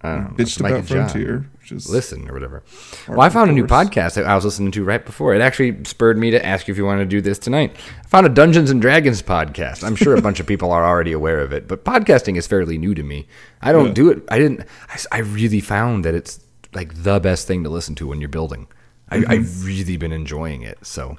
I 0.00 0.14
don't 0.14 0.24
know. 0.30 0.44
Bitched 0.44 0.60
about 0.60 0.84
John. 0.84 1.08
Frontier, 1.08 1.50
which 1.60 1.72
is 1.72 1.90
listen 1.90 2.28
or 2.30 2.32
whatever. 2.34 2.62
Well, 3.08 3.20
I 3.20 3.30
found 3.30 3.50
a 3.50 3.52
new 3.52 3.66
podcast 3.66 4.14
that 4.14 4.26
I 4.26 4.34
was 4.36 4.44
listening 4.44 4.70
to 4.72 4.84
right 4.84 5.04
before. 5.04 5.34
It 5.34 5.40
actually 5.40 5.84
spurred 5.84 6.16
me 6.16 6.30
to 6.30 6.44
ask 6.46 6.68
you 6.68 6.72
if 6.72 6.78
you 6.78 6.84
want 6.84 7.00
to 7.00 7.04
do 7.04 7.20
this 7.20 7.36
tonight. 7.38 7.74
I 8.04 8.08
found 8.08 8.24
a 8.24 8.28
Dungeons 8.28 8.70
and 8.70 8.80
Dragons 8.80 9.22
podcast. 9.22 9.82
I'm 9.82 9.96
sure 9.96 10.14
a 10.14 10.22
bunch 10.22 10.38
of 10.38 10.46
people 10.52 10.70
are 10.70 10.86
already 10.86 11.10
aware 11.12 11.40
of 11.40 11.52
it, 11.52 11.66
but 11.66 11.84
podcasting 11.84 12.36
is 12.36 12.46
fairly 12.46 12.78
new 12.78 12.94
to 12.94 13.02
me. 13.02 13.26
I 13.60 13.72
don't 13.72 13.88
Yeah. 13.88 13.92
do 13.94 14.10
it. 14.10 14.22
I 14.28 14.38
didn't. 14.38 14.64
I 15.10 15.18
really 15.18 15.60
found 15.60 16.04
that 16.04 16.14
it's 16.14 16.38
like 16.74 17.02
the 17.02 17.18
best 17.18 17.48
thing 17.48 17.64
to 17.64 17.70
listen 17.70 17.96
to 17.96 18.06
when 18.06 18.20
you're 18.20 18.28
building. 18.28 18.68
I, 19.10 19.24
I've 19.26 19.64
really 19.64 19.96
been 19.96 20.12
enjoying 20.12 20.62
it. 20.62 20.78
So, 20.86 21.16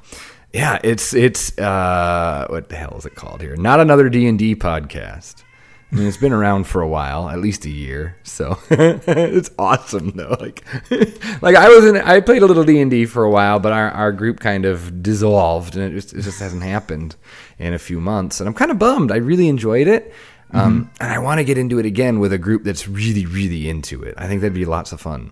yeah, 0.54 0.80
it's 0.84 1.14
it's 1.14 1.58
uh, 1.58 2.46
what 2.50 2.70
the 2.70 2.76
hell 2.78 2.96
is 2.98 3.06
it 3.06 3.16
called 3.16 3.42
here? 3.42 3.56
Not 3.58 3.80
another 3.82 4.08
D 4.10 4.26
and 4.28 4.40
D 4.40 4.56
podcast. 4.56 5.44
I 5.91 5.96
mean, 5.96 6.08
it's 6.08 6.17
been 6.17 6.34
around 6.34 6.65
for 6.65 6.81
a 6.81 6.88
while, 6.88 7.29
at 7.29 7.39
least 7.39 7.65
a 7.65 7.69
year. 7.69 8.15
So 8.23 8.60
it's 8.69 9.49
awesome 9.58 10.12
though. 10.12 10.38
Like, 10.39 10.63
like 11.41 11.56
I 11.56 11.69
was 11.69 11.86
in, 11.86 11.97
I 11.97 12.19
played 12.19 12.43
a 12.43 12.45
little 12.45 12.63
D 12.63 12.80
and 12.80 12.91
D 12.91 13.06
for 13.06 13.23
a 13.23 13.30
while, 13.32 13.60
but 13.60 13.73
our, 13.73 13.89
our 13.91 14.12
group 14.12 14.39
kind 14.39 14.65
of 14.65 15.02
dissolved, 15.02 15.75
and 15.75 15.84
it 15.84 15.95
just 15.95 16.13
it 16.13 16.21
just 16.21 16.39
hasn't 16.39 16.63
happened 16.63 17.15
in 17.58 17.73
a 17.73 17.80
few 17.80 17.99
months. 17.99 18.39
And 18.39 18.47
I'm 18.47 18.54
kind 18.54 18.69
of 18.69 18.78
bummed. 18.78 19.12
I 19.12 19.15
really 19.15 19.47
enjoyed 19.47 19.88
it, 19.88 20.13
um, 20.52 20.91
and 20.99 21.12
I 21.12 21.17
want 21.19 21.39
to 21.39 21.43
get 21.43 21.58
into 21.58 21.80
it 21.80 21.86
again 21.86 22.19
with 22.19 22.34
a 22.34 22.38
group 22.38 22.63
that's 22.63 22.88
really, 22.88 23.25
really 23.25 23.67
into 23.67 24.04
it. 24.04 24.13
I 24.17 24.28
think 24.28 24.41
that'd 24.41 24.54
be 24.54 24.65
lots 24.65 24.91
of 24.91 25.02
fun. 25.02 25.32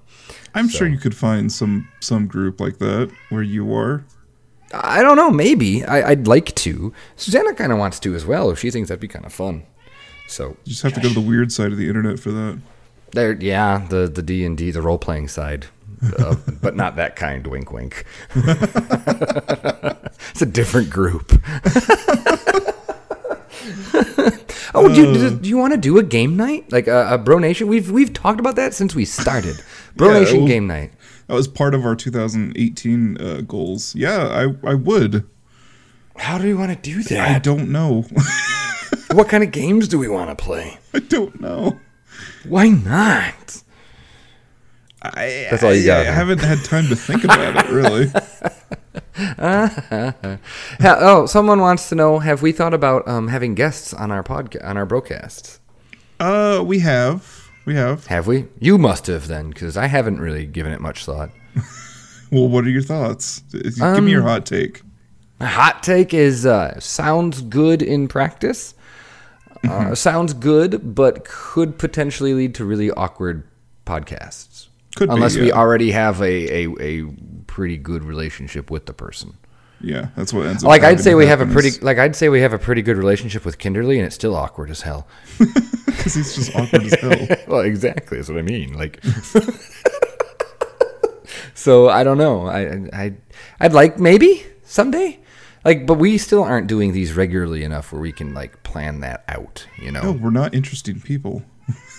I'm 0.56 0.70
sure 0.70 0.88
you 0.88 0.98
could 0.98 1.15
find 1.15 1.52
some 1.52 1.88
some 2.00 2.28
group 2.28 2.60
like 2.60 2.80
that 2.80 3.12
where 3.30 3.43
you 3.43 3.74
are. 3.76 4.06
I 4.74 5.02
don't 5.02 5.15
know. 5.15 5.30
Maybe 5.32 5.86
I, 5.86 6.10
I'd 6.10 6.28
like 6.28 6.54
to. 6.56 6.93
Susanna 7.15 7.54
kind 7.54 7.72
of 7.72 7.78
wants 7.78 8.00
to 8.02 8.15
as 8.15 8.26
well. 8.26 8.50
If 8.50 8.60
she 8.60 8.72
thinks 8.72 8.89
that'd 8.89 9.00
be 9.00 9.08
kind 9.08 9.26
of 9.26 9.32
fun. 9.32 9.65
So 10.28 10.50
You 10.66 10.72
just 10.72 10.84
have 10.84 10.94
to 10.94 11.02
go 11.02 11.08
to 11.08 11.13
the 11.13 11.22
weird 11.22 11.52
side 11.52 11.72
of 11.72 11.78
the 11.78 11.88
internet 11.88 12.20
for 12.20 12.32
that. 12.32 12.60
There, 13.12 13.34
yeah, 13.42 13.86
the 13.90 14.08
the 14.08 14.22
D 14.22 14.46
and 14.46 14.58
D, 14.58 14.72
the 14.72 14.82
role 14.82 14.98
playing 14.98 15.30
side, 15.30 15.68
uh, 16.20 16.36
but 16.62 16.76
not 16.76 16.96
that 16.98 17.16
kind. 17.16 17.48
Wink, 17.48 17.72
wink. 17.72 18.06
it's 18.36 20.42
a 20.42 20.46
different 20.46 20.90
group. 20.90 21.32
oh, 24.76 24.94
do, 24.94 25.13
you- 25.13 25.30
do 25.38 25.50
you 25.50 25.58
want 25.58 25.74
to 25.74 25.80
do 25.80 25.98
a 25.98 26.04
game 26.04 26.36
night 26.38 26.72
like 26.72 26.88
a, 26.88 27.13
a 27.13 27.18
Bro 27.18 27.40
Nation? 27.40 27.68
We've 27.68 27.90
we've 27.92 28.13
talked 28.13 28.40
about 28.40 28.56
that 28.58 28.74
since 28.74 28.94
we 28.96 29.06
started. 29.06 29.58
Bro 29.96 30.10
Yeah, 30.13 30.20
Nation 30.20 30.38
well- 30.40 30.48
game 30.48 30.68
night. 30.68 30.92
That 31.28 31.34
was 31.34 31.48
part 31.48 31.74
of 31.76 31.86
our 31.86 31.96
2018 31.96 33.18
uh, 33.20 33.42
goals. 33.42 33.96
Yeah, 33.96 34.28
I 34.28 34.70
I 34.70 34.74
would. 34.76 35.28
How 36.16 36.38
do 36.38 36.46
we 36.46 36.54
want 36.54 36.72
to 36.72 36.78
do 36.78 37.04
that? 37.04 37.36
I 37.36 37.40
don't 37.40 37.70
know. 37.72 38.06
What 39.13 39.30
kind 39.30 39.43
of 39.43 39.52
games 39.52 39.88
do 39.88 39.98
we 40.00 40.08
want 40.08 40.30
to 40.38 40.43
play? 40.43 40.78
I 40.93 41.00
don't 41.00 41.39
know. 41.41 41.80
Why 42.48 42.70
not? 42.70 43.63
I, 45.02 45.48
That's 45.52 45.63
all 45.63 45.74
you 45.74 45.86
got, 45.86 46.02
I 46.02 46.06
huh? 46.06 46.12
haven't 46.13 46.39
had 46.39 46.63
time 46.65 46.88
to 46.88 46.96
think 46.96 47.24
about 47.24 47.56
it 47.65 47.72
really. 47.72 48.12
Ha- 49.20 50.98
oh, 51.00 51.26
someone 51.26 51.60
wants 51.60 51.89
to 51.89 51.96
know: 51.96 52.20
Have 52.20 52.41
we 52.41 52.52
thought 52.52 52.74
about 52.74 53.08
um, 53.08 53.28
having 53.28 53.56
guests 53.56 53.93
on 53.93 54.12
our 54.12 54.24
podcast 54.24 54.63
on 54.63 54.78
our 54.78 54.86
broadcasts? 54.86 55.60
Uh, 56.20 56.63
we 56.65 56.80
have, 56.80 57.50
we 57.65 57.76
have. 57.76 58.06
Have 58.08 58.28
we? 58.28 58.46
You 58.60 58.78
must 58.78 59.08
have 59.08 59.28
then, 59.28 59.50
because 59.50 59.76
I 59.78 59.88
haven't 59.88 60.20
really 60.20 60.46
given 60.46 60.72
it 60.72 60.82
much 60.82 61.06
thought. 61.06 61.30
Well, 62.30 62.50
what 62.50 62.65
are 62.65 62.70
your 62.70 62.82
thoughts? 62.82 63.39
Give 63.54 63.82
Um, 63.82 64.04
me 64.04 64.12
your 64.12 64.22
hot 64.22 64.46
take. 64.46 64.82
My 65.39 65.46
hot 65.46 65.82
take 65.82 66.13
is 66.13 66.46
uh, 66.46 66.78
sounds 66.78 67.39
good 67.41 67.82
in 67.82 68.10
practice. 68.10 68.74
Uh, 69.63 69.96
sounds 69.96 70.34
good, 70.34 70.96
but 70.96 71.26
could 71.26 71.78
potentially 71.78 72.34
lead 72.34 72.56
to 72.56 72.65
really 72.65 72.91
awkward 72.91 73.48
podcasts. 73.86 74.67
Could 74.96 75.10
be, 75.10 75.15
unless 75.15 75.38
we 75.38 75.50
yeah. 75.50 75.54
already 75.54 75.91
have 75.91 76.22
a, 76.22 76.65
a, 76.65 76.76
a 76.80 77.06
pretty 77.46 77.78
good 77.78 78.04
relationship 78.04 78.72
with 78.72 78.86
the 78.86 78.93
person. 78.93 79.38
Yeah, 79.80 80.08
that's 80.15 80.34
what 80.34 80.48
ends 80.48 80.63
up. 80.63 80.70
Like 80.70 80.84
I'd 80.84 81.00
say 81.00 81.13
we 81.13 81.28
have 81.28 81.39
a 81.39 81.46
pretty 81.46 81.80
like 81.82 82.00
I'd 82.00 82.15
say 82.15 82.30
we 82.30 82.41
have 82.41 82.54
a 82.54 82.58
pretty 82.58 82.82
good 82.82 82.98
relationship 82.98 83.46
with 83.46 83.60
Kinderly, 83.60 83.98
and 83.98 84.06
it's 84.06 84.15
still 84.15 84.36
awkward 84.36 84.72
as 84.72 84.82
hell. 84.82 85.08
because 85.38 86.15
he's 86.15 86.36
just 86.36 86.56
awkward 86.56 86.84
as 86.84 87.00
hell. 87.00 87.38
well, 87.48 87.62
exactly. 87.62 88.17
That's 88.17 88.30
what 88.30 88.39
I 88.39 88.41
mean. 88.41 88.74
Like, 88.74 89.04
so 91.54 91.89
I 91.89 92.04
don't 92.04 92.17
know. 92.17 92.48
I, 92.48 92.89
I, 92.91 93.13
I'd 93.60 93.74
like 93.74 94.00
maybe 94.00 94.43
someday, 94.63 95.20
like, 95.68 95.86
but 95.86 95.96
we 96.00 96.18
still 96.18 96.44
aren't 96.44 96.68
doing 96.68 96.94
these 96.94 97.14
regularly 97.14 97.64
enough 97.64 97.92
where 97.92 98.02
we 98.02 98.12
can 98.12 98.34
like 98.34 98.64
plan 98.64 99.02
that 99.02 99.24
out. 99.28 99.68
You 99.82 99.92
know? 99.92 100.02
No, 100.04 100.12
we're 100.14 100.30
not 100.32 100.56
interesting 100.56 101.00
people. 101.02 101.44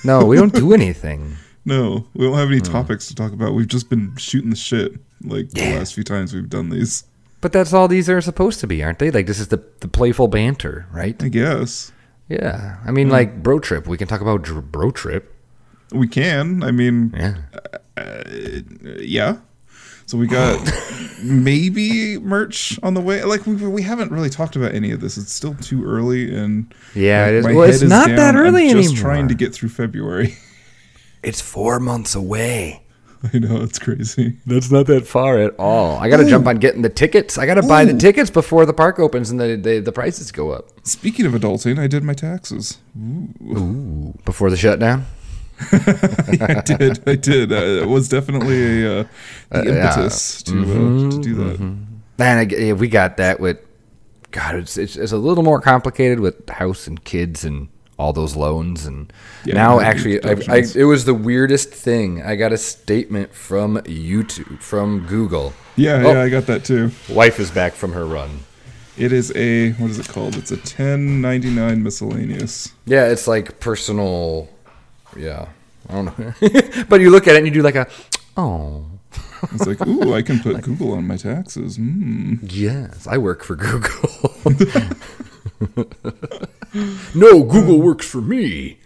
No, 0.05 0.25
we 0.25 0.37
don't 0.37 0.55
do 0.55 0.73
anything. 0.81 1.37
No, 1.65 2.07
we 2.15 2.25
don't 2.27 2.37
have 2.39 2.49
Hmm. 2.49 2.55
any 2.55 2.61
topics 2.63 3.07
to 3.09 3.15
talk 3.15 3.33
about. 3.33 3.53
We've 3.55 3.69
just 3.69 3.91
been 3.91 4.17
shooting 4.17 4.51
the 4.51 4.57
shit 4.57 4.93
like 5.23 5.49
Yeah. 5.53 5.71
the 5.73 5.77
last 5.79 5.95
few 5.95 6.05
times 6.05 6.33
we've 6.35 6.49
done 6.49 6.71
these. 6.71 7.05
But 7.41 7.53
that's 7.53 7.73
all 7.73 7.87
these 7.89 8.09
are 8.09 8.21
supposed 8.21 8.59
to 8.61 8.67
be, 8.67 8.83
aren't 8.83 8.99
they? 8.99 9.11
Like 9.11 9.27
this 9.27 9.39
is 9.39 9.49
the 9.49 9.63
the 9.81 9.89
playful 9.89 10.29
banter, 10.29 10.87
right? 10.93 11.23
I 11.23 11.29
guess 11.29 11.93
Yeah. 12.29 12.79
I 12.87 12.91
mean, 12.91 13.09
like 13.11 13.43
bro 13.43 13.59
trip. 13.61 13.87
We 13.87 13.99
can 13.99 14.09
talk 14.09 14.21
about 14.23 14.43
bro 14.73 14.91
trip. 14.91 15.35
we 15.93 16.09
can. 16.09 16.63
I 16.63 16.71
mean, 16.71 17.13
Yeah. 17.17 17.35
yeah. 19.01 19.37
So 20.09 20.17
we 20.17 20.27
got 20.27 20.59
maybe 21.23 22.17
merch 22.19 22.79
on 22.83 22.95
the 22.95 23.01
way. 23.03 23.23
Like 23.25 23.45
we 23.47 23.55
we 23.57 23.83
haven't 23.83 24.11
really 24.11 24.31
talked 24.31 24.57
about 24.57 24.75
any 24.75 24.91
of 24.91 25.03
this. 25.03 25.19
It's 25.19 25.35
still 25.35 25.55
too 25.57 25.85
early, 25.85 26.35
and 26.35 26.75
Yeah, 26.95 27.27
it 27.27 27.35
is. 27.35 27.45
Well, 27.45 27.61
head 27.61 27.75
it's 27.75 27.83
not 27.83 28.09
that 28.09 28.17
down. 28.17 28.37
early 28.39 28.71
I'm 28.71 28.77
just 28.79 28.93
anymore. 28.95 29.03
trying 29.03 29.29
to 29.29 29.35
get 29.35 29.53
through 29.55 29.69
February. 29.69 30.35
It's 31.23 31.43
four 31.43 31.79
months 31.79 32.15
away. 32.15 32.85
I 33.35 33.39
know 33.39 33.61
it's 33.63 33.79
crazy. 33.79 34.39
That's 34.47 34.71
not 34.71 34.87
that 34.87 35.07
far 35.07 35.37
at 35.39 35.55
all. 35.59 35.99
I 35.99 36.09
got 36.09 36.19
to 36.19 36.25
jump 36.27 36.47
on 36.47 36.57
getting 36.57 36.81
the 36.81 36.89
tickets. 36.89 37.37
I 37.37 37.45
got 37.45 37.55
to 37.55 37.63
buy 37.63 37.85
the 37.85 37.93
tickets 37.99 38.31
before 38.31 38.65
the 38.65 38.73
park 38.73 38.99
opens 38.99 39.31
and 39.31 39.39
the, 39.39 39.57
the 39.57 39.81
the 39.81 39.93
prices 39.93 40.33
go 40.33 40.53
up. 40.53 40.71
Speaking 40.87 41.27
of 41.27 41.33
adulting, 41.33 41.79
I 41.79 41.87
did 41.87 42.03
my 42.03 42.15
taxes. 42.15 42.79
Before 44.25 44.49
the 44.49 44.57
shutdown. 44.57 45.05
I 46.41 46.63
did. 46.65 47.09
I 47.09 47.15
did. 47.17 47.53
Uh, 47.53 47.83
it 47.83 47.89
was 47.89 48.09
definitely 48.09 48.85
a 48.85 49.01
uh, 49.01 49.05
the 49.51 49.65
yeah. 49.65 49.71
impetus 49.71 50.43
to 50.45 50.61
uh, 50.63 51.11
to 51.11 51.21
do 51.21 51.35
that. 51.35 51.61
Man, 52.19 52.39
I 52.39 52.45
g 52.45 52.57
yeah, 52.69 52.73
we 52.73 52.89
got 52.89 53.17
that 53.19 53.41
with. 53.41 53.59
God, 54.31 54.57
it's, 54.57 54.77
it's 54.77 54.97
it's 54.97 55.13
a 55.13 55.17
little 55.17 55.43
more 55.45 55.61
complicated 55.61 56.21
with 56.21 56.49
house 56.49 56.87
and 56.87 57.03
kids 57.03 57.45
and 57.45 57.69
all 57.99 58.13
those 58.13 58.37
loans 58.37 58.87
and 58.87 59.13
Yeah, 59.45 59.55
now 59.55 59.81
actually 59.81 60.23
I, 60.23 60.37
I, 60.49 60.63
it 60.77 60.85
was 60.85 61.05
the 61.05 61.15
weirdest 61.15 61.71
thing. 61.71 62.23
I 62.23 62.37
got 62.37 62.53
a 62.53 62.57
statement 62.59 63.35
from 63.35 63.79
YouTube 63.79 64.61
from 64.63 65.07
Google. 65.07 65.53
Yeah, 65.77 66.03
Oh. 66.05 66.13
yeah, 66.13 66.23
I 66.23 66.29
got 66.29 66.47
that 66.47 66.65
too. 66.65 66.93
Wife 67.09 67.41
is 67.41 67.51
back 67.51 67.73
from 67.73 67.93
her 67.93 68.07
run. 68.07 68.41
It 68.97 69.13
is 69.13 69.33
a 69.35 69.73
what 69.73 69.91
is 69.91 69.99
it 69.99 70.09
called? 70.09 70.37
It's 70.37 70.51
a 70.51 70.57
ten 70.59 71.21
ninety 71.21 71.51
nine 71.51 71.83
miscellaneous. 71.83 72.73
Yeah, 72.85 73.07
it's 73.07 73.27
like 73.27 73.59
personal. 73.61 74.49
Yeah, 75.17 75.49
I 75.89 75.93
don't 75.93 76.19
know. 76.19 76.85
but 76.89 77.01
you 77.01 77.11
look 77.11 77.27
at 77.27 77.35
it 77.35 77.39
and 77.39 77.47
you 77.47 77.53
do 77.53 77.63
like 77.63 77.77
a, 77.77 77.89
oh, 78.37 78.87
It's 79.53 79.67
like, 79.67 79.87
ooh, 79.87 80.15
I 80.15 80.23
can 80.23 80.41
put 80.41 80.63
Google 80.63 80.93
on 80.93 81.07
my 81.07 81.17
taxes. 81.17 81.79
Mm. 81.79 82.41
yes, 82.43 83.07
I 83.07 83.19
work 83.19 83.45
for 83.45 83.57
Google. 83.57 84.35
no, 87.15 87.43
Google 87.45 87.81
works 87.81 88.07
for 88.07 88.21
me. 88.21 88.79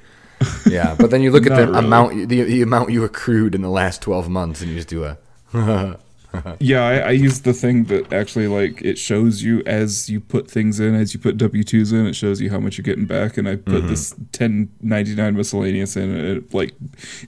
Yeah, 0.68 0.96
but 0.98 1.10
then 1.10 1.22
you 1.22 1.30
look 1.30 1.46
at 1.46 1.56
the 1.56 1.66
really. 1.66 1.78
amount, 1.78 2.28
the, 2.28 2.42
the 2.42 2.62
amount 2.62 2.90
you 2.90 3.04
accrued 3.04 3.54
in 3.54 3.62
the 3.62 3.70
last 3.70 4.02
twelve 4.02 4.28
months, 4.28 4.60
and 4.60 4.70
you 4.70 4.76
just 4.76 4.88
do 4.88 5.04
a. 5.04 5.98
Yeah, 6.60 6.82
I, 6.86 6.94
I 6.98 7.10
use 7.10 7.40
the 7.40 7.52
thing 7.52 7.84
that 7.84 8.12
actually 8.12 8.46
like 8.48 8.80
it 8.82 8.98
shows 8.98 9.42
you 9.42 9.62
as 9.66 10.08
you 10.08 10.20
put 10.20 10.50
things 10.50 10.80
in, 10.80 10.94
as 10.94 11.12
you 11.14 11.20
put 11.20 11.36
W 11.36 11.62
twos 11.64 11.92
in, 11.92 12.06
it 12.06 12.14
shows 12.14 12.40
you 12.40 12.50
how 12.50 12.58
much 12.58 12.78
you're 12.78 12.82
getting 12.84 13.04
back. 13.06 13.36
And 13.36 13.48
I 13.48 13.56
put 13.56 13.74
Mm-hmm. 13.74 13.86
this 13.88 14.14
ten 14.32 14.70
ninety 14.80 15.14
nine 15.14 15.36
miscellaneous 15.36 15.96
in, 15.96 16.10
and 16.14 16.24
it 16.38 16.54
like 16.54 16.74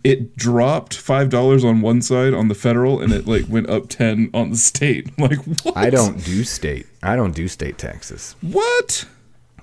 it 0.03 0.37
dropped 0.37 0.95
five 0.97 1.29
dollars 1.31 1.65
on 1.65 1.81
one 1.81 2.01
side 2.03 2.33
on 2.35 2.49
the 2.49 2.55
federal, 2.55 3.01
and 3.01 3.13
it 3.13 3.27
like 3.27 3.47
went 3.49 3.69
up 3.69 3.89
ten 3.89 4.31
on 4.33 4.51
the 4.51 4.57
state. 4.57 5.11
I'm 5.19 5.25
like 5.29 5.39
what? 5.65 5.77
I 5.77 5.91
don't 5.91 6.25
do 6.25 6.45
state. 6.45 6.87
I 7.03 7.17
don't 7.17 7.35
do 7.35 7.49
state 7.49 7.77
taxes. 7.79 8.37
What? 8.41 9.07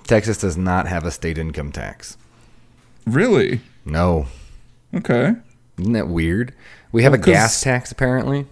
Texas 0.06 0.38
does 0.38 0.58
not 0.58 0.88
have 0.88 1.06
a 1.06 1.12
state 1.12 1.38
income 1.38 1.72
tax. 1.72 2.18
Really? 3.08 3.62
No, 3.86 4.28
Okay. 4.94 5.34
isn't 5.80 5.94
that 5.94 6.08
weird? 6.08 6.54
We 6.92 7.04
have 7.04 7.14
Well, 7.14 7.22
a 7.22 7.24
gas 7.24 7.62
tax 7.62 7.92
apparently. 7.92 8.46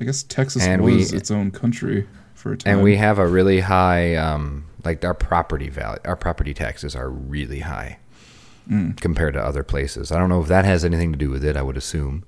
I 0.00 0.04
guess 0.04 0.22
Texas 0.22 0.62
And 0.64 0.82
we- 0.82 0.96
was 0.96 1.12
its 1.12 1.30
own 1.30 1.50
country 1.50 2.06
for 2.34 2.52
a 2.52 2.56
time. 2.56 2.74
And 2.74 2.82
we 2.82 2.96
have 2.96 3.18
a 3.18 3.26
really 3.26 3.60
high, 3.60 4.14
um, 4.14 4.64
like 4.84 5.04
our 5.04 5.14
property 5.14 5.68
value, 5.68 5.98
our 6.04 6.14
property 6.16 6.54
taxes 6.54 6.94
are 6.94 7.10
really 7.10 7.60
high 7.60 7.98
compared 9.00 9.32
to 9.32 9.40
other 9.42 9.62
places. 9.64 10.12
I 10.12 10.18
don't 10.18 10.28
know 10.28 10.42
if 10.42 10.48
that 10.48 10.64
has 10.66 10.84
anything 10.84 11.10
to 11.12 11.18
do 11.18 11.30
with 11.30 11.42
it. 11.44 11.56
I 11.56 11.62
would 11.62 11.76
assume, 11.78 12.24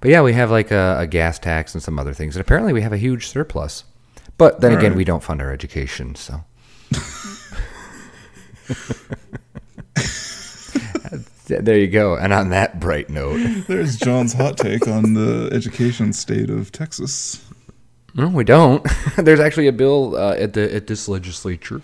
but 0.00 0.10
yeah, 0.10 0.20
we 0.22 0.34
have 0.34 0.50
like 0.50 0.70
a, 0.70 0.96
a 1.00 1.06
gas 1.06 1.38
tax 1.38 1.74
and 1.74 1.82
some 1.82 1.98
other 1.98 2.12
things, 2.12 2.36
and 2.36 2.40
apparently 2.42 2.72
we 2.74 2.82
have 2.82 2.92
a 2.92 2.98
huge 2.98 3.26
surplus. 3.26 3.84
But 4.36 4.60
then 4.60 4.72
All 4.72 4.78
again, 4.78 4.90
right. 4.92 4.98
we 4.98 5.04
don't 5.04 5.22
fund 5.22 5.40
our 5.42 5.50
education, 5.50 6.14
so. 6.14 6.44
there 11.48 11.78
you 11.78 11.88
go. 11.88 12.16
And 12.16 12.32
on 12.32 12.50
that 12.50 12.78
bright 12.80 13.10
note, 13.10 13.38
There's 13.66 13.96
John's 13.96 14.32
hot 14.34 14.56
take 14.56 14.86
on 14.86 15.14
the 15.14 15.50
education 15.52 16.12
state 16.12 16.50
of 16.50 16.70
Texas. 16.72 17.44
No, 18.14 18.28
we 18.28 18.44
don't. 18.44 18.86
There's 19.16 19.40
actually 19.40 19.66
a 19.66 19.72
bill 19.72 20.16
uh, 20.16 20.34
at 20.34 20.52
the 20.54 20.74
at 20.74 20.86
this 20.86 21.08
legislature 21.08 21.82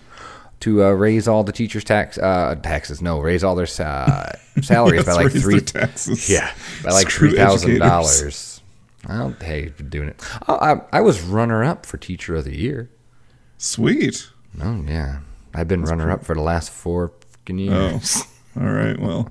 to 0.61 0.83
uh, 0.83 0.89
raise 0.91 1.27
all 1.27 1.43
the 1.43 1.51
teachers' 1.51 1.83
tax 1.83 2.17
uh, 2.17 2.55
taxes. 2.63 3.01
No, 3.01 3.19
raise 3.19 3.43
all 3.43 3.55
their 3.55 3.65
sa- 3.67 4.31
salaries 4.61 5.05
by 5.05 5.13
like 5.13 5.31
three. 5.31 5.59
taxes. 5.61 6.29
Yeah, 6.29 6.51
by 6.83 6.91
like 6.91 7.09
Screw 7.09 7.29
three 7.29 7.37
thousand 7.37 7.79
dollars. 7.79 8.61
Well, 9.07 9.35
hey, 9.39 9.69
doing 9.87 10.09
it. 10.09 10.21
Oh, 10.47 10.55
I, 10.55 10.97
I 10.97 11.01
was 11.01 11.21
runner 11.21 11.63
up 11.63 11.85
for 11.85 11.97
teacher 11.97 12.35
of 12.35 12.45
the 12.45 12.57
year. 12.57 12.89
Sweet. 13.57 14.27
Oh 14.61 14.83
yeah, 14.87 15.19
I've 15.53 15.67
been 15.67 15.83
runner 15.83 16.09
up 16.11 16.25
for 16.25 16.33
the 16.35 16.41
last 16.41 16.69
four 16.71 17.11
Oh, 17.47 17.53
years. 17.53 18.23
all 18.59 18.63
right. 18.65 18.99
Well, 18.99 19.29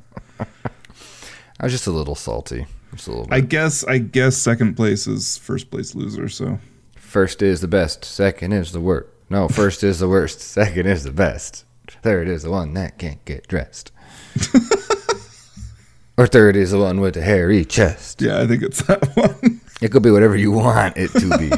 I 1.61 1.65
was 1.67 1.73
just 1.73 1.87
a 1.87 1.91
little 1.93 2.15
salty. 2.15 2.67
Just 2.95 3.09
a 3.09 3.11
little 3.13 3.29
I 3.31 3.41
guess 3.41 3.85
I 3.85 3.99
guess 3.99 4.37
second 4.37 4.75
place 4.75 5.07
is 5.07 5.39
first 5.39 5.71
place 5.71 5.95
loser. 5.95 6.29
So 6.29 6.59
First 6.97 7.43
is 7.43 7.61
the 7.61 7.69
best. 7.69 8.05
Second 8.05 8.53
is 8.53 8.73
the 8.73 8.81
worst. 8.81 9.07
No, 9.31 9.47
first 9.49 9.85
is 9.85 10.01
the 10.01 10.09
worst. 10.09 10.41
Second 10.59 10.87
is 10.87 11.05
the 11.05 11.13
best. 11.13 11.65
Third 12.03 12.27
is 12.29 12.43
the 12.43 12.51
one 12.51 12.75
that 12.75 12.99
can't 12.99 13.25
get 13.25 13.47
dressed. 13.47 13.93
or 16.17 16.27
third 16.27 16.57
is 16.57 16.73
the 16.73 16.79
one 16.79 17.01
with 17.01 17.15
the 17.15 17.23
hairy 17.23 17.65
chest. 17.65 18.21
yeah, 18.21 18.41
I 18.41 18.47
think 18.47 18.63
it's 18.63 18.83
that 18.83 19.05
one. 19.17 19.61
It 19.81 19.91
could 19.93 20.03
be 20.03 20.11
whatever 20.11 20.37
you 20.37 20.51
want 20.51 20.97
it 20.97 21.09
to 21.13 21.39
be. 21.39 21.51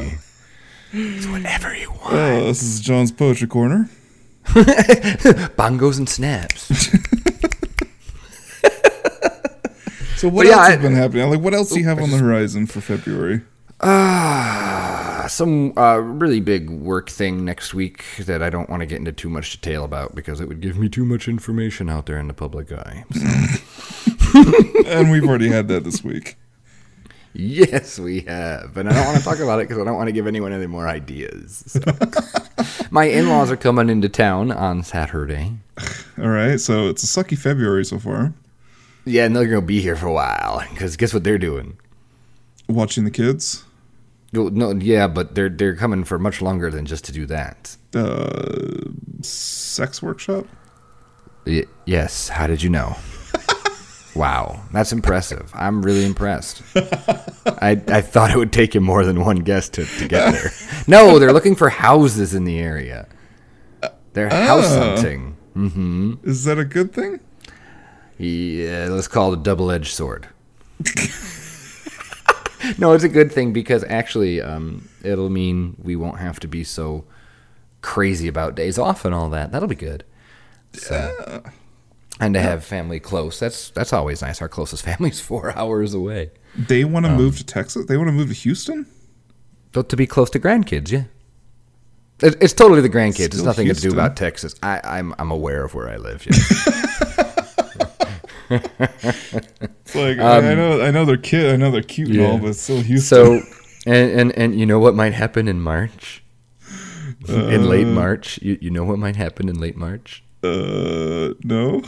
it's 0.93 1.25
whatever 1.27 1.75
you 1.75 1.91
want. 1.91 2.13
Oh, 2.13 2.43
this 2.45 2.61
is 2.61 2.79
John's 2.79 3.11
poetry 3.11 3.47
corner. 3.47 3.89
Bongos 4.45 5.97
and 5.97 6.07
snaps. 6.07 6.69
So 10.17 10.27
what 10.29 10.43
But 10.43 10.47
yeah, 10.47 10.53
else 10.57 10.67
I- 10.67 10.71
has 10.71 10.81
been 10.81 10.95
happening? 10.95 11.29
Like, 11.29 11.39
what 11.41 11.53
else 11.53 11.69
do 11.69 11.79
you 11.79 11.85
have 11.85 11.99
on 12.01 12.09
the 12.11 12.17
horizon 12.17 12.65
for 12.65 12.81
February? 12.81 13.41
Ah, 13.81 15.25
some 15.29 15.77
uh, 15.77 15.97
really 15.97 16.39
big 16.39 16.69
work 16.71 17.09
thing 17.11 17.45
next 17.45 17.75
week 17.75 18.03
that 18.25 18.41
I 18.41 18.49
don't 18.49 18.67
want 18.69 18.79
to 18.79 18.87
get 18.87 18.97
into 18.97 19.11
too 19.11 19.29
much 19.29 19.51
detail 19.61 19.83
about 19.83 20.15
because 20.15 20.41
it 20.41 20.47
would 20.47 20.59
give 20.61 20.79
me 20.79 20.89
too 20.89 21.05
much 21.05 21.27
information 21.27 21.87
out 21.87 22.07
there 22.07 22.17
in 22.17 22.27
the 22.27 22.33
public 22.33 22.71
eye. 22.71 23.05
and 24.87 25.11
we've 25.11 25.23
already 25.23 25.49
had 25.49 25.67
that 25.67 25.83
this 25.83 26.03
week. 26.03 26.37
Yes, 27.33 27.99
we 27.99 28.21
have. 28.21 28.75
And 28.77 28.89
I 28.89 28.93
don't 28.93 29.05
want 29.05 29.17
to 29.19 29.23
talk 29.23 29.37
about 29.37 29.59
it 29.59 29.67
because 29.67 29.79
I 29.79 29.85
don't 29.85 29.95
want 29.95 30.07
to 30.07 30.11
give 30.13 30.25
anyone 30.25 30.51
any 30.51 30.65
more 30.65 30.87
ideas. 30.87 31.63
So. 31.67 31.81
My 32.89 33.05
in 33.05 33.29
laws 33.29 33.51
are 33.51 33.57
coming 33.57 33.91
into 33.91 34.09
town 34.09 34.51
on 34.51 34.81
Saturday. 34.81 35.51
All 36.17 36.29
right, 36.29 36.59
so 36.59 36.87
it's 36.87 37.03
a 37.03 37.23
sucky 37.23 37.37
February 37.37 37.85
so 37.85 37.99
far. 37.99 38.33
Yeah, 39.07 39.25
and 39.25 39.35
they're 39.35 39.45
going 39.45 39.61
to 39.61 39.65
be 39.65 39.81
here 39.81 39.95
for 39.95 40.07
a 40.07 40.13
while 40.13 40.63
because 40.69 40.97
guess 40.97 41.13
what 41.13 41.23
they're 41.23 41.37
doing? 41.37 41.77
Watching 42.67 43.03
the 43.05 43.11
kids. 43.11 43.63
No, 44.33 44.49
no, 44.49 44.71
yeah, 44.73 45.07
but 45.07 45.35
they're 45.35 45.47
they're 45.49 45.75
coming 45.75 46.03
for 46.03 46.19
much 46.19 46.41
longer 46.41 46.69
than 46.69 46.85
just 46.85 47.05
to 47.05 47.11
do 47.13 47.25
that. 47.27 47.77
Uh, 47.95 48.81
sex 49.21 50.01
workshop. 50.01 50.45
Y- 51.45 51.63
yes. 51.85 52.27
How 52.27 52.45
did 52.47 52.61
you 52.61 52.69
know? 52.69 52.97
wow, 54.15 54.61
that's 54.73 54.91
impressive. 54.91 55.49
I'm 55.53 55.81
really 55.81 56.03
impressed. 56.05 56.61
I 56.75 57.81
I 57.87 58.01
thought 58.01 58.31
it 58.31 58.37
would 58.37 58.51
take 58.51 58.75
you 58.75 58.81
more 58.81 59.05
than 59.05 59.21
one 59.23 59.37
guest 59.37 59.73
to, 59.75 59.85
to 59.85 60.07
get 60.07 60.31
there. 60.33 60.51
No, 60.89 61.19
they're 61.19 61.33
looking 61.33 61.55
for 61.55 61.69
houses 61.69 62.33
in 62.33 62.43
the 62.45 62.59
area. 62.59 63.07
They're 64.13 64.29
house 64.29 64.65
Oh. 64.71 64.79
hunting. 64.95 65.35
Mm-hmm. 65.55 66.13
Is 66.23 66.43
that 66.45 66.57
a 66.59 66.63
good 66.65 66.93
thing? 66.93 67.19
Yeah, 68.17 68.87
let's 68.89 69.07
call 69.07 69.33
it 69.33 69.39
a 69.39 69.43
double-edged 69.43 69.93
sword. 69.93 70.27
no, 72.77 72.93
it's 72.93 73.03
a 73.03 73.09
good 73.09 73.31
thing 73.31 73.53
because 73.53 73.83
actually, 73.85 74.41
um, 74.41 74.87
it'll 75.03 75.29
mean 75.29 75.75
we 75.81 75.95
won't 75.95 76.19
have 76.19 76.39
to 76.41 76.47
be 76.47 76.63
so 76.63 77.05
crazy 77.81 78.27
about 78.27 78.55
days 78.55 78.77
off 78.79 79.05
and 79.05 79.13
all 79.13 79.29
that. 79.29 79.51
That'll 79.51 79.67
be 79.67 79.75
good. 79.75 80.03
So, 80.73 81.43
and 82.19 82.33
to 82.33 82.39
have 82.41 82.63
family 82.63 82.99
close, 82.99 83.39
that's 83.39 83.69
that's 83.69 83.93
always 83.93 84.21
nice. 84.21 84.41
Our 84.41 84.49
closest 84.49 84.83
family's 84.89 85.19
four 85.19 85.55
hours 85.55 85.93
away. 85.93 86.31
They 86.55 86.83
want 86.85 87.05
Um, 87.05 87.11
to 87.13 87.17
move 87.17 87.37
to 87.37 87.43
Texas. 87.45 87.85
They 87.85 87.97
want 87.97 88.07
to 88.07 88.13
move 88.13 88.29
to 88.29 88.33
Houston. 88.33 88.87
So 89.75 89.83
to 89.83 89.95
be 89.95 90.07
close 90.07 90.29
to 90.31 90.39
grandkids, 90.39 90.91
yeah. 90.91 91.03
It, 92.21 92.35
it's 92.41 92.53
totally 92.53 92.81
the 92.81 92.89
grandkids. 92.89 93.25
It's 93.25 93.35
Still 93.35 93.45
nothing 93.45 93.67
to 93.67 93.73
do 93.75 93.91
about 93.91 94.17
Texas. 94.17 94.55
I, 94.63 94.81
I'm 94.83 95.13
I'm 95.19 95.29
aware 95.29 95.63
of 95.63 95.75
where 95.75 95.87
I 95.89 95.97
live. 95.97 96.25
Yeah. 96.25 97.33
It's 98.49 99.95
like 99.95 100.17
I, 100.19 100.37
I 100.51 100.55
know, 100.55 100.81
I 100.81 100.91
know 100.91 101.05
they're 101.05 101.17
cute. 101.17 101.45
I 101.47 101.55
know 101.55 101.71
they're 101.71 101.81
cute 101.81 102.09
and 102.09 102.19
Um, 102.19 102.25
all, 102.25 102.37
but 102.39 102.47
it's 102.49 102.61
still 102.61 102.81
Houston. 102.81 103.41
So, 103.41 103.41
and, 103.85 104.11
and 104.19 104.31
and 104.37 104.59
you 104.59 104.65
know 104.65 104.79
what 104.79 104.95
might 104.95 105.13
happen 105.13 105.47
in 105.47 105.59
March? 105.61 106.23
in 107.27 107.67
late 107.67 107.87
March, 107.87 108.39
you, 108.41 108.57
you 108.61 108.69
know 108.69 108.83
what 108.85 108.99
might 108.99 109.15
happen 109.15 109.49
in 109.49 109.59
late 109.59 109.75
March? 109.75 110.23
uh, 110.43 111.33
no. 111.43 111.81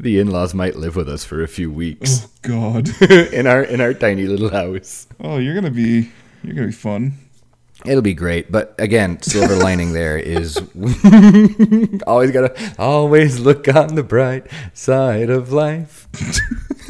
The 0.00 0.18
in-laws 0.18 0.54
might 0.54 0.76
live 0.76 0.96
with 0.96 1.08
us 1.10 1.24
for 1.24 1.42
a 1.42 1.46
few 1.48 1.70
weeks 1.70 2.24
Oh 2.24 2.30
God. 2.40 2.88
in 3.34 3.46
our 3.46 3.62
in 3.62 3.80
our 3.82 3.92
tiny 3.92 4.24
little 4.26 4.48
house. 4.48 5.06
Oh, 5.20 5.36
you're 5.36 5.54
gonna 5.54 5.70
be, 5.70 6.10
you're 6.42 6.54
gonna 6.54 6.68
be 6.68 6.72
fun. 6.72 7.12
It'll 7.84 8.02
be 8.02 8.14
great, 8.14 8.52
but 8.52 8.74
again, 8.78 9.22
silver 9.22 9.56
lining 9.64 9.92
there 9.92 10.18
is 10.18 10.56
always 12.06 12.30
gotta 12.30 12.74
always 12.78 13.40
look 13.40 13.74
on 13.74 13.94
the 13.94 14.02
bright 14.02 14.46
side 14.74 15.30
of 15.30 15.50
life. 15.52 16.06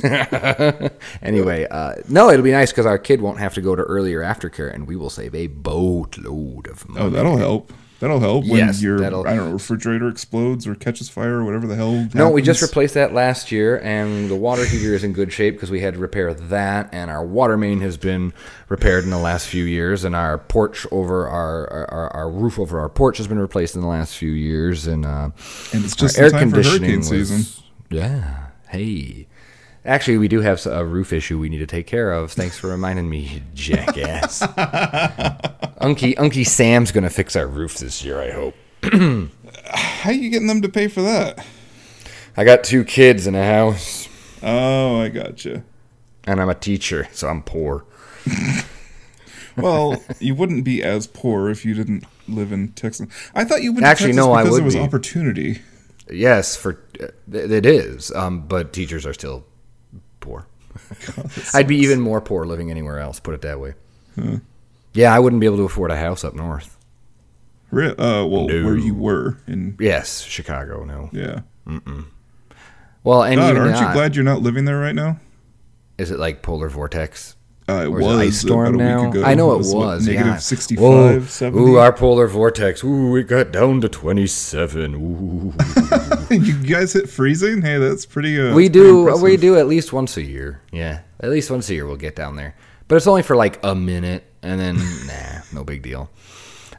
anyway, 1.23 1.67
uh, 1.71 1.95
no, 2.09 2.31
it'll 2.31 2.45
be 2.45 2.51
nice 2.51 2.73
because 2.73 2.87
our 2.87 2.99
kid 2.99 3.21
won't 3.21 3.39
have 3.39 3.55
to 3.55 3.61
go 3.61 3.77
to 3.77 3.83
earlier 3.83 4.21
aftercare, 4.21 4.73
and 4.73 4.89
we 4.89 4.97
will 4.97 5.11
save 5.11 5.35
a 5.35 5.47
boatload 5.47 6.67
of 6.67 6.89
money. 6.89 7.07
Oh, 7.07 7.11
that'll 7.11 7.37
help. 7.37 7.73
That'll 8.01 8.19
help 8.19 8.47
when 8.47 8.57
Yes, 8.57 8.83
your 8.83 9.05
I 9.05 9.11
don't 9.11 9.27
know 9.27 9.51
refrigerator 9.51 10.09
explodes 10.09 10.67
or 10.67 10.75
catches 10.75 11.11
fire 11.11 11.41
or 11.41 11.45
whatever 11.45 11.67
the 11.67 11.77
hell. 11.77 12.09
No, 12.15 12.31
we 12.31 12.41
just 12.41 12.63
replaced 12.63 12.95
that 12.95 13.13
last 13.13 13.53
year, 13.53 13.79
and 13.81 14.31
the 14.31 14.37
water 14.37 14.65
heater 14.65 14.95
is 14.95 15.05
in 15.05 15.13
good 15.13 15.31
shape 15.31 15.55
because 15.55 15.71
we 15.71 15.81
had 15.81 15.95
to 15.95 16.01
repair 16.01 16.33
that, 16.33 16.89
and 16.93 17.11
our 17.11 17.23
water 17.23 17.59
main 17.59 17.81
has 17.83 17.99
been 17.99 18.33
repaired 18.71 19.05
in 19.05 19.11
the 19.11 19.19
last 19.19 19.49
few 19.49 19.65
years, 19.65 20.03
and 20.05 20.17
our 20.17 20.39
porch 20.39 20.87
over 20.91 21.29
our 21.29 21.69
our, 21.91 22.09
our 22.17 22.31
roof 22.31 22.59
over 22.59 22.81
our 22.81 22.89
porch 22.89 23.19
has 23.19 23.29
been 23.29 23.39
replaced 23.39 23.75
in 23.75 23.83
the 23.83 23.87
last 23.87 24.17
few 24.17 24.33
years, 24.33 24.87
and 24.87 25.05
uh, 25.05 25.29
And 25.75 25.85
it's 25.85 25.95
just 25.95 26.17
time 26.17 26.51
for 26.51 26.63
hurricane 26.63 27.03
season. 27.03 27.45
Yeah, 27.91 28.47
hey. 28.71 29.27
Actually, 29.85 30.19
we 30.19 30.29
do 30.29 30.41
have 30.43 30.65
a 30.67 30.85
roof 30.85 31.13
issue 31.13 31.39
we 31.39 31.49
need 31.49 31.59
to 31.59 31.67
take 31.67 31.87
care 31.87 32.13
of. 32.13 32.33
Thanks 32.33 32.59
for 32.59 32.69
reminding 32.69 33.09
me, 33.09 33.21
you 33.21 33.41
jackass. 33.55 34.41
Unky 35.81 36.15
Unky 36.17 36.47
Sam's 36.47 36.93
gonna 36.93 37.09
fix 37.11 37.35
our 37.35 37.47
roof 37.47 37.79
this 37.79 38.05
year. 38.05 38.21
I 38.21 38.31
hope. 38.31 38.55
How 39.73 40.11
are 40.11 40.13
you 40.13 40.29
getting 40.31 40.49
them 40.49 40.61
to 40.63 40.69
pay 40.69 40.89
for 40.89 41.01
that? 41.03 41.45
I 42.37 42.45
got 42.45 42.63
two 42.65 42.85
kids 42.85 43.27
in 43.27 43.35
a 43.35 43.45
house. 43.45 44.09
Oh, 44.43 45.01
I 45.01 45.09
gotcha. 45.09 45.65
and 46.25 46.41
I'm 46.41 46.49
a 46.51 46.55
teacher, 46.55 47.09
so 47.13 47.29
I'm 47.29 47.43
poor. 47.43 47.85
Well, 49.57 50.03
you 50.21 50.35
wouldn't 50.35 50.65
be 50.65 50.83
as 50.83 51.07
poor 51.07 51.51
if 51.51 51.65
you 51.67 51.75
didn't 51.75 52.05
live 52.29 52.53
in 52.53 52.69
Texas. 52.73 53.09
I 53.35 53.45
thought 53.45 53.63
you 53.63 53.73
would 53.73 53.85
Actually, 53.85 54.13
Texas 54.13 54.25
no, 54.25 54.33
I 54.33 54.43
because 54.43 54.53
would 54.53 54.59
there 54.61 54.65
was 54.65 54.75
be. 54.77 54.81
opportunity. 54.81 55.61
Yes, 56.11 56.57
for 56.57 56.81
uh, 57.03 57.09
it 57.33 57.67
is, 57.67 58.11
um, 58.13 58.47
but 58.47 58.73
teachers 58.73 59.05
are 59.05 59.13
still 59.13 59.45
poor. 61.15 61.25
I'd 61.55 61.69
be 61.69 61.77
even 61.79 62.01
more 62.01 62.21
poor 62.21 62.45
living 62.45 62.71
anywhere 62.71 62.99
else. 62.99 63.21
Put 63.21 63.35
it 63.35 63.43
that 63.43 63.61
way. 63.61 63.75
Yeah, 64.93 65.15
I 65.15 65.19
wouldn't 65.19 65.41
be 65.41 65.47
able 65.47 65.59
to 65.59 65.63
afford 65.65 65.91
a 65.91 65.97
house 65.97 66.25
up 66.25 66.35
north. 66.35 66.77
Re- 67.71 67.91
uh, 67.97 68.25
well, 68.27 68.49
No. 68.49 68.65
where 68.65 68.77
you 68.77 68.95
were 68.95 69.39
in 69.47 69.77
Yes, 69.79 70.23
Chicago. 70.23 70.85
No. 70.85 71.09
yeah. 71.13 71.41
Well, 73.05 73.23
and 73.23 73.37
God, 73.37 73.57
aren't 73.57 73.77
you 73.81 73.93
glad 73.93 74.17
you're 74.17 74.25
not 74.25 74.43
living 74.43 74.65
there 74.65 74.79
right 74.79 74.95
now? 74.95 75.19
is 75.99 76.11
it 76.11 76.19
like 76.19 76.41
polar 76.43 76.69
vortex? 76.71 77.37
Uh, 77.71 77.85
it 77.85 77.89
was 77.89 78.07
ice 78.07 78.41
storm 78.41 78.77
now? 78.77 79.05
week 79.05 79.15
ago. 79.15 79.25
I 79.25 79.35
know 79.35 79.53
it 79.53 79.59
was, 79.59 79.75
was. 79.75 80.07
negative 80.07 80.27
yeah. 80.27 80.39
65, 80.39 80.83
Whoa. 80.83 81.21
70. 81.27 81.63
Ooh, 81.63 81.77
our 81.77 81.93
polar 81.93 82.27
vortex. 82.27 82.83
Ooh, 82.83 83.17
it 83.17 83.25
got 83.25 83.53
down 83.53 83.81
to 83.83 83.89
twenty-seven. 83.89 84.95
Ooh. 84.95 85.55
you 86.35 86.55
guys 86.63 86.93
hit 86.93 87.09
freezing? 87.09 87.63
Hey, 87.63 87.79
that's 87.79 88.07
pretty. 88.07 88.41
Uh, 88.41 88.55
we 88.55 88.69
pretty 88.69 88.71
do. 88.71 89.17
We 89.23 89.37
do 89.37 89.57
at 89.57 89.67
least 89.67 89.93
once 89.93 90.17
a 90.17 90.23
year. 90.23 90.63
Yeah, 90.73 91.01
at 91.21 91.31
least 91.31 91.51
once 91.51 91.69
a 91.71 91.75
year 91.75 91.87
we'll 91.87 91.97
get 91.97 92.17
down 92.17 92.37
there, 92.37 92.57
but 92.89 92.97
it's 92.97 93.07
only 93.07 93.23
for 93.23 93.37
like 93.37 93.59
a 93.63 93.75
minute, 93.75 94.25
and 94.43 94.59
then 94.61 94.77
nah, 95.07 95.43
no 95.53 95.65
big 95.65 95.83
deal. 95.83 96.11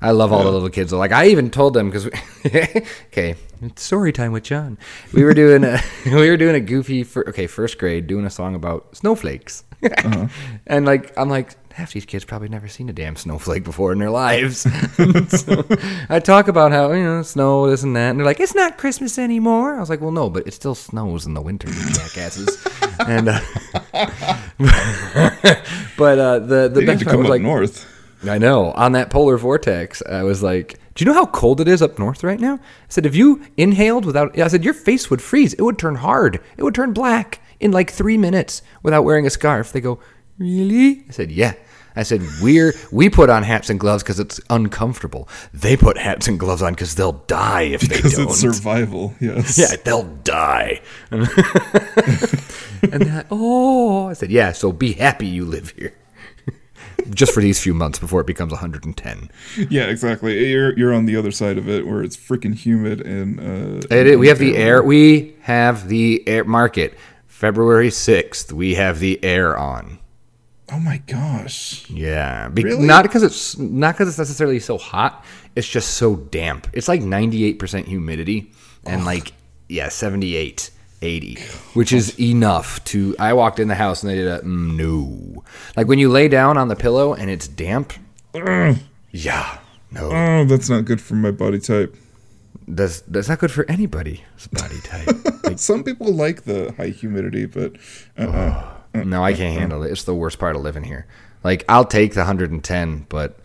I 0.01 0.11
love 0.11 0.31
all 0.33 0.43
the 0.43 0.51
little 0.51 0.69
kids. 0.69 0.91
Like 0.91 1.11
I 1.11 1.27
even 1.27 1.49
told 1.51 1.73
them 1.75 1.89
because 1.89 2.07
okay, 2.45 3.35
it's 3.61 3.83
story 3.83 4.11
time 4.11 4.31
with 4.31 4.43
John. 4.43 4.77
We 5.13 5.23
were 5.23 5.33
doing 5.43 5.63
a 5.63 5.79
we 6.05 6.29
were 6.29 6.37
doing 6.37 6.55
a 6.55 6.59
goofy 6.59 7.05
okay 7.15 7.47
first 7.47 7.77
grade 7.77 8.07
doing 8.07 8.25
a 8.25 8.29
song 8.31 8.55
about 8.55 8.95
snowflakes, 8.95 9.63
Uh-huh. 9.83 10.27
and 10.67 10.85
like 10.85 11.15
I'm 11.17 11.29
like 11.29 11.55
half 11.73 11.93
these 11.93 12.05
kids 12.05 12.25
probably 12.25 12.49
never 12.49 12.67
seen 12.67 12.89
a 12.89 12.93
damn 12.93 13.15
snowflake 13.15 13.63
before 13.63 13.93
in 13.93 13.99
their 13.99 14.09
lives. 14.09 14.59
so 15.29 15.63
I 16.09 16.19
talk 16.19 16.47
about 16.49 16.71
how 16.71 16.91
you 16.91 17.03
know 17.03 17.21
snow 17.23 17.69
this 17.69 17.83
and 17.83 17.95
that, 17.95 18.09
and 18.09 18.19
they're 18.19 18.25
like 18.25 18.39
it's 18.39 18.55
not 18.55 18.77
Christmas 18.79 19.17
anymore. 19.19 19.75
I 19.75 19.79
was 19.79 19.89
like, 19.89 20.01
well, 20.01 20.11
no, 20.11 20.29
but 20.29 20.47
it 20.47 20.53
still 20.53 20.75
snows 20.75 21.25
in 21.27 21.33
the 21.35 21.41
winter, 21.41 21.69
you 21.69 21.89
jackasses. 21.93 22.57
and 23.07 23.29
uh, 23.29 23.39
but 25.97 26.19
uh, 26.19 26.39
the 26.39 26.67
the 26.67 26.69
They 26.69 26.79
need 26.81 26.85
best 26.87 26.99
to 26.99 27.05
part 27.05 27.11
come 27.13 27.19
was 27.19 27.25
up 27.27 27.29
like 27.31 27.41
north. 27.41 27.87
I 28.27 28.37
know. 28.37 28.71
On 28.73 28.91
that 28.91 29.09
polar 29.09 29.37
vortex, 29.37 30.01
I 30.07 30.23
was 30.23 30.43
like, 30.43 30.79
"Do 30.95 31.03
you 31.03 31.09
know 31.11 31.15
how 31.17 31.25
cold 31.25 31.59
it 31.61 31.67
is 31.67 31.81
up 31.81 31.97
north 31.97 32.23
right 32.23 32.39
now?" 32.39 32.55
I 32.55 32.59
said, 32.89 33.05
"If 33.05 33.15
you 33.15 33.41
inhaled 33.57 34.05
without," 34.05 34.37
I 34.39 34.47
said, 34.47 34.63
"Your 34.63 34.73
face 34.73 35.09
would 35.09 35.21
freeze. 35.21 35.53
It 35.53 35.61
would 35.63 35.77
turn 35.79 35.95
hard. 35.95 36.39
It 36.57 36.63
would 36.63 36.75
turn 36.75 36.93
black 36.93 37.41
in 37.59 37.71
like 37.71 37.91
three 37.91 38.17
minutes 38.17 38.61
without 38.83 39.03
wearing 39.03 39.25
a 39.25 39.29
scarf." 39.31 39.71
They 39.71 39.81
go, 39.81 39.99
"Really?" 40.37 41.03
I 41.09 41.11
said, 41.11 41.31
"Yeah." 41.31 41.53
I 41.93 42.03
said, 42.03 42.21
"We're 42.41 42.73
we 42.91 43.09
put 43.09 43.29
on 43.29 43.43
hats 43.43 43.69
and 43.69 43.77
gloves 43.79 44.01
because 44.03 44.19
it's 44.19 44.39
uncomfortable. 44.49 45.27
They 45.53 45.75
put 45.75 45.97
hats 45.97 46.27
and 46.29 46.39
gloves 46.39 46.61
on 46.61 46.73
because 46.73 46.95
they'll 46.95 47.23
die 47.27 47.63
if 47.63 47.81
they 47.81 47.97
Because 47.97 48.13
don't." 48.13 48.29
it's 48.29 48.39
survival, 48.39 49.13
yes. 49.19 49.57
yeah, 49.57 49.75
they'll 49.83 50.03
die. 50.23 50.79
and 51.11 51.25
they're 52.81 53.15
like, 53.17 53.25
"Oh," 53.31 54.07
I 54.07 54.13
said, 54.13 54.31
"Yeah." 54.31 54.51
So 54.53 54.71
be 54.71 54.93
happy 54.93 55.27
you 55.27 55.43
live 55.45 55.71
here. 55.77 55.93
Just 57.09 57.33
for 57.33 57.41
these 57.41 57.59
few 57.61 57.73
months 57.73 57.99
before 57.99 58.21
it 58.21 58.27
becomes 58.27 58.51
110. 58.51 59.29
Yeah, 59.69 59.83
exactly. 59.85 60.49
You're 60.49 60.77
you're 60.77 60.93
on 60.93 61.05
the 61.05 61.15
other 61.15 61.31
side 61.31 61.57
of 61.57 61.67
it 61.69 61.85
where 61.87 62.03
it's 62.03 62.15
freaking 62.17 62.55
humid 62.55 63.01
and 63.01 63.39
uh 63.39 63.87
It 63.95 64.19
we 64.19 64.27
have 64.27 64.39
the 64.39 64.55
air. 64.57 64.81
We 64.83 65.35
have 65.41 65.87
the 65.89 66.23
air 66.27 66.43
market. 66.43 66.93
February 67.27 67.89
6th, 67.89 68.51
we 68.51 68.75
have 68.75 68.99
the 68.99 69.23
air 69.23 69.57
on. 69.57 69.97
Oh 70.71 70.79
my 70.79 70.97
gosh. 71.07 71.89
Yeah, 71.89 72.47
Be- 72.49 72.63
Really? 72.63 72.85
not 72.85 73.03
because 73.03 73.23
it's 73.23 73.57
not 73.57 73.95
because 73.95 74.07
it's 74.09 74.17
necessarily 74.19 74.59
so 74.59 74.77
hot. 74.77 75.25
It's 75.55 75.67
just 75.67 75.95
so 75.95 76.15
damp. 76.15 76.67
It's 76.73 76.87
like 76.87 77.01
98% 77.01 77.85
humidity 77.85 78.51
and 78.85 79.03
like 79.05 79.33
yeah, 79.67 79.89
78, 79.89 80.69
80, 81.01 81.35
which 81.73 81.91
is 81.93 82.19
enough 82.19 82.83
to. 82.85 83.15
I 83.19 83.33
walked 83.33 83.59
in 83.59 83.67
the 83.67 83.75
house 83.75 84.03
and 84.03 84.09
they 84.11 84.15
did 84.15 84.27
a 84.27 84.39
mm, 84.41 84.75
no. 84.75 85.43
Like 85.75 85.87
when 85.87 85.99
you 85.99 86.09
lay 86.09 86.27
down 86.27 86.57
on 86.57 86.67
the 86.67 86.75
pillow 86.75 87.13
and 87.13 87.29
it's 87.29 87.47
damp. 87.47 87.93
Yeah, 89.13 89.57
no, 89.91 90.09
Oh, 90.11 90.45
that's 90.45 90.69
not 90.69 90.85
good 90.85 91.01
for 91.01 91.15
my 91.15 91.31
body 91.31 91.59
type. 91.59 91.95
that's 92.67 93.01
that's 93.01 93.27
not 93.27 93.39
good 93.39 93.51
for 93.51 93.69
anybody's 93.69 94.21
body 94.53 94.79
type. 94.83 95.09
Like, 95.43 95.59
Some 95.59 95.83
people 95.83 96.13
like 96.13 96.43
the 96.43 96.73
high 96.77 96.89
humidity, 96.89 97.45
but 97.45 97.75
uh-uh. 98.17 98.77
No, 98.93 99.23
I 99.23 99.33
can't 99.33 99.57
handle 99.59 99.83
it. 99.83 99.91
It's 99.91 100.03
the 100.03 100.15
worst 100.15 100.39
part 100.39 100.55
of 100.55 100.61
living 100.61 100.83
here. 100.83 101.05
Like 101.43 101.65
I'll 101.67 101.85
take 101.85 102.13
the 102.13 102.21
110, 102.21 103.05
but 103.09 103.37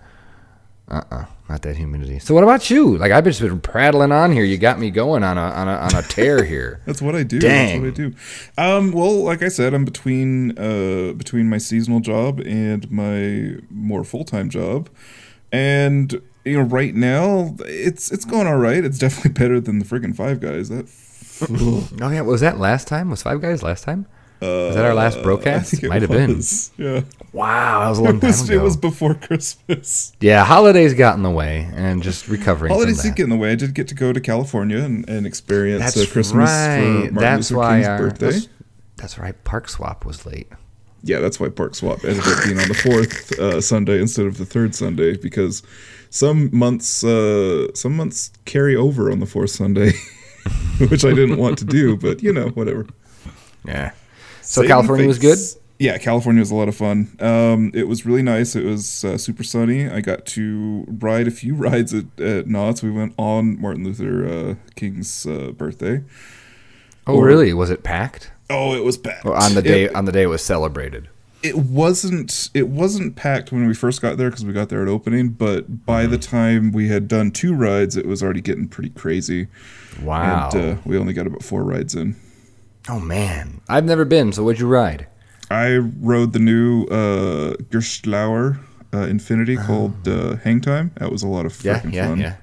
uh-uh, 0.89 1.25
not 1.49 1.63
that 1.63 1.77
humidity. 1.77 2.19
So 2.19 2.35
what 2.35 2.43
about 2.43 2.71
you? 2.71 2.97
Like 2.97 3.13
I've 3.13 3.25
just 3.25 3.41
been 3.41 3.61
prattling 3.61 4.13
on 4.13 4.33
here. 4.33 4.45
You 4.45 4.59
got 4.59 4.79
me 4.79 4.91
going 4.91 5.23
on 5.23 5.39
a 5.39 5.43
on 5.43 5.69
a 5.69 5.77
on 5.77 5.95
a 5.95 6.03
tear 6.03 6.45
here. 6.45 6.81
That's 6.87 7.01
what 7.01 7.15
I 7.15 7.23
do. 7.23 7.39
Dang. 7.39 7.83
That's 7.83 7.99
what 7.99 8.07
I 8.07 8.09
do. 8.09 8.15
Um, 8.59 8.93
well, 8.93 9.23
like 9.23 9.43
I 9.43 9.49
said, 9.49 9.73
I'm 9.73 9.85
between 9.85 10.59
uh, 10.59 11.13
between 11.13 11.49
my 11.49 11.59
seasonal 11.59 12.01
job 12.01 12.41
and 12.41 12.91
my 12.91 13.59
more 13.71 14.03
full 14.03 14.25
time 14.25 14.51
job, 14.51 14.91
and 15.53 16.21
you 16.45 16.59
know, 16.59 16.65
right 16.65 16.95
now 16.95 17.55
it's 17.61 18.11
it's 18.11 18.25
going 18.25 18.47
all 18.47 18.59
right. 18.59 18.85
It's 18.85 18.99
definitely 18.99 19.33
better 19.41 19.61
than 19.61 19.79
the 19.79 19.85
friggin' 19.85 20.17
Five 20.17 20.41
Guys. 20.41 20.69
That 20.69 20.89
Oh 22.01 22.11
yeah, 22.11 22.23
was 22.23 22.41
that 22.41 22.59
last 22.59 22.89
time? 22.89 23.11
Was 23.11 23.23
Five 23.23 23.41
Guys 23.41 23.63
last 23.63 23.85
time? 23.85 24.07
Was 24.41 24.75
that 24.75 24.85
our 24.85 24.95
last 24.95 25.23
broadcast? 25.23 25.71
think 25.71 25.83
it 25.85 25.89
Might 25.89 26.03
have 26.03 26.11
been. 26.11 26.41
Yeah, 26.77 27.03
Wow, 27.33 27.81
that 27.81 27.89
was 27.89 27.99
a 27.99 28.03
long 28.05 28.17
it 28.17 28.21
time 28.21 28.29
was, 28.31 28.49
ago. 28.49 28.59
it 28.59 28.63
was 28.63 28.77
before 28.77 29.15
Christmas. 29.15 30.13
yeah, 30.21 30.45
holidays 30.45 30.95
got 30.95 31.17
in 31.17 31.23
the 31.23 31.31
way, 31.31 31.69
and 31.75 32.03
just 32.03 32.29
recovering. 32.29 32.73
Holidays 32.73 33.03
did 33.03 33.17
get 33.17 33.25
in 33.25 33.31
the 33.31 33.37
way. 33.37 33.53
I 33.53 33.55
did 33.55 33.75
get 33.75 33.89
to 33.89 33.95
go 33.95 34.13
to 34.13 34.21
California 34.21 34.79
and, 34.79 35.09
and 35.09 35.27
experience 35.27 35.83
That's 35.83 36.09
uh, 36.09 36.13
Christmas 36.13 36.49
right. 36.51 36.81
for 36.81 37.13
Martin 37.13 37.15
that's 37.15 37.51
Luther 37.51 37.59
why 37.61 37.75
King's 37.77 37.87
our, 37.89 37.99
birthday. 37.99 38.31
That's, 38.31 38.49
that's 38.97 39.19
right. 39.19 39.45
Park 39.45 39.69
Swap 39.69 40.05
was 40.05 40.25
late. 40.27 40.49
Yeah, 41.03 41.21
that's 41.21 41.39
why 41.39 41.51
Park 41.51 41.75
Swap 41.75 42.05
ended 42.05 42.25
up 42.27 42.45
being 42.45 42.59
on 42.59 42.69
the 42.69 42.75
fourth 42.75 43.39
uh, 43.39 43.61
Sunday 43.61 44.01
instead 44.01 44.27
of 44.27 44.39
the 44.39 44.47
third 44.47 44.75
Sunday 44.75 45.17
because 45.17 45.63
some 46.11 46.51
months 46.57 47.05
uh, 47.05 47.73
some 47.75 47.97
months 47.97 48.33
carry 48.45 48.75
over 48.75 49.11
on 49.13 49.21
the 49.21 49.27
fourth 49.27 49.51
Sunday, 49.51 49.93
which 50.89 51.05
I 51.05 51.13
didn't 51.13 51.37
want 51.37 51.59
to 51.59 51.65
do, 51.65 51.97
but 51.97 52.23
you 52.23 52.33
know 52.33 52.49
whatever. 52.49 52.87
Yeah. 53.65 53.93
So 54.47 54.67
California 54.67 55.07
was 55.07 55.19
good. 55.19 55.39
Yeah, 55.79 55.99
California 55.99 56.41
was 56.41 56.51
a 56.51 56.55
lot 56.55 56.69
of 56.69 56.77
fun. 56.77 57.15
Um, 57.21 57.71
it 57.75 57.87
was 57.87 58.07
really 58.07 58.23
nice. 58.23 58.57
It 58.57 58.65
was 58.65 59.05
uh, 59.05 59.19
super 59.19 59.45
sunny. 59.45 59.89
I 59.91 60.01
got 60.01 60.25
to 60.27 60.87
ride 60.89 61.29
a 61.29 61.31
few 61.31 61.55
rides 61.67 61.93
at, 61.93 62.07
at 62.19 62.47
Knott's. 62.47 62.83
We 62.83 62.91
went 62.91 63.13
on 63.19 63.61
Martin 63.61 63.85
Luther 63.85 64.25
uh, 64.27 64.55
King's 64.75 65.27
uh, 65.27 65.53
birthday. 65.53 66.03
Oh, 67.07 67.17
Or- 67.17 67.25
really? 67.27 67.53
Was 67.53 67.69
it 67.71 67.83
packed? 67.83 68.31
Oh, 68.49 68.75
it 68.75 68.85
was 68.85 68.97
packed 68.97 69.25
Well, 69.25 69.35
on 69.35 69.53
the 69.55 69.61
It- 69.61 69.65
day 69.65 69.89
on 69.91 70.05
the 70.07 70.13
day 70.13 70.23
it 70.23 70.27
was 70.29 70.43
celebrated. 70.43 71.09
it 71.43 71.57
wasn't 71.57 72.49
it 72.55 72.69
wasn't 72.69 73.15
packed 73.17 73.53
when 73.53 73.67
we 73.69 73.75
first 73.75 74.01
got 74.01 74.17
there 74.17 74.31
because 74.31 74.45
we 74.47 74.53
got 74.55 74.69
there 74.71 74.83
at 74.83 74.89
opening 74.89 75.29
but 75.31 75.85
by 75.85 76.03
Mm-hmm. 76.05 76.13
the 76.13 76.19
time 76.19 76.73
we 76.73 76.89
had 76.89 77.07
done 77.09 77.31
two 77.33 77.55
rides 77.55 77.97
it 77.97 78.07
was 78.07 78.23
already 78.23 78.41
getting 78.41 78.67
pretty 78.69 78.89
crazy 78.91 79.49
Wow. 80.03 80.49
and 80.55 80.79
uh, 80.79 80.81
we 80.87 80.97
only 80.97 81.13
got 81.13 81.27
about 81.27 81.43
four 81.43 81.63
rides 81.65 81.95
in 81.95 82.17
oh 82.89 83.01
man, 83.01 83.61
I've 83.69 83.85
never 83.85 84.05
been. 84.05 84.33
So 84.33 84.45
what'd 84.45 84.61
you 84.61 84.67
ride? 84.69 85.07
i 85.49 85.77
rode 85.77 86.33
the 86.33 86.41
new 86.41 86.85
uh 86.87 87.55
gerstlauer 87.71 88.59
uh, 88.93 88.99
Infinity 89.03 89.57
called 89.57 90.09
uh, 90.09 90.37
Hang 90.37 90.61
Time. 90.61 90.91
That 90.97 91.13
was 91.13 91.23
a 91.23 91.29
lot 91.29 91.47
of 91.47 91.53
Oh. 91.53 91.61
Yeah, 91.63 91.81
freaking 91.81 91.93
yeah, 91.93 92.09
fun. 92.09 92.19
yeah. 92.19 92.37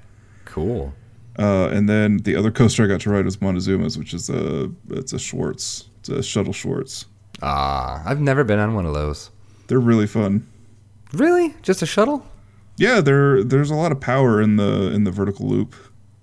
Cool. 0.44 0.94
Uh, 1.38 1.68
and 1.72 1.88
then 1.88 2.18
the 2.18 2.36
other 2.36 2.50
coaster 2.50 2.84
I 2.84 2.86
got 2.86 3.00
to 3.00 3.10
ride 3.10 3.24
was 3.24 3.40
Montezooma's, 3.40 3.98
which 3.98 4.14
is 4.14 4.30
a 4.30 4.70
it's 4.90 5.12
a 5.12 5.18
Schwartz, 5.18 5.88
it's 6.00 6.08
a 6.08 6.22
shuttle 6.22 6.52
Schwartz. 6.52 7.06
Ah, 7.42 8.02
I've 8.06 8.20
never 8.20 8.44
been 8.44 8.60
on 8.60 8.74
one 8.74 8.86
of 8.86 8.94
those. 8.94 9.30
They're 9.66 9.80
really 9.80 10.06
fun. 10.06 10.46
Really? 11.12 11.54
Just 11.62 11.82
a 11.82 11.86
shuttle? 11.86 12.24
Yeah, 12.76 13.00
there 13.00 13.42
there's 13.42 13.70
a 13.70 13.74
lot 13.74 13.90
of 13.92 14.00
power 14.00 14.40
in 14.40 14.56
the 14.56 14.92
in 14.92 15.04
the 15.04 15.10
vertical 15.10 15.46
loop, 15.48 15.74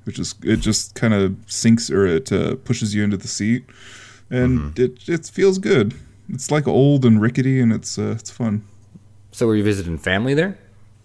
which 0.06 0.18
is 0.18 0.36
it 0.44 0.58
just 0.58 0.96
kind 0.96 1.14
of 1.14 1.36
sinks 1.48 1.90
or 1.92 2.06
it 2.06 2.32
uh, 2.32 2.56
pushes 2.56 2.96
you 2.96 3.04
into 3.04 3.18
the 3.18 3.28
seat, 3.28 3.66
and 4.32 4.78
it 4.80 5.08
it 5.08 5.26
feels 5.28 5.58
good. 5.60 5.94
It's 6.30 6.50
like 6.50 6.68
old 6.68 7.06
and 7.06 7.22
rickety, 7.22 7.60
and 7.60 7.72
it's 7.74 8.00
uh, 8.00 8.16
it's 8.18 8.32
fun. 8.32 8.64
So 9.32 9.48
were 9.48 9.56
you 9.56 9.64
visiting 9.64 9.98
family 9.98 10.34
there? 10.34 10.58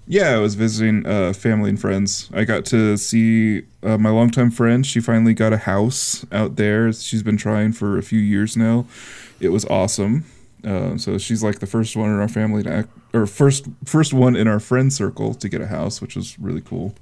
Yeah, 0.08 0.36
I 0.36 0.38
was 0.38 0.54
visiting 0.54 1.04
uh, 1.04 1.32
family 1.32 1.68
and 1.68 1.80
friends. 1.80 2.30
I 2.32 2.44
got 2.44 2.64
to 2.66 2.96
see 2.96 3.62
uh, 3.82 3.98
my 3.98 4.10
longtime 4.10 4.52
friend. 4.52 4.86
She 4.86 5.00
finally 5.00 5.34
got 5.34 5.52
a 5.52 5.58
house 5.58 6.24
out 6.30 6.54
there. 6.54 6.92
She's 6.92 7.24
been 7.24 7.36
trying 7.36 7.72
for 7.72 7.98
a 7.98 8.02
few 8.02 8.20
years 8.20 8.56
now. 8.56 8.86
It 9.40 9.48
was 9.48 9.64
awesome. 9.64 10.24
Uh, 10.64 10.96
so 10.96 11.18
she's 11.18 11.42
like 11.42 11.58
the 11.58 11.66
first 11.66 11.96
one 11.96 12.10
in 12.10 12.20
our 12.20 12.28
family 12.28 12.62
to 12.62 12.72
act, 12.72 12.88
or 13.12 13.26
first 13.26 13.66
first 13.84 14.12
one 14.12 14.36
in 14.36 14.46
our 14.46 14.60
friend 14.60 14.92
circle 14.92 15.34
to 15.34 15.48
get 15.48 15.60
a 15.60 15.66
house, 15.66 16.00
which 16.00 16.14
was 16.14 16.38
really 16.38 16.60
cool. 16.60 16.94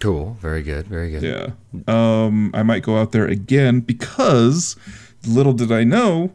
Cool. 0.00 0.36
Very 0.40 0.62
good. 0.62 0.86
Very 0.86 1.10
good. 1.10 1.22
Yeah. 1.22 1.52
Um, 1.86 2.50
I 2.54 2.62
might 2.62 2.82
go 2.82 2.96
out 2.96 3.12
there 3.12 3.26
again 3.26 3.80
because 3.80 4.76
little 5.26 5.52
did 5.52 5.70
I 5.72 5.84
know, 5.84 6.32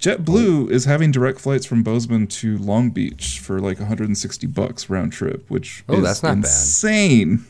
JetBlue 0.00 0.70
is 0.70 0.84
having 0.84 1.10
direct 1.10 1.40
flights 1.40 1.66
from 1.66 1.82
Bozeman 1.82 2.26
to 2.28 2.56
Long 2.58 2.90
Beach 2.90 3.40
for 3.40 3.58
like 3.60 3.78
160 3.78 4.46
bucks 4.46 4.88
round 4.88 5.12
trip, 5.12 5.44
which 5.50 5.84
Oh, 5.88 5.96
is 5.96 6.02
that's 6.02 6.22
not 6.22 6.30
bad. 6.36 6.38
insane. 6.38 7.44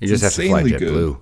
You 0.00 0.08
just 0.08 0.24
have 0.24 0.32
to 0.34 0.48
fly. 0.48 0.62
JetBlue. 0.64 1.20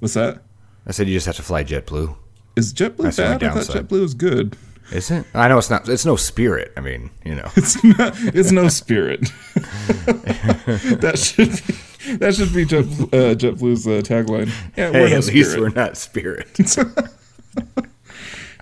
What's 0.00 0.14
that? 0.14 0.42
I 0.86 0.92
said 0.92 1.08
you 1.08 1.14
just 1.14 1.26
have 1.26 1.36
to 1.36 1.42
fly 1.42 1.64
JetBlue. 1.64 2.14
Is 2.56 2.74
JetBlue 2.74 2.96
That's 3.04 3.16
bad? 3.16 3.42
I 3.42 3.50
thought. 3.50 3.76
JetBlue 3.76 4.00
was 4.00 4.14
good. 4.14 4.56
Is 4.92 5.10
it? 5.10 5.26
I 5.34 5.48
know 5.48 5.58
it's 5.58 5.68
not. 5.70 5.88
It's 5.88 6.04
no 6.06 6.14
Spirit. 6.16 6.72
I 6.76 6.80
mean, 6.80 7.10
you 7.24 7.34
know. 7.34 7.50
It's 7.56 7.82
not. 7.82 8.12
It's 8.18 8.52
no 8.52 8.68
spirit. 8.68 9.20
that 9.54 11.18
should 11.18 11.50
be. 11.66 12.16
That 12.18 12.34
should 12.36 12.54
be 12.54 12.64
Jet, 12.64 12.84
uh, 12.84 13.34
JetBlue's 13.34 13.86
uh, 13.88 14.00
tagline. 14.02 14.48
Yeah, 14.76 14.90
we're 14.90 15.08
no 15.08 15.16
at 15.16 15.26
least 15.26 15.58
we're 15.58 15.70
not 15.70 15.96
Spirit. 15.96 16.60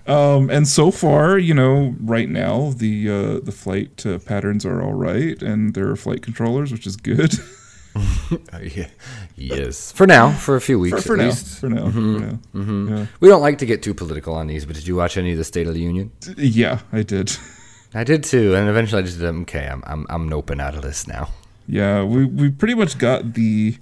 Um, 0.07 0.49
and 0.51 0.67
so 0.67 0.91
far, 0.91 1.37
you 1.37 1.53
know, 1.53 1.95
right 1.99 2.29
now 2.29 2.71
the 2.75 3.09
uh, 3.09 3.39
the 3.39 3.51
flight 3.51 4.05
uh, 4.05 4.19
patterns 4.19 4.65
are 4.65 4.81
all 4.81 4.93
right, 4.93 5.41
and 5.41 5.73
there 5.73 5.89
are 5.89 5.95
flight 5.95 6.21
controllers, 6.21 6.71
which 6.71 6.85
is 6.85 6.95
good 6.95 7.33
yeah. 8.61 8.87
Yes. 9.35 9.91
For 9.91 10.07
now, 10.07 10.31
for 10.31 10.55
a 10.55 10.61
few 10.61 10.79
weeks 10.79 11.01
for, 11.01 11.07
for 11.09 11.13
at 11.13 11.19
now. 11.19 11.25
least. 11.25 11.59
For 11.59 11.69
now, 11.69 11.89
for 11.89 11.99
now. 11.99 12.39
Yeah. 12.53 13.05
We 13.19 13.27
don't 13.27 13.41
like 13.41 13.57
to 13.59 13.65
get 13.65 13.83
too 13.83 13.93
political 13.93 14.33
on 14.33 14.47
these, 14.47 14.65
but 14.65 14.75
did 14.75 14.87
you 14.87 14.95
watch 14.95 15.17
any 15.17 15.31
of 15.31 15.37
the 15.37 15.43
State 15.43 15.67
of 15.67 15.73
the 15.73 15.81
Union? 15.81 16.11
yeah, 16.37 16.79
I 16.91 17.03
did. 17.03 17.37
I 17.93 18.03
did 18.03 18.23
too, 18.23 18.55
and 18.55 18.67
eventually 18.67 19.01
I 19.01 19.05
just 19.05 19.19
did. 19.19 19.33
Okay, 19.43 19.67
I'm 19.67 19.81
I'm 19.85 20.05
I'm 20.09 20.29
noping 20.29 20.61
out 20.61 20.75
of 20.75 20.81
this 20.81 21.07
now. 21.07 21.29
Yeah, 21.67 22.03
we 22.03 22.25
we 22.25 22.49
pretty 22.49 22.75
much 22.75 22.97
got 22.97 23.33
the 23.33 23.77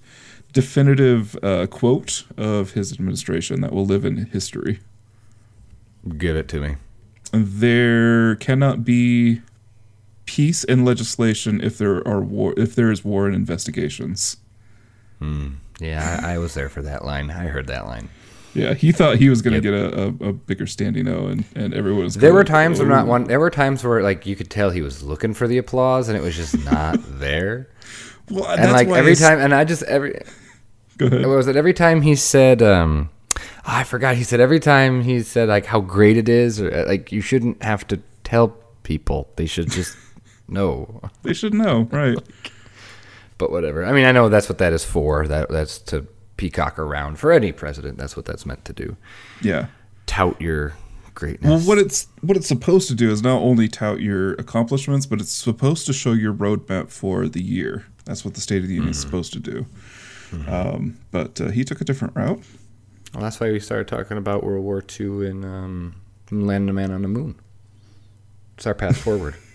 definitive 0.51 1.36
uh, 1.41 1.65
quote 1.65 2.23
of 2.38 2.73
his 2.73 2.93
administration 2.93 3.62
that 3.62 3.73
will 3.73 3.86
live 3.86 4.05
in 4.05 4.27
history. 4.27 4.79
Give 6.17 6.35
it 6.35 6.47
to 6.49 6.59
me. 6.61 6.75
There 7.31 8.35
cannot 8.35 8.83
be 8.83 9.41
peace 10.25 10.63
and 10.63 10.85
legislation 10.85 11.61
if 11.61 11.77
there 11.77 12.05
are 12.07 12.21
war 12.21 12.53
if 12.57 12.75
there 12.75 12.91
is 12.91 13.03
war 13.03 13.25
and 13.27 13.35
investigations. 13.35 14.37
Yeah, 15.79 16.19
I, 16.23 16.33
I 16.33 16.37
was 16.37 16.53
there 16.53 16.67
for 16.69 16.81
that 16.81 17.05
line. 17.05 17.31
I 17.31 17.45
heard 17.47 17.67
that 17.67 17.85
line. 17.85 18.09
Yeah, 18.53 18.73
he 18.73 18.91
thought 18.91 19.17
he 19.17 19.29
was 19.29 19.41
going 19.41 19.59
to 19.59 19.67
Yep. 19.67 19.91
get 19.91 19.99
a, 19.99 20.03
a, 20.03 20.29
a 20.29 20.33
bigger 20.33 20.67
standing 20.67 21.07
O, 21.07 21.27
and, 21.27 21.43
and 21.55 21.73
everyone 21.73 22.03
was. 22.03 22.15
There 22.15 22.33
were 22.33 22.43
times 22.43 22.79
where 22.79 22.87
not 22.89 23.07
one. 23.07 23.23
There 23.23 23.39
were 23.39 23.49
times 23.49 23.83
where 23.83 24.03
like 24.03 24.25
you 24.25 24.35
could 24.35 24.49
tell 24.51 24.69
he 24.69 24.81
was 24.81 25.01
looking 25.01 25.33
for 25.33 25.47
the 25.47 25.57
applause, 25.57 26.09
and 26.09 26.17
it 26.17 26.21
was 26.21 26.35
just 26.35 26.63
not 26.65 26.97
there. 27.19 27.69
Well, 28.29 28.45
and 28.49 28.71
like 28.71 28.89
every 28.89 29.15
time, 29.15 29.39
and 29.39 29.53
I 29.55 29.63
just 29.63 29.83
every 29.83 30.19
Go 30.97 31.07
ahead. 31.07 31.21
What 31.25 31.35
was 31.37 31.47
it 31.47 31.55
every 31.55 31.73
time 31.73 32.01
he 32.03 32.15
said 32.15 32.61
um 32.61 33.09
I 33.65 33.84
forgot 33.84 34.15
he 34.15 34.24
said 34.24 34.39
every 34.39 34.60
time 34.60 35.02
he 35.04 35.22
said 35.22 35.50
like 35.50 35.65
how 35.65 35.80
great 35.82 36.17
it 36.17 36.30
is 36.30 36.62
or 36.62 36.74
uh, 36.74 36.86
like 36.88 37.12
you 37.12 37.22
shouldn't 37.22 37.62
have 37.63 37.88
to 37.88 38.00
tell 38.24 38.50
people 38.84 39.30
they 39.38 39.46
should 39.46 39.69
just 39.72 39.96
know 40.48 41.02
They 41.24 41.34
should 41.34 41.54
know, 41.54 41.88
right? 41.91 42.17
but 43.38 43.52
whatever 43.52 43.86
I 43.86 43.91
mean 43.91 44.06
I 44.06 44.12
know 44.12 44.30
that's 44.30 44.50
what 44.50 44.58
that 44.60 44.74
is 44.74 44.84
for 44.86 45.28
that 45.28 45.50
that's 45.50 45.80
to 45.80 46.06
peacock 46.38 46.78
around 46.80 47.17
for 47.19 47.32
any 47.32 47.52
president 47.52 47.98
that's 47.98 48.15
what 48.17 48.26
that's 48.26 48.46
meant 48.46 48.65
to 48.65 48.74
do 48.74 48.98
Yeah. 49.41 49.67
tout 50.06 50.39
your 50.41 50.74
greatness 51.13 51.50
Well, 51.50 51.60
what 51.60 51.78
it's 51.78 52.08
what 52.22 52.36
it's 52.38 52.48
supposed 52.48 52.88
to 52.89 52.96
do 52.96 53.10
is 53.12 53.22
not 53.22 53.41
only 53.41 53.67
tout 53.67 54.02
your 54.02 54.34
accomplishments, 54.34 55.06
but 55.06 55.22
it's 55.22 55.32
supposed 55.32 55.86
to 55.86 55.93
show 55.93 56.12
your 56.13 56.34
roadmap 56.34 56.89
for 56.89 57.28
the 57.30 57.41
year. 57.41 57.86
That's 58.06 58.26
what 58.26 58.34
the 58.34 58.41
State 58.41 58.63
of 58.63 58.67
the 58.67 58.74
Union 58.74 58.91
is 58.91 59.00
supposed 59.00 59.32
to 59.34 59.39
do. 59.39 59.65
Um, 60.48 60.98
but 61.12 61.39
uh, 61.39 61.50
he 61.50 61.63
took 61.63 61.80
a 61.82 61.86
different 61.86 62.15
route. 62.15 62.41
Well, 63.13 63.23
that's 63.23 63.39
why 63.39 63.52
we 63.52 63.60
started 63.60 63.88
talking 63.88 64.17
about 64.17 64.43
World 64.43 64.63
War 64.63 64.84
II 64.99 65.28
and 65.28 65.45
um 65.45 65.95
landing 66.32 66.69
a 66.69 66.73
man 66.73 66.91
on 66.91 67.02
the 67.04 67.08
moon 67.08 67.36
it's 68.58 68.65
our 68.67 68.73
path 68.73 68.97
forward 68.97 69.36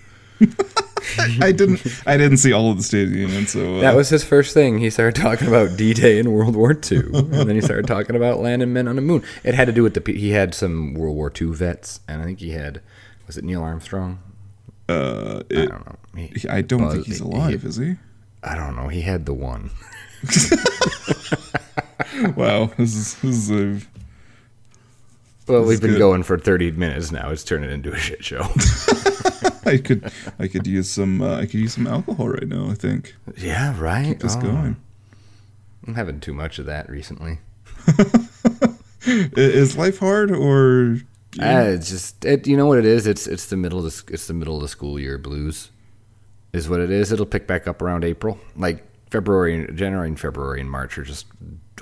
I 1.41 1.53
didn't 1.53 1.81
I 2.07 2.17
didn't 2.17 2.37
see 2.39 2.53
all 2.53 2.71
of 2.71 2.77
the 2.77 2.83
State 2.83 3.05
of 3.09 3.13
the 3.13 3.19
Union, 3.21 3.47
so 3.47 3.79
uh, 3.79 3.81
That 3.81 3.97
was 3.97 4.09
his 4.11 4.23
first 4.25 4.53
thing. 4.53 4.79
He 4.79 4.91
started 4.91 5.21
talking 5.21 5.49
about 5.49 5.77
D-Day 5.77 6.19
in 6.19 6.31
World 6.33 6.55
War 6.55 6.73
II, 6.73 6.99
and 7.15 7.33
then 7.33 7.55
he 7.55 7.61
started 7.61 7.87
talking 7.87 8.15
about 8.15 8.41
landing 8.41 8.73
men 8.73 8.87
on 8.89 8.97
the 8.97 9.03
moon. 9.03 9.23
It 9.43 9.55
had 9.55 9.65
to 9.67 9.73
do 9.73 9.83
with 9.83 9.95
the 9.95 10.01
pe- 10.01 10.17
he 10.19 10.31
had 10.31 10.55
some 10.55 10.95
World 10.95 11.17
War 11.17 11.33
II 11.41 11.49
vets, 11.55 12.01
and 12.09 12.21
I 12.21 12.25
think 12.25 12.41
he 12.41 12.51
had 12.51 12.83
was 13.27 13.37
it 13.39 13.45
Neil 13.45 13.63
Armstrong? 13.63 14.19
uh, 14.89 15.43
I 15.51 15.55
don't 15.67 15.87
know. 15.87 15.97
He, 16.17 16.49
I 16.49 16.61
don't 16.63 16.83
Well, 16.83 16.91
think 16.93 17.07
he's 17.07 17.19
he- 17.19 17.25
alive, 17.25 17.65
is 17.65 17.77
he? 17.77 17.97
I 18.43 18.55
don't 18.55 18.77
know. 18.77 18.89
He 18.89 19.01
had 19.01 19.25
the 19.27 19.35
one. 19.35 19.71
Wow, 22.37 22.67
this 22.79 22.95
is 22.95 23.15
this 23.17 23.37
is 23.37 23.51
a 23.51 23.81
Well, 25.47 25.61
This 25.63 25.69
we've 25.69 25.81
been 25.81 25.93
good. 25.93 25.99
going 25.99 26.23
for 26.23 26.39
30 26.39 26.73
minutes 26.73 27.11
now. 27.13 27.31
It's 27.31 27.45
turning 27.45 27.71
into 27.71 27.93
a 27.93 27.99
shit 27.99 28.25
show. 28.25 28.41
I 29.67 29.77
could 29.79 30.11
I 30.39 30.49
could 30.49 30.67
use 30.67 30.91
some 30.91 31.21
uh, 31.23 31.37
I 31.37 31.43
could 31.47 31.61
use 31.61 31.75
some 31.75 31.87
alcohol 31.87 32.29
right 32.29 32.49
now. 32.49 32.71
I 32.71 32.75
think 32.75 33.15
yeah, 33.37 33.79
right. 33.79 34.07
keep 34.07 34.21
this 34.21 34.37
Oh, 34.37 34.41
going. 34.41 34.77
I'm 35.87 35.95
having 35.95 36.21
too 36.21 36.35
much 36.35 36.59
of 36.59 36.67
that 36.67 36.89
recently. 36.89 37.39
Is 39.07 39.77
life 39.77 39.99
hard 39.99 40.31
or 40.31 40.99
Uh, 41.41 41.71
it's 41.77 41.89
just 41.91 42.25
it. 42.25 42.47
You 42.47 42.57
know 42.57 42.67
what 42.67 42.79
it 42.79 42.85
is? 42.85 43.07
It's 43.07 43.27
it's 43.27 43.47
the 43.47 43.57
middle 43.57 43.79
of 43.79 43.85
the 43.85 44.13
it's 44.13 44.27
the 44.27 44.35
middle 44.35 44.57
of 44.57 44.63
the 44.63 44.69
school 44.69 44.99
year 44.99 45.19
blues, 45.19 45.71
is 46.53 46.69
what 46.69 46.81
it 46.81 46.91
is. 46.91 47.13
It'll 47.13 47.27
pick 47.27 47.47
back 47.47 47.67
up 47.69 47.81
around 47.81 48.05
April. 48.05 48.39
Like 48.57 48.85
February, 49.11 49.67
January, 49.75 50.09
and 50.09 50.19
February 50.21 50.61
and 50.61 50.71
March 50.71 50.99
are 50.99 51.05
just 51.05 51.27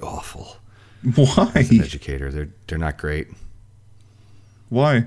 awful. 0.03 0.57
why? 1.15 1.53
As 1.55 1.71
an 1.71 1.81
educator, 1.83 2.31
they're 2.33 2.49
they're 2.67 2.79
not 2.79 2.99
great. 2.99 3.29
Why? 4.69 5.07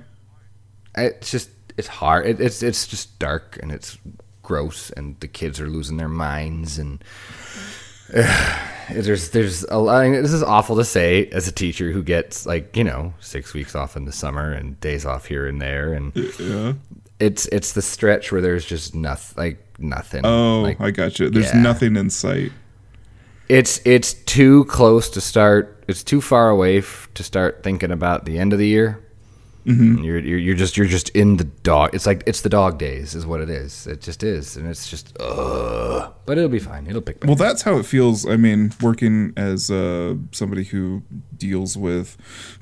It's 0.96 1.32
just 1.32 1.50
it's 1.78 1.88
hard. 1.88 2.26
It, 2.26 2.40
it's 2.42 2.64
it's 2.64 2.88
just 2.88 3.20
dark 3.20 3.58
and 3.62 3.72
it's 3.72 3.98
gross, 4.44 4.90
and 4.92 5.20
the 5.20 5.28
kids 5.28 5.60
are 5.60 5.68
losing 5.68 5.98
their 5.98 6.08
minds 6.10 6.78
and. 6.80 7.04
there's 8.92 9.30
there's 9.32 9.64
a 9.66 9.78
lot. 9.78 10.02
This 10.10 10.34
is 10.34 10.42
awful 10.42 10.76
to 10.78 10.84
say 10.84 11.28
as 11.28 11.48
a 11.48 11.52
teacher 11.52 11.92
who 11.92 12.02
gets 12.04 12.46
like 12.46 12.76
you 12.76 12.84
know 12.84 13.14
six 13.20 13.54
weeks 13.54 13.76
off 13.76 13.96
in 13.96 14.06
the 14.06 14.12
summer 14.12 14.52
and 14.52 14.80
days 14.82 15.06
off 15.06 15.26
here 15.28 15.46
and 15.46 15.62
there, 15.62 15.94
and 15.94 16.12
Yeah. 16.40 16.74
it's 17.20 17.46
it's 17.48 17.74
the 17.74 17.84
stretch 17.84 18.32
where 18.32 18.42
there's 18.42 18.66
just 18.66 18.96
nothing 18.96 19.36
like 19.38 19.64
nothing 19.80 20.26
Oh, 20.26 20.62
like 20.62 20.82
I 20.82 20.90
got 20.90 21.20
you. 21.20 21.30
There's 21.30 21.54
yeah. 21.54 21.62
nothing 21.62 21.96
in 21.96 22.10
sight. 22.10 22.52
It's 23.50 23.82
it's 23.84 24.14
too 24.14 24.64
close 24.66 25.10
to 25.10 25.20
start 25.20 25.84
it's 25.88 26.04
too 26.04 26.22
far 26.22 26.50
away 26.50 26.78
f- 26.78 27.10
to 27.16 27.24
start 27.24 27.64
thinking 27.64 27.92
about 27.92 28.26
the 28.26 28.38
end 28.38 28.54
of 28.54 28.60
the 28.60 28.68
year 28.68 29.04
Mm-hmm. 29.66 30.04
you're, 30.04 30.18
you're 30.20 30.40
you're 30.40 30.56
just 30.56 30.78
you're 30.78 30.88
just 30.88 31.10
in 31.10 31.36
the 31.38 31.44
dog 31.44 31.94
it's 31.94 32.06
like 32.06 32.24
it's 32.26 32.42
the 32.42 32.50
dog 32.50 32.80
days 32.80 33.14
is 33.14 33.26
what 33.26 33.42
it 33.42 33.50
is 33.50 33.86
it 33.88 34.00
just 34.02 34.24
is 34.24 34.56
and 34.58 34.66
it's 34.68 34.90
just 34.90 35.16
uh 35.20 36.10
but 36.26 36.38
it'll 36.38 36.50
be 36.50 36.60
fine 36.60 36.88
it'll 36.88 37.02
pick 37.02 37.20
back 37.20 37.28
Well, 37.28 37.36
that's 37.36 37.64
how 37.64 37.78
it 37.78 37.86
feels. 37.86 38.26
I 38.26 38.38
mean, 38.38 38.72
working 38.82 39.34
as 39.36 39.70
uh, 39.70 40.16
somebody 40.32 40.64
who 40.64 41.04
deals 41.36 41.76
with 41.78 42.16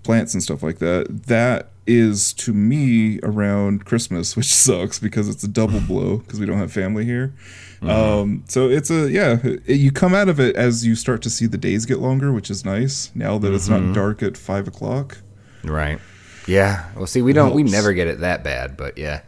plants 0.04 0.34
and 0.34 0.42
stuff 0.42 0.64
like 0.64 0.80
that, 0.80 1.24
that 1.28 1.70
is 1.86 2.34
to 2.34 2.54
me 2.54 3.20
around 3.24 3.86
Christmas, 3.86 4.36
which 4.38 4.54
sucks 4.54 4.98
because 5.00 5.28
it's 5.30 5.44
a 5.44 5.48
double 5.48 5.80
blow 5.88 6.18
because 6.18 6.40
we 6.40 6.46
don't 6.46 6.58
have 6.58 6.72
family 6.72 7.06
here. 7.06 7.34
Um, 7.82 8.44
so 8.48 8.70
it's 8.70 8.90
a 8.90 9.10
yeah. 9.12 9.38
it- 9.44 9.68
you 9.78 9.92
come 9.92 10.14
out 10.16 10.30
of 10.30 10.40
it 10.40 10.56
as 10.56 10.86
you 10.86 10.96
start 10.96 11.22
to 11.24 11.30
see 11.30 11.46
the 11.46 11.58
days 11.58 11.86
get 11.86 12.00
longer, 12.00 12.32
which 12.32 12.50
is 12.50 12.66
nice. 12.66 13.12
Now 13.14 13.38
that 13.38 13.54
it's 13.54 13.68
not 13.70 13.94
dark 13.94 14.24
at 14.24 14.36
five 14.38 14.68
o'clock. 14.68 15.20
right 15.64 16.00
yeah 16.48 16.86
well 16.96 17.06
see 17.08 17.22
we 17.22 17.34
don't 17.34 17.54
we 17.54 17.64
never 17.64 17.94
get 17.94 18.08
it 18.08 18.20
that 18.22 18.44
bad 18.44 18.76
but 18.78 18.98
yeah 18.98 19.22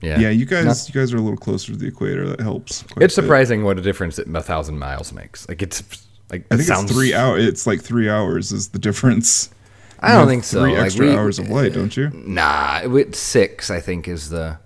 Yeah. 0.00 0.20
Yeah, 0.20 0.30
you 0.30 0.46
guys, 0.46 0.64
Not- 0.64 0.88
you 0.94 1.00
guys 1.00 1.12
are 1.12 1.16
a 1.16 1.20
little 1.20 1.36
closer 1.36 1.72
to 1.72 1.76
the 1.78 1.88
equator. 1.88 2.28
That 2.28 2.40
helps. 2.40 2.82
it's 2.82 2.94
bit. 2.94 3.10
surprising 3.10 3.64
what 3.64 3.78
a 3.78 3.82
difference 3.82 4.14
that 4.16 4.28
a 4.32 4.40
thousand 4.42 4.78
miles 4.78 5.12
makes. 5.12 5.48
Like 5.48 5.60
it's 5.60 5.82
like 6.30 6.42
I 6.52 6.54
it 6.54 6.58
think 6.58 6.68
sounds 6.68 6.84
it's 6.90 6.92
three 6.92 7.14
hours. 7.14 7.44
It's 7.44 7.66
like 7.66 7.82
three 7.82 8.08
hours 8.08 8.52
is 8.52 8.68
the 8.68 8.78
difference. 8.78 9.50
I 9.98 10.12
don't 10.14 10.28
think 10.28 10.44
so. 10.44 10.60
Three 10.62 10.76
Like, 10.76 10.84
extra 10.86 11.06
we- 11.06 11.16
hours 11.16 11.40
of 11.40 11.48
light, 11.50 11.72
don't 11.72 11.96
you? 11.96 12.10
Nah, 12.14 12.86
with 12.86 13.16
six, 13.16 13.70
I 13.72 13.80
think 13.80 14.06
is 14.06 14.30
the 14.30 14.58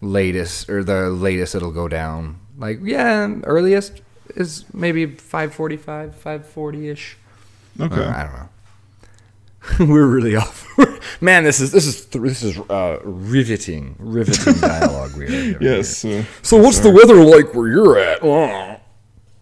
latest 0.00 0.70
or 0.70 0.82
the 0.82 1.10
latest 1.10 1.54
it'll 1.54 1.70
go 1.70 1.86
down. 1.88 2.36
Like 2.56 2.80
yeah, 2.82 3.28
earliest 3.44 4.00
is 4.36 4.64
maybe 4.72 5.04
five 5.04 5.52
forty 5.52 5.76
five, 5.76 6.14
five 6.14 6.46
forty 6.46 6.88
ish. 6.88 7.18
Okay. 7.78 7.94
I 8.02 8.22
don't 8.22 8.32
know. 8.32 8.48
We're 9.80 10.06
really 10.06 10.36
off. 10.36 10.66
Man, 11.20 11.44
this 11.44 11.60
is 11.60 11.72
this 11.72 11.86
is 11.86 12.06
this 12.06 12.42
is 12.42 12.58
uh, 12.70 12.98
riveting, 13.04 13.96
riveting 13.98 14.54
dialogue. 14.60 15.16
We 15.16 15.54
are. 15.54 15.58
Yes. 15.62 16.04
Uh, 16.04 16.24
So 16.42 16.56
what's 16.56 16.78
the 16.80 16.90
weather 16.90 17.16
like 17.16 17.54
where 17.54 17.68
you're 17.68 17.98
at? 17.98 18.22
Oh. 18.22 18.80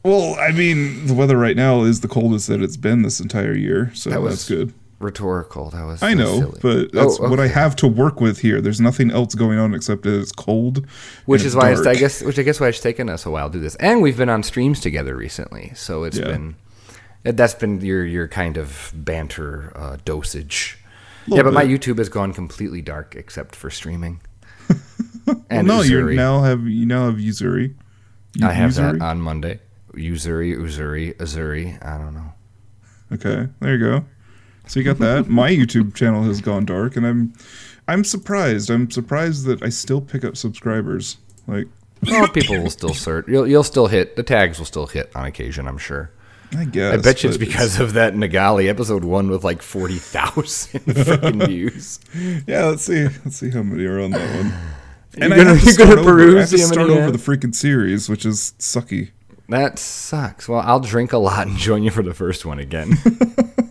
well, 0.05 0.37
I 0.39 0.53
mean, 0.53 1.07
the 1.07 1.15
weather 1.15 1.37
right 1.37 1.57
now 1.57 1.83
is 1.83 2.01
the 2.01 2.09
coldest 2.09 2.49
that 2.49 2.63
it's 2.63 2.77
been 2.77 3.03
this 3.03 3.21
entire 3.21 3.55
year, 3.55 3.91
so 3.95 4.11
That 4.11 4.23
was 4.23 4.47
that's 4.47 4.49
good. 4.49 4.73
Rhetorical. 4.99 5.69
That 5.71 5.85
was. 5.85 6.03
I 6.03 6.15
know, 6.15 6.39
silly. 6.41 6.59
but 6.63 6.93
that's 6.93 7.21
Oh, 7.21 7.29
what 7.29 7.39
I 7.39 7.49
have 7.49 7.77
to 7.77 7.87
work 7.87 8.19
with 8.19 8.39
here. 8.39 8.63
There's 8.63 8.81
nothing 8.81 9.11
else 9.11 9.35
going 9.35 9.59
on 9.59 9.75
except 9.75 10.05
that 10.05 10.19
it's 10.19 10.33
cold, 10.33 10.87
Which 11.27 11.45
is 11.45 11.55
why 11.55 11.73
it's, 11.73 11.87
I 11.87 11.95
guess, 11.97 12.23
which 12.23 12.39
I 12.39 12.43
guess 12.43 12.61
why 12.61 12.69
it's 12.69 12.81
taken 12.81 13.11
us 13.11 13.27
a 13.27 13.31
while 13.31 13.51
to 13.51 13.59
do 13.59 13.61
this, 13.61 13.75
and 13.77 14.01
we've 14.01 14.17
been 14.17 14.31
on 14.31 14.43
streams 14.43 14.81
together 14.81 15.15
recently, 15.15 15.73
so 15.75 16.05
it's 16.05 16.17
Yeah. 16.19 16.25
been 16.29 16.57
that's 17.33 17.55
been 17.55 17.81
your 17.81 18.05
your 18.05 18.29
kind 18.29 18.57
of 18.57 18.93
banter 18.95 19.73
uh, 19.77 19.97
dosage. 20.05 20.79
Yeah, 21.27 21.43
but 21.43 21.53
my. 21.53 21.65
YouTube 21.65 21.99
has 21.99 22.09
gone 22.09 22.33
completely 22.33 22.83
dark 22.83 23.15
except 23.17 23.57
for 23.57 23.69
streaming. 23.71 24.21
Well, 25.27 25.45
and 25.51 25.67
no, 25.67 25.83
you 25.83 26.13
now 26.15 26.43
have 26.43 26.67
you 26.67 26.87
now 26.87 27.07
have 27.07 27.17
Uzuri. 27.17 27.75
You- 28.35 28.47
I 28.47 28.53
have 28.53 28.71
Uzuri? 28.73 28.99
that 28.99 29.03
on 29.05 29.21
Monday. 29.21 29.61
Uzuri, 29.95 30.57
Uzuri, 30.57 31.15
Uzuri. 31.17 31.85
I 31.85 31.99
don't 31.99 32.15
know. 32.15 32.33
Okay, 33.13 33.49
there 33.61 33.77
you 33.77 33.79
go. 33.79 34.05
So 34.67 34.81
you 34.81 34.85
got 34.85 34.99
that. 34.99 35.29
My 35.29 35.51
YouTube 35.51 35.95
channel 35.95 36.23
has 36.25 36.41
gone 36.41 36.65
dark, 36.65 36.97
and 36.97 37.07
I'm 37.07 37.33
I'm 37.89 38.05
surprised. 38.05 38.71
I'm 38.71 38.91
surprised 38.91 39.47
that 39.47 39.63
I 39.63 39.69
still 39.71 40.01
pick 40.01 40.25
up 40.25 40.37
subscribers. 40.37 41.17
Like 41.47 41.67
Well, 42.03 42.29
people 42.29 42.63
will 42.63 42.71
still 42.71 42.95
search. 42.95 43.27
You'll 43.29 43.47
you'll 43.49 43.63
still 43.65 43.87
hit 43.87 44.17
the 44.17 44.23
tags. 44.23 44.59
Will 44.59 44.67
still 44.67 44.87
hit 44.87 45.11
on 45.15 45.25
occasion. 45.25 45.67
I'm 45.67 45.79
sure. 45.79 46.11
I 46.57 46.65
guess. 46.65 46.95
I 46.95 46.97
bet 46.99 47.23
you 47.23 47.29
it's 47.31 47.39
because 47.39 47.81
of 47.81 47.95
that 47.95 48.15
Nagali 48.15 48.69
episode 48.69 49.05
one 49.05 49.29
with 49.31 49.43
like 49.45 49.63
forty 49.63 49.97
thousand 49.97 50.81
freaking 50.87 51.47
views. 51.49 51.99
Yeah, 52.47 52.67
let's 52.67 52.85
see. 52.85 53.05
Let's 53.25 53.37
see 53.37 53.51
how 53.51 53.63
many 53.63 53.85
are 53.85 54.01
on 54.01 54.11
that 54.13 54.37
one. 54.37 54.53
You're 55.17 55.33
I 55.33 55.37
gonna- 55.37 55.55
have 55.57 55.75
to 55.75 55.77
gonna 55.87 56.01
over. 56.01 56.37
I 56.37 56.41
have 56.41 56.51
to 56.51 56.59
start 56.59 56.91
over 56.91 57.11
the 57.11 57.19
freaking 57.19 57.55
series, 57.55 58.09
which 58.09 58.27
is 58.27 58.55
sucky. 58.59 59.11
That 59.49 59.79
sucks. 59.79 60.49
Well, 60.49 60.61
I'll 60.61 60.81
drink 60.81 61.13
a 61.13 61.19
lot 61.19 61.47
and 61.47 61.57
join 61.57 61.83
you 61.85 61.91
for 61.91 62.03
the 62.03 62.15
first 62.15 62.45
one 62.45 62.59
again. 62.59 62.97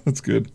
That's 0.05 0.21
good. 0.21 0.49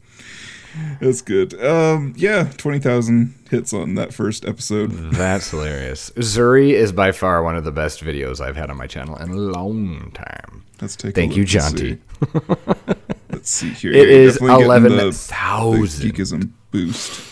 That's 1.01 1.21
good. 1.21 1.63
Um, 1.63 2.15
yeah, 2.17 2.51
twenty 2.57 2.79
thousand 2.79 3.35
hits 3.51 3.73
on 3.73 3.97
that 3.97 4.15
first 4.15 4.45
episode. 4.47 4.91
That's 5.13 5.51
hilarious. 5.51 6.11
Zuri 6.17 6.71
is 6.73 6.93
by 6.93 7.13
far 7.13 7.43
one 7.43 7.57
of 7.57 7.65
the 7.65 7.73
best 7.73 8.03
videos 8.05 8.41
I've 8.41 8.57
had 8.57 8.71
on 8.71 8.77
my 8.77 8.87
channel 8.87 9.17
in 9.17 9.31
a 9.31 9.35
long 9.37 10.11
time. 10.13 10.65
Let's 10.81 10.97
take. 10.97 11.15
Thank 11.15 11.33
a 11.33 11.37
you, 11.37 11.45
Jonty. 11.45 11.99
Let's 13.31 13.51
see 13.51 13.71
here. 13.71 13.93
It 13.93 14.09
You're 14.09 14.09
is 14.09 14.37
eleven 14.39 15.13
thousand. 15.13 16.11
Geekism 16.11 16.53
boost. 16.71 17.27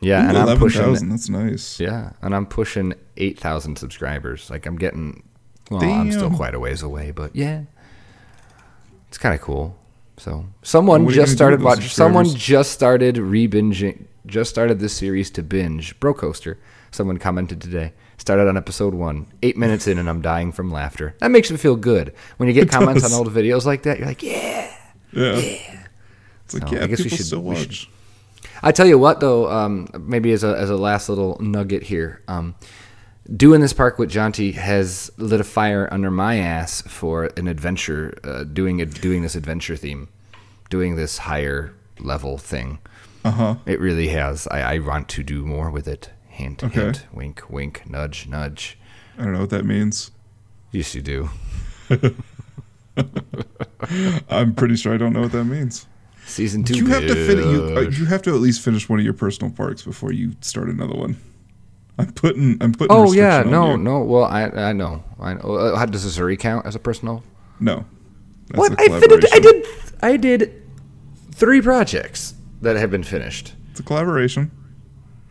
Yeah, 0.00 0.24
Ooh, 0.24 0.28
and 0.28 0.38
I'm 0.38 0.58
pushing. 0.58 0.82
thousand. 0.82 1.08
That's 1.10 1.28
nice. 1.28 1.78
Yeah, 1.78 2.12
and 2.22 2.34
I'm 2.34 2.46
pushing 2.46 2.94
eight 3.16 3.38
thousand 3.38 3.76
subscribers. 3.78 4.50
Like 4.50 4.66
I'm 4.66 4.76
getting. 4.76 5.22
Well, 5.70 5.82
I'm 5.82 6.12
still 6.12 6.30
quite 6.30 6.54
a 6.54 6.60
ways 6.60 6.82
away, 6.82 7.12
but 7.12 7.34
yeah, 7.34 7.62
it's 9.08 9.18
kind 9.18 9.34
of 9.34 9.40
cool. 9.40 9.76
So 10.18 10.46
someone 10.62 11.04
What 11.04 11.12
are 11.12 11.16
you 11.16 11.22
just 11.22 11.32
started 11.32 11.62
watching. 11.62 11.84
Someone 11.84 12.26
just 12.26 12.72
started 12.72 13.16
re-binging. 13.16 14.06
Just 14.26 14.50
started 14.50 14.78
this 14.78 14.92
series 14.92 15.30
to 15.32 15.42
binge. 15.42 15.98
Bro 15.98 16.14
Coaster. 16.14 16.58
Someone 16.90 17.18
commented 17.18 17.60
today. 17.60 17.92
Started 18.22 18.46
on 18.46 18.56
episode 18.56 18.94
one. 18.94 19.26
Eight 19.42 19.56
minutes 19.56 19.88
in, 19.88 19.98
and 19.98 20.08
I'm 20.08 20.20
dying 20.22 20.52
from 20.52 20.70
laughter. 20.70 21.16
That 21.18 21.32
makes 21.32 21.50
me 21.50 21.56
feel 21.56 21.74
good. 21.74 22.14
When 22.36 22.48
you 22.48 22.52
get 22.52 22.70
comments 22.76 23.02
does. 23.02 23.12
on 23.12 23.18
old 23.18 23.34
videos 23.34 23.64
like 23.66 23.82
that, 23.82 23.98
you're 23.98 24.06
like, 24.06 24.22
yeah. 24.22 24.72
Yeah. 25.10 25.32
It's 26.44 26.54
like 26.54 26.68
So, 26.68 26.74
yeah, 26.76 26.84
I 26.84 26.86
guess 26.86 27.02
we 27.02 27.08
should- 27.08 27.26
still 27.26 27.42
we 27.42 27.56
should- 27.56 27.66
watch. 27.66 27.90
I 28.62 28.70
tell 28.70 28.86
you 28.86 28.96
what, 28.96 29.18
though, 29.18 29.50
um, 29.50 29.88
maybe 29.98 30.30
as 30.30 30.44
a 30.44 30.56
as 30.56 30.70
a 30.70 30.76
last 30.76 31.08
little 31.08 31.36
nugget 31.40 31.82
here, 31.82 32.22
um, 32.28 32.54
doing 33.36 33.60
this 33.60 33.72
park 33.72 33.98
with 33.98 34.08
Jonty 34.12 34.54
has 34.54 35.10
lit 35.16 35.40
a 35.40 35.44
fire 35.44 35.88
under 35.90 36.12
my 36.12 36.36
ass 36.36 36.80
for 36.82 37.24
an 37.36 37.48
adventure, 37.48 38.16
uh, 38.22 38.44
doing 38.44 38.78
it, 38.78 39.00
doing 39.00 39.22
this 39.22 39.34
adventure 39.34 39.74
theme, 39.74 40.08
doing 40.70 40.94
this 40.94 41.18
higher 41.18 41.74
level 41.98 42.38
thing. 42.38 42.78
Uh 43.24 43.30
huh. 43.32 43.54
It 43.66 43.80
really 43.80 44.08
has. 44.08 44.46
I, 44.46 44.74
I 44.74 44.78
want 44.78 45.08
to 45.08 45.24
do 45.24 45.44
more 45.44 45.68
with 45.68 45.88
it. 45.88 46.10
Hint, 46.32 46.64
Okay. 46.64 46.80
hint, 46.80 47.06
wink, 47.12 47.42
wink, 47.50 47.82
nudge, 47.88 48.26
nudge. 48.26 48.78
I 49.18 49.24
don't 49.24 49.34
know 49.34 49.40
what 49.40 49.50
that 49.50 49.64
means. 49.66 50.10
Yes, 50.70 50.94
you 50.94 51.02
do. 51.02 51.28
I'm 54.30 54.54
pretty 54.54 54.76
sure 54.76 54.94
I 54.94 54.96
don't 54.96 55.12
know 55.12 55.20
what 55.22 55.32
that 55.32 55.44
means. 55.44 55.86
Season 56.24 56.64
two. 56.64 56.74
you 56.76 56.86
have 56.86 57.02
to 57.02 57.14
finish. 57.26 57.44
You, 57.44 57.76
uh, 57.76 57.80
you 57.80 58.06
have 58.06 58.22
to 58.22 58.30
at 58.34 58.40
least 58.40 58.62
finish 58.62 58.88
one 58.88 58.98
of 58.98 59.04
your 59.04 59.12
personal 59.14 59.52
parks 59.52 59.82
before 59.82 60.12
you 60.12 60.32
start 60.40 60.68
another 60.68 60.94
one. 60.94 61.16
I'm 61.98 62.12
putting. 62.12 62.56
I'm 62.62 62.72
putting. 62.72 62.96
oh 62.96 63.12
yeah, 63.12 63.42
no, 63.42 63.76
no. 63.76 64.00
Well, 64.02 64.24
I 64.24 64.44
I 64.44 64.72
know. 64.72 65.04
I 65.20 65.34
know. 65.34 65.40
Uh, 65.40 65.76
how 65.76 65.84
does 65.84 66.04
Missouri 66.04 66.36
count 66.36 66.64
as 66.66 66.74
a 66.74 66.78
personal? 66.78 67.22
no. 67.60 67.84
That's 68.48 68.58
What 68.58 68.80
I 68.80 69.00
finished? 69.00 69.34
I 69.34 69.38
did. 69.38 69.66
I 70.02 70.16
did 70.16 70.62
three 71.32 71.60
projects 71.62 72.34
that 72.60 72.76
have 72.76 72.90
been 72.90 73.04
finished. 73.04 73.54
It's 73.70 73.80
a 73.80 73.82
collaboration. 73.82 74.50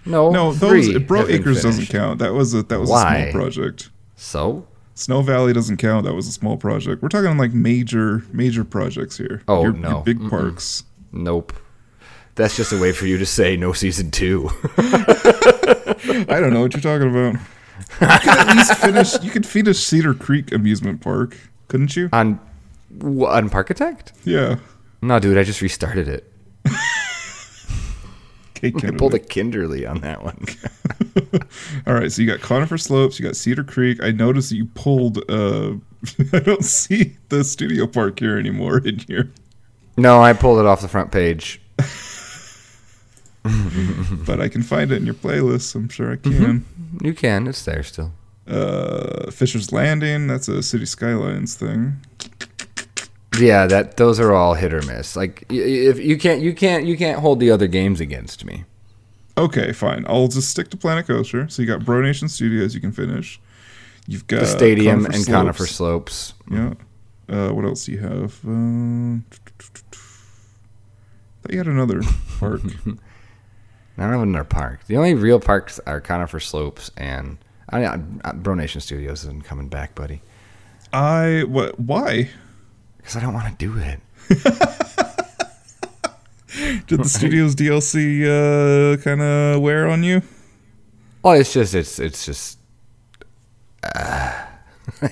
No, 0.06 0.32
No, 0.32 0.52
those 0.54 0.97
Bro 1.04 1.28
Acres 1.28 1.62
doesn't 1.62 1.88
count. 1.88 2.20
That 2.20 2.34
was 2.34 2.54
a 2.54 2.64
that 2.64 2.80
was 2.80 2.89
a 2.89 2.93
small 2.93 3.32
project. 3.32 3.89
So, 4.16 4.66
Snow 4.95 5.22
Valley 5.22 5.54
doesn't 5.54 5.78
count. 5.78 6.06
That 6.06 6.14
was 6.14 6.28
a 6.28 6.32
small 6.32 6.58
project. 6.58 7.02
We're 7.02 7.10
talking 7.10 7.38
like 7.38 7.54
major 7.54 8.24
major 8.32 8.64
projects 8.64 9.18
here. 9.18 9.41
Oh, 9.47 9.64
Your- 9.64 9.74
no. 9.74 9.89
your 9.89 10.02
big 10.04 10.20
Mm-mm. 10.20 10.30
parks. 10.30 10.84
nope. 11.12 11.54
That's 12.36 12.56
just 12.56 12.72
a 12.72 12.80
way 12.80 12.93
for 12.93 13.06
you 13.08 13.18
to 13.18 13.26
say 13.26 13.58
no 13.58 13.74
season 13.74 14.10
two. 14.10 14.49
I 14.78 16.38
don't 16.39 16.54
know 16.54 16.62
what 16.62 16.74
you're 16.74 16.82
talking 16.82 17.10
about. 17.10 17.34
You 17.99 18.20
could 18.20 18.39
at 18.39 18.56
least 18.56 18.74
finish. 18.78 19.22
You 19.24 19.30
could 19.32 19.45
finish 19.45 19.78
Cedar 19.80 20.14
Creek 20.14 20.52
Amusement 20.52 21.02
Park, 21.02 21.38
couldn't 21.68 21.95
you? 21.95 22.10
on 22.14 22.39
on 23.02 23.49
Parkitect? 23.49 24.14
Yeah. 24.24 24.58
No, 25.02 25.20
dude, 25.20 25.38
I 25.38 25.43
just 25.43 25.62
restarted 25.62 26.08
it. 26.08 26.31
Cake 28.62 28.84
I 28.86 28.91
pulled 28.91 29.14
a. 29.16 29.20
Kinderly 29.20 29.89
on 29.89 30.01
that 30.01 30.24
one. 30.24 30.45
All 31.88 31.93
right, 31.93 32.12
so 32.12 32.22
you 32.22 32.28
got 32.28 32.41
Conifer 32.41 32.78
Slopes, 32.78 33.20
you 33.20 33.26
got 33.26 33.36
Cedar 33.36 33.64
Creek. 33.64 34.01
I 34.03 34.12
noticed 34.12 34.49
that 34.51 34.55
you 34.57 34.66
pulled. 34.66 35.18
uh 35.30 35.74
I 36.34 36.39
don't 36.39 36.64
see 36.66 37.18
the 37.30 37.43
studio 37.43 37.86
park 37.88 38.20
here 38.20 38.38
anymore 38.38 38.78
in 38.80 38.99
here, 38.99 39.30
no, 39.97 40.22
I 40.22 40.34
pulled 40.34 40.59
it 40.59 40.66
off 40.66 40.82
the 40.82 40.88
front 40.88 41.12
page. 41.12 41.59
but 44.26 44.39
I 44.39 44.47
can 44.47 44.62
find 44.64 44.91
it 44.91 44.95
in 44.97 45.05
your 45.05 45.16
playlist. 45.16 45.76
I'm 45.76 45.89
sure 45.89 46.12
I 46.12 46.16
Mm-hmm. 46.16 46.43
can. 46.43 46.66
You 47.01 47.14
can. 47.14 47.47
It's 47.47 47.64
there 47.66 47.84
still. 47.84 48.12
Uh 48.47 49.30
Fisher's 49.32 49.72
Landing. 49.72 50.28
That's 50.28 50.47
a 50.47 50.62
City 50.64 50.86
Skylines 50.86 51.55
thing. 51.55 51.97
Yeah, 53.40 53.66
that 53.68 53.98
those 53.98 54.20
are 54.20 54.34
all 54.34 54.56
hit 54.56 54.74
or 54.74 54.82
miss. 54.82 55.16
Like 55.16 55.46
if 55.50 56.00
you 56.00 56.18
can't 56.18 56.42
you 56.42 56.54
can't 56.54 56.86
you 56.86 56.98
can't 56.98 57.20
hold 57.20 57.40
the 57.40 57.50
other 57.52 57.68
games 57.68 58.00
against 58.02 58.44
me. 58.44 58.66
Okay, 59.38 59.72
fine. 59.72 60.06
I'll 60.08 60.28
just 60.28 60.50
stick 60.50 60.70
to 60.72 60.78
Planet 60.78 61.08
Coaster. 61.08 61.48
So 61.50 61.62
you 61.62 61.68
got 61.68 61.86
Bro 61.86 62.02
Nation 62.02 62.28
Studios. 62.28 62.76
You 62.76 62.82
can 62.82 62.92
finish. 62.92 63.40
You've 64.08 64.28
got 64.28 64.42
The 64.42 64.46
stadium 64.48 65.06
Conifer 65.06 65.14
and 65.16 65.24
Slopes. 65.24 65.36
Conifer 65.36 65.66
Slopes. 65.68 66.34
Yeah. 66.52 66.74
Uh, 67.30 67.50
what 67.52 67.64
else 67.64 67.86
do 67.86 67.94
you 67.94 68.00
have? 68.00 68.40
Uh, 68.46 69.22
thought 71.42 71.52
you 71.52 71.58
had 71.58 71.68
another 71.68 72.02
park. 72.40 72.62
I 72.66 74.02
don't 74.04 74.12
have 74.12 74.22
another 74.22 74.44
park. 74.44 74.86
The 74.88 74.98
only 74.98 75.14
real 75.14 75.40
parks 75.40 75.80
are 75.86 76.02
Conifer 76.02 76.40
Slopes 76.42 76.92
and 76.98 77.38
I, 77.70 77.86
I, 77.86 78.32
Bro 78.34 78.56
Nation 78.56 78.82
Studios 78.82 79.24
isn't 79.24 79.46
coming 79.46 79.70
back, 79.70 79.96
buddy. 79.96 80.22
I 80.92 81.46
what? 81.48 81.80
Why 81.80 82.30
Because 83.02 83.16
I 83.16 83.22
don't 83.22 83.34
want 83.34 83.47
to 83.47 83.56
do 83.66 83.78
it. 83.78 83.99
did 86.88 86.99
the 86.99 87.10
studio's 87.10 87.56
DLC 87.56 88.24
uh, 88.26 88.97
kind 89.02 89.22
of 89.22 89.62
wear 89.62 89.88
on 89.88 90.04
you? 90.04 90.22
Well, 91.24 91.34
it's 91.34 91.54
just 91.54 91.74
it's 91.76 91.99
it's 91.99 92.26
just. 92.26 92.58
uh, 93.95 94.45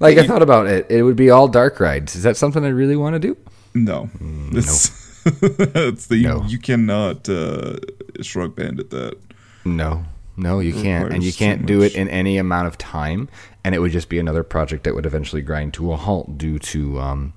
like 0.00 0.18
I 0.18 0.26
thought 0.26 0.42
about 0.42 0.66
it, 0.66 0.86
it 0.90 1.02
would 1.02 1.16
be 1.16 1.30
all 1.30 1.48
dark 1.48 1.80
rides. 1.80 2.16
Is 2.16 2.22
that 2.22 2.36
something 2.36 2.64
I 2.64 2.68
really 2.68 2.96
want 2.96 3.14
to 3.14 3.18
do? 3.20 3.36
No, 3.74 4.10
it's, 4.52 4.90
it's 5.24 6.06
the 6.08 6.22
No. 6.22 6.44
you 6.46 6.58
cannot 6.58 7.28
uh, 7.28 7.76
shrug 8.20 8.56
bandit 8.56 8.90
that. 8.90 9.16
No, 9.64 10.04
No, 10.36 10.58
you 10.60 10.72
can't, 10.72 11.12
and 11.12 11.22
you 11.22 11.32
can't 11.32 11.66
do 11.66 11.82
it 11.82 11.94
in 11.94 12.08
any 12.08 12.38
amount 12.38 12.66
of 12.66 12.76
time, 12.78 13.28
and 13.64 13.74
it 13.74 13.78
would 13.80 13.92
just 13.92 14.08
be 14.08 14.18
another 14.18 14.42
project 14.42 14.84
that 14.84 14.94
would 14.94 15.06
eventually 15.06 15.42
grind 15.42 15.74
to 15.74 15.92
a 15.92 15.96
halt 15.96 16.38
due 16.38 16.58
to 16.58 16.98
um, 17.00 17.32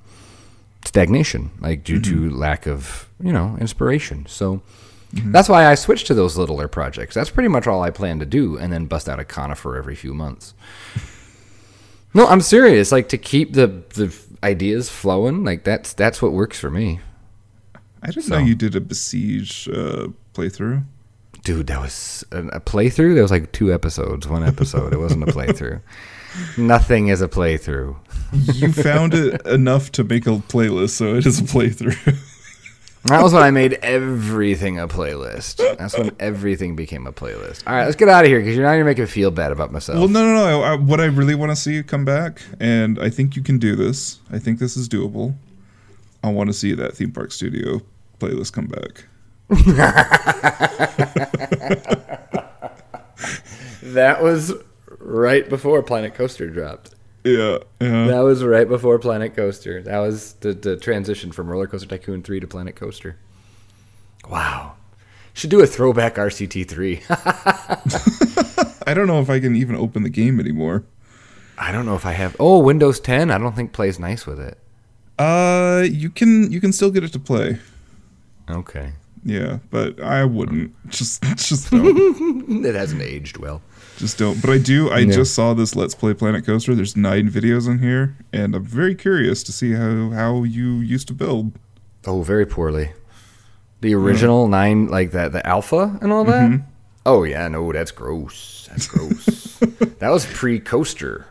stagnation, 0.86 1.51
like 1.59 1.84
due 1.84 1.99
to 2.01 2.15
Mm-hmm. 2.15 2.38
lack 2.38 2.65
of 2.67 3.09
you 3.21 3.32
know 3.34 3.57
inspiration. 3.59 4.26
So 4.28 4.61
that's 5.13 5.47
why 5.49 5.65
I 5.67 5.76
switched 5.76 6.07
to 6.07 6.13
those 6.13 6.38
littler 6.38 6.67
projects. 6.67 7.13
That's 7.15 7.30
pretty 7.30 7.49
much 7.49 7.67
all 7.67 7.84
I 7.84 7.89
plan 7.91 8.19
to 8.19 8.26
do, 8.26 8.57
and 8.57 8.71
then 8.74 8.86
bust 8.86 9.07
out 9.07 9.19
a 9.19 9.24
conifer 9.26 9.76
every 9.78 9.95
few 9.95 10.13
months. 10.13 10.53
no, 12.13 12.28
I'm 12.28 12.41
serious. 12.41 12.91
Like 12.91 13.09
to 13.09 13.17
keep 13.17 13.53
the 13.53 13.67
the 13.95 14.15
ideas 14.43 14.89
flowing, 14.89 15.43
like 15.43 15.63
that's 15.63 15.93
that's 15.93 16.21
what 16.21 16.32
works 16.32 16.59
for 16.59 16.69
me. 16.69 16.99
I 18.01 18.07
didn't 18.07 18.24
So- 18.24 18.38
know 18.39 18.45
you 18.45 18.55
did 18.55 18.76
a 18.76 18.82
Besiege 18.82 19.69
uh, 19.69 20.07
playthrough. 20.34 20.84
Dude, 21.43 21.67
that 21.67 21.80
was 21.82 22.26
a, 22.32 22.39
a 22.47 22.59
playthrough. 22.59 23.15
That 23.15 23.21
was 23.21 23.32
like 23.32 23.51
two 23.51 23.74
episodes, 23.74 24.28
one 24.28 24.43
episode. 24.43 24.93
It 24.93 24.97
wasn't 24.99 25.24
a 25.24 25.26
playthrough. 25.34 25.82
Nothing 26.57 27.07
is 27.07 27.21
a 27.21 27.27
playthrough. 27.27 27.95
You 28.53 28.71
found 28.73 29.13
it 29.13 29.45
enough 29.45 29.91
to 29.93 30.03
make 30.03 30.25
a 30.25 30.31
playlist, 30.31 30.91
so 30.91 31.15
it 31.15 31.25
is 31.25 31.39
a 31.39 31.43
playthrough. 31.43 32.17
That 33.05 33.21
was 33.21 33.34
when 33.34 33.43
I 33.43 33.51
made 33.51 33.73
everything 33.81 34.79
a 34.79 34.88
playlist. 34.88 35.57
That's 35.77 35.97
when 35.97 36.15
everything 36.21 36.77
became 36.77 37.05
a 37.05 37.11
playlist. 37.11 37.67
All 37.67 37.75
right, 37.75 37.84
let's 37.84 37.97
get 37.97 38.07
out 38.07 38.23
of 38.23 38.29
here 38.29 38.39
because 38.39 38.55
you're 38.55 38.65
not 38.65 38.73
you're 38.73 38.86
making 38.86 39.03
me 39.03 39.09
feel 39.09 39.29
bad 39.29 39.51
about 39.51 39.73
myself. 39.73 39.99
well, 39.99 40.07
no, 40.07 40.23
no, 40.23 40.34
no. 40.34 40.61
I, 40.61 40.75
what 40.75 41.01
I 41.01 41.05
really 41.05 41.36
want 41.36 41.51
to 41.51 41.55
see 41.55 41.73
you 41.73 41.84
come 41.84 42.05
back, 42.05 42.41
and 42.61 42.97
I 42.99 43.09
think 43.09 43.36
you 43.36 43.43
can 43.43 43.59
do 43.59 43.75
this. 43.75 44.19
I 44.31 44.39
think 44.39 44.59
this 44.59 44.77
is 44.77 44.88
doable. 44.88 45.36
I 46.23 46.31
want 46.31 46.47
to 46.47 46.53
see 46.53 46.73
that 46.75 46.95
theme 46.95 47.11
park 47.11 47.34
studio 47.34 47.81
playlist 48.19 48.53
come 48.53 48.67
back. 48.67 49.03
that 53.84 54.23
was 54.23 54.53
right 55.14 55.47
before 55.47 55.82
Planet 55.84 56.16
Coaster 56.16 56.49
dropped. 56.49 56.95
Yeah, 57.24 57.59
yeah. 57.80 58.07
That 58.07 58.20
was 58.22 58.43
right 58.43 58.68
before 58.68 58.99
Planet 58.99 59.36
Coaster. 59.36 59.82
That 59.82 59.99
was 59.99 60.34
the, 60.34 60.53
the 60.53 60.76
transition 60.76 61.32
from 61.32 61.47
Roller 61.47 61.68
Coaster 61.68 61.88
Tycoon 61.88 62.22
3 62.22 62.41
to 62.41 62.47
Planet 62.47 62.76
Coaster. 62.76 63.18
Wow. 64.30 64.74
Should 65.34 65.49
do 65.49 65.61
a 65.61 65.68
throwback 65.68 66.16
RCT 66.16 66.68
3. 66.68 67.01
I 68.86 68.93
don't 68.93 69.07
know 69.07 69.22
if 69.22 69.30
I 69.30 69.39
can 69.39 69.55
even 69.55 69.76
open 69.76 70.03
the 70.03 70.09
game 70.09 70.39
anymore. 70.39 70.84
I 71.57 71.72
don't 71.72 71.86
know 71.86 71.95
if 71.95 72.05
I 72.05 72.11
have. 72.11 72.36
Oh, 72.39 72.59
Windows 72.59 72.99
10. 72.99 73.32
I 73.32 73.38
don't 73.38 73.55
think 73.55 73.72
plays 73.72 73.99
nice 73.99 74.26
with 74.26 74.39
it. 74.39 74.57
Uh, 75.18 75.86
you 75.89 76.09
can 76.09 76.51
you 76.51 76.59
can 76.59 76.74
still 76.74 76.89
get 76.89 77.03
it 77.03 77.14
to 77.14 77.20
play. 77.20 77.59
Okay. 78.49 78.93
Yeah, 79.24 79.59
but 79.70 80.01
I 80.01 80.26
wouldn't. 80.26 80.74
Just 80.89 81.24
just. 81.24 81.70
It 81.74 82.76
hasn't 82.76 83.01
aged 83.01 83.38
well. 83.38 83.61
Just 84.03 84.17
don't. 84.17 84.41
But 84.41 84.49
I 84.49 84.57
do. 84.57 84.89
I 84.91 84.99
Yeah. 84.99 85.13
just 85.13 85.33
saw 85.33 85.53
this 85.53 85.75
Let's 85.77 85.95
Play 85.95 86.13
Planet 86.13 86.45
Coaster. 86.45 86.75
There's 86.75 86.97
nine 86.97 87.29
videos 87.29 87.67
in 87.69 87.79
here, 87.79 88.17
and 88.33 88.53
I'm 88.53 88.65
very 88.65 88.95
curious 88.95 89.43
to 89.43 89.51
see 89.53 89.71
how 89.73 90.09
how 90.09 90.43
you 90.43 90.79
used 90.79 91.07
to 91.07 91.13
build. 91.13 91.53
Oh, 92.05 92.21
very 92.21 92.45
poorly. 92.45 92.91
The 93.79 93.93
original 93.95 94.47
nine, 94.49 94.87
like 94.87 95.11
that, 95.11 95.31
the 95.31 95.45
alpha 95.47 95.97
and 96.01 96.11
all 96.11 96.25
that. 96.25 96.61
Oh 97.05 97.23
yeah, 97.23 97.47
no, 97.47 97.71
that's 97.71 97.91
gross. 97.91 98.67
That's 98.69 98.87
gross. 98.87 99.57
that 99.99 100.09
was 100.09 100.25
pre-coaster 100.25 101.25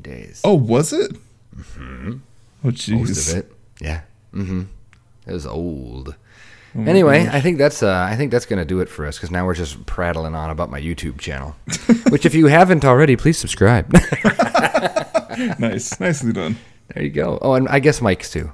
days. 0.00 0.40
Oh, 0.44 0.54
was 0.54 0.92
it? 0.94 1.12
Mm-hmm. 1.54 2.12
Oh, 2.64 2.68
most 2.68 2.88
jeez. 2.88 3.32
of 3.32 3.38
it. 3.38 3.52
Yeah. 3.80 4.00
Mm-hmm. 4.34 4.62
It 5.26 5.32
was 5.32 5.46
old. 5.46 6.14
Anyway, 6.76 7.28
I 7.30 7.40
think 7.40 7.58
that's 7.58 7.82
uh, 7.82 8.06
I 8.10 8.16
think 8.16 8.30
that's 8.30 8.46
gonna 8.46 8.64
do 8.64 8.80
it 8.80 8.88
for 8.88 9.06
us 9.06 9.16
because 9.16 9.30
now 9.30 9.44
we're 9.46 9.54
just 9.54 9.84
prattling 9.86 10.34
on 10.34 10.50
about 10.50 10.70
my 10.70 10.80
YouTube 10.80 11.18
channel, 11.18 11.54
which 12.10 12.26
if 12.26 12.34
you 12.34 12.46
haven't 12.46 12.84
already, 12.84 13.16
please 13.16 13.38
subscribe. 13.38 13.92
nice, 15.58 15.98
nicely 16.00 16.32
done. 16.32 16.56
there 16.94 17.02
you 17.02 17.10
go. 17.10 17.38
Oh, 17.40 17.54
and 17.54 17.68
I 17.68 17.78
guess 17.78 18.00
Mike's 18.00 18.30
too. 18.30 18.52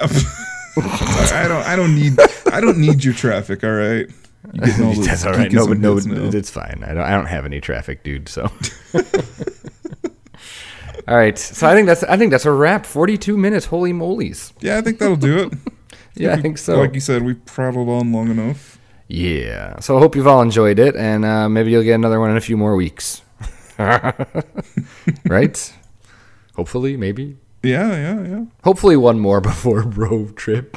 I 0.00 1.44
don't. 1.48 1.66
I 1.66 1.76
don't 1.76 1.94
need. 1.94 2.18
I 2.52 2.60
don't 2.60 2.78
need 2.78 3.04
your 3.04 3.14
traffic. 3.14 3.62
All 3.64 3.70
right. 3.72 4.06
You 4.52 4.60
getting 4.60 4.84
all 4.86 4.92
those 4.94 5.06
That's 5.06 5.24
all 5.24 5.32
right. 5.32 5.50
geekism 5.50 5.54
No, 5.54 5.66
but 5.94 6.06
no, 6.06 6.24
now. 6.24 6.36
it's 6.36 6.50
fine. 6.50 6.82
I 6.84 6.88
don't. 6.94 7.04
I 7.04 7.10
don't 7.12 7.26
have 7.26 7.44
any 7.44 7.60
traffic, 7.60 8.02
dude. 8.02 8.28
So. 8.28 8.50
all 11.08 11.16
right. 11.16 11.38
So 11.38 11.68
I 11.68 11.74
think 11.74 11.86
that's. 11.86 12.02
I 12.04 12.16
think 12.16 12.30
that's 12.32 12.46
a 12.46 12.50
wrap. 12.50 12.84
Forty-two 12.86 13.36
minutes. 13.36 13.66
Holy 13.66 13.92
molies. 13.92 14.52
Yeah, 14.60 14.78
I 14.78 14.80
think 14.80 14.98
that'll 14.98 15.16
do 15.16 15.38
it. 15.38 15.52
Yeah, 16.14 16.34
I 16.34 16.42
think 16.42 16.58
so. 16.58 16.78
Like 16.78 16.94
you 16.94 17.00
said, 17.00 17.22
we 17.22 17.34
prattled 17.34 17.88
on 17.88 18.12
long 18.12 18.30
enough. 18.30 18.78
Yeah. 19.08 19.78
So 19.80 19.96
I 19.96 20.00
hope 20.00 20.16
you've 20.16 20.26
all 20.26 20.42
enjoyed 20.42 20.78
it, 20.78 20.96
and 20.96 21.24
uh, 21.24 21.48
maybe 21.48 21.70
you'll 21.70 21.82
get 21.82 21.94
another 21.94 22.20
one 22.20 22.30
in 22.30 22.36
a 22.36 22.40
few 22.40 22.56
more 22.56 22.76
weeks. 22.76 23.22
right? 23.78 25.74
Hopefully, 26.56 26.96
maybe. 26.96 27.36
Yeah, 27.62 27.90
yeah, 27.92 28.28
yeah. 28.28 28.44
Hopefully, 28.64 28.96
one 28.96 29.18
more 29.18 29.40
before 29.52 29.82
road 29.82 30.36
trip. 30.36 30.76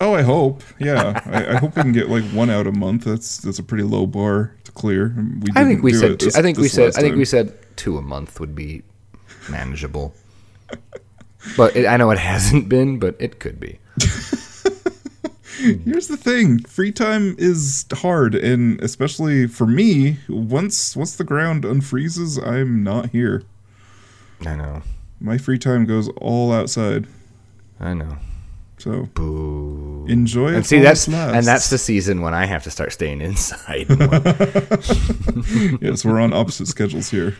Oh, 0.00 0.14
I 0.14 0.22
hope. 0.22 0.62
Yeah, 0.78 1.20
I, 1.24 1.54
I 1.54 1.56
hope 1.56 1.76
we 1.76 1.82
can 1.82 1.92
get 1.92 2.10
like 2.10 2.24
one 2.24 2.50
out 2.50 2.66
a 2.66 2.72
month. 2.72 3.04
That's 3.04 3.38
that's 3.38 3.58
a 3.58 3.62
pretty 3.62 3.84
low 3.84 4.06
bar 4.06 4.54
to 4.64 4.72
clear. 4.72 5.14
We 5.40 5.48
I 5.54 5.64
think 5.64 5.82
we 5.82 5.92
said. 5.92 6.18
Two, 6.20 6.26
this- 6.26 6.36
I 6.36 6.42
think 6.42 6.58
we 6.58 6.68
said. 6.68 6.90
I 6.96 7.00
think 7.00 7.12
time. 7.12 7.18
we 7.18 7.24
said 7.24 7.54
two 7.76 7.96
a 7.96 8.02
month 8.02 8.40
would 8.40 8.54
be 8.54 8.82
manageable. 9.48 10.14
but 11.56 11.76
it, 11.76 11.86
I 11.86 11.96
know 11.96 12.10
it 12.10 12.18
hasn't 12.18 12.68
been, 12.68 12.98
but 12.98 13.16
it 13.18 13.38
could 13.38 13.60
be. 13.60 13.78
Here's 15.84 16.08
the 16.08 16.16
thing: 16.16 16.60
free 16.60 16.92
time 16.92 17.34
is 17.38 17.86
hard, 17.92 18.34
and 18.34 18.80
especially 18.82 19.46
for 19.46 19.66
me, 19.66 20.18
once 20.28 20.96
once 20.96 21.16
the 21.16 21.24
ground 21.24 21.64
unfreezes, 21.64 22.44
I'm 22.44 22.82
not 22.82 23.10
here. 23.10 23.44
I 24.46 24.56
know. 24.56 24.82
My 25.20 25.38
free 25.38 25.58
time 25.58 25.86
goes 25.86 26.08
all 26.18 26.52
outside. 26.52 27.06
I 27.80 27.94
know. 27.94 28.18
So 28.78 29.08
Boo. 29.14 30.04
enjoy 30.08 30.48
it. 30.48 30.56
And 30.56 30.66
see 30.66 30.80
that's 30.80 31.08
and 31.08 31.46
that's 31.46 31.70
the 31.70 31.78
season 31.78 32.20
when 32.20 32.34
I 32.34 32.44
have 32.44 32.64
to 32.64 32.70
start 32.70 32.92
staying 32.92 33.20
inside. 33.22 33.86
yes, 35.80 36.04
we're 36.04 36.20
on 36.20 36.32
opposite 36.34 36.68
schedules 36.68 37.08
here. 37.10 37.36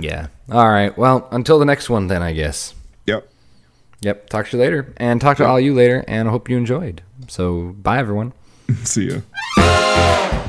yeah. 0.00 0.28
All 0.50 0.68
right. 0.68 0.96
Well, 0.98 1.28
until 1.30 1.58
the 1.58 1.64
next 1.64 1.88
one, 1.88 2.08
then 2.08 2.22
I 2.22 2.32
guess. 2.32 2.74
Yep. 3.06 3.31
Yep. 4.02 4.28
Talk 4.30 4.48
to 4.48 4.56
you 4.56 4.62
later, 4.62 4.92
and 4.96 5.20
talk 5.20 5.36
to 5.38 5.46
all 5.46 5.58
you 5.60 5.74
later, 5.74 6.04
and 6.06 6.28
I 6.28 6.30
hope 6.30 6.48
you 6.48 6.56
enjoyed. 6.56 7.02
So 7.28 7.74
bye, 7.80 7.98
everyone. 7.98 8.32
See 8.84 9.10
ya. 9.10 10.48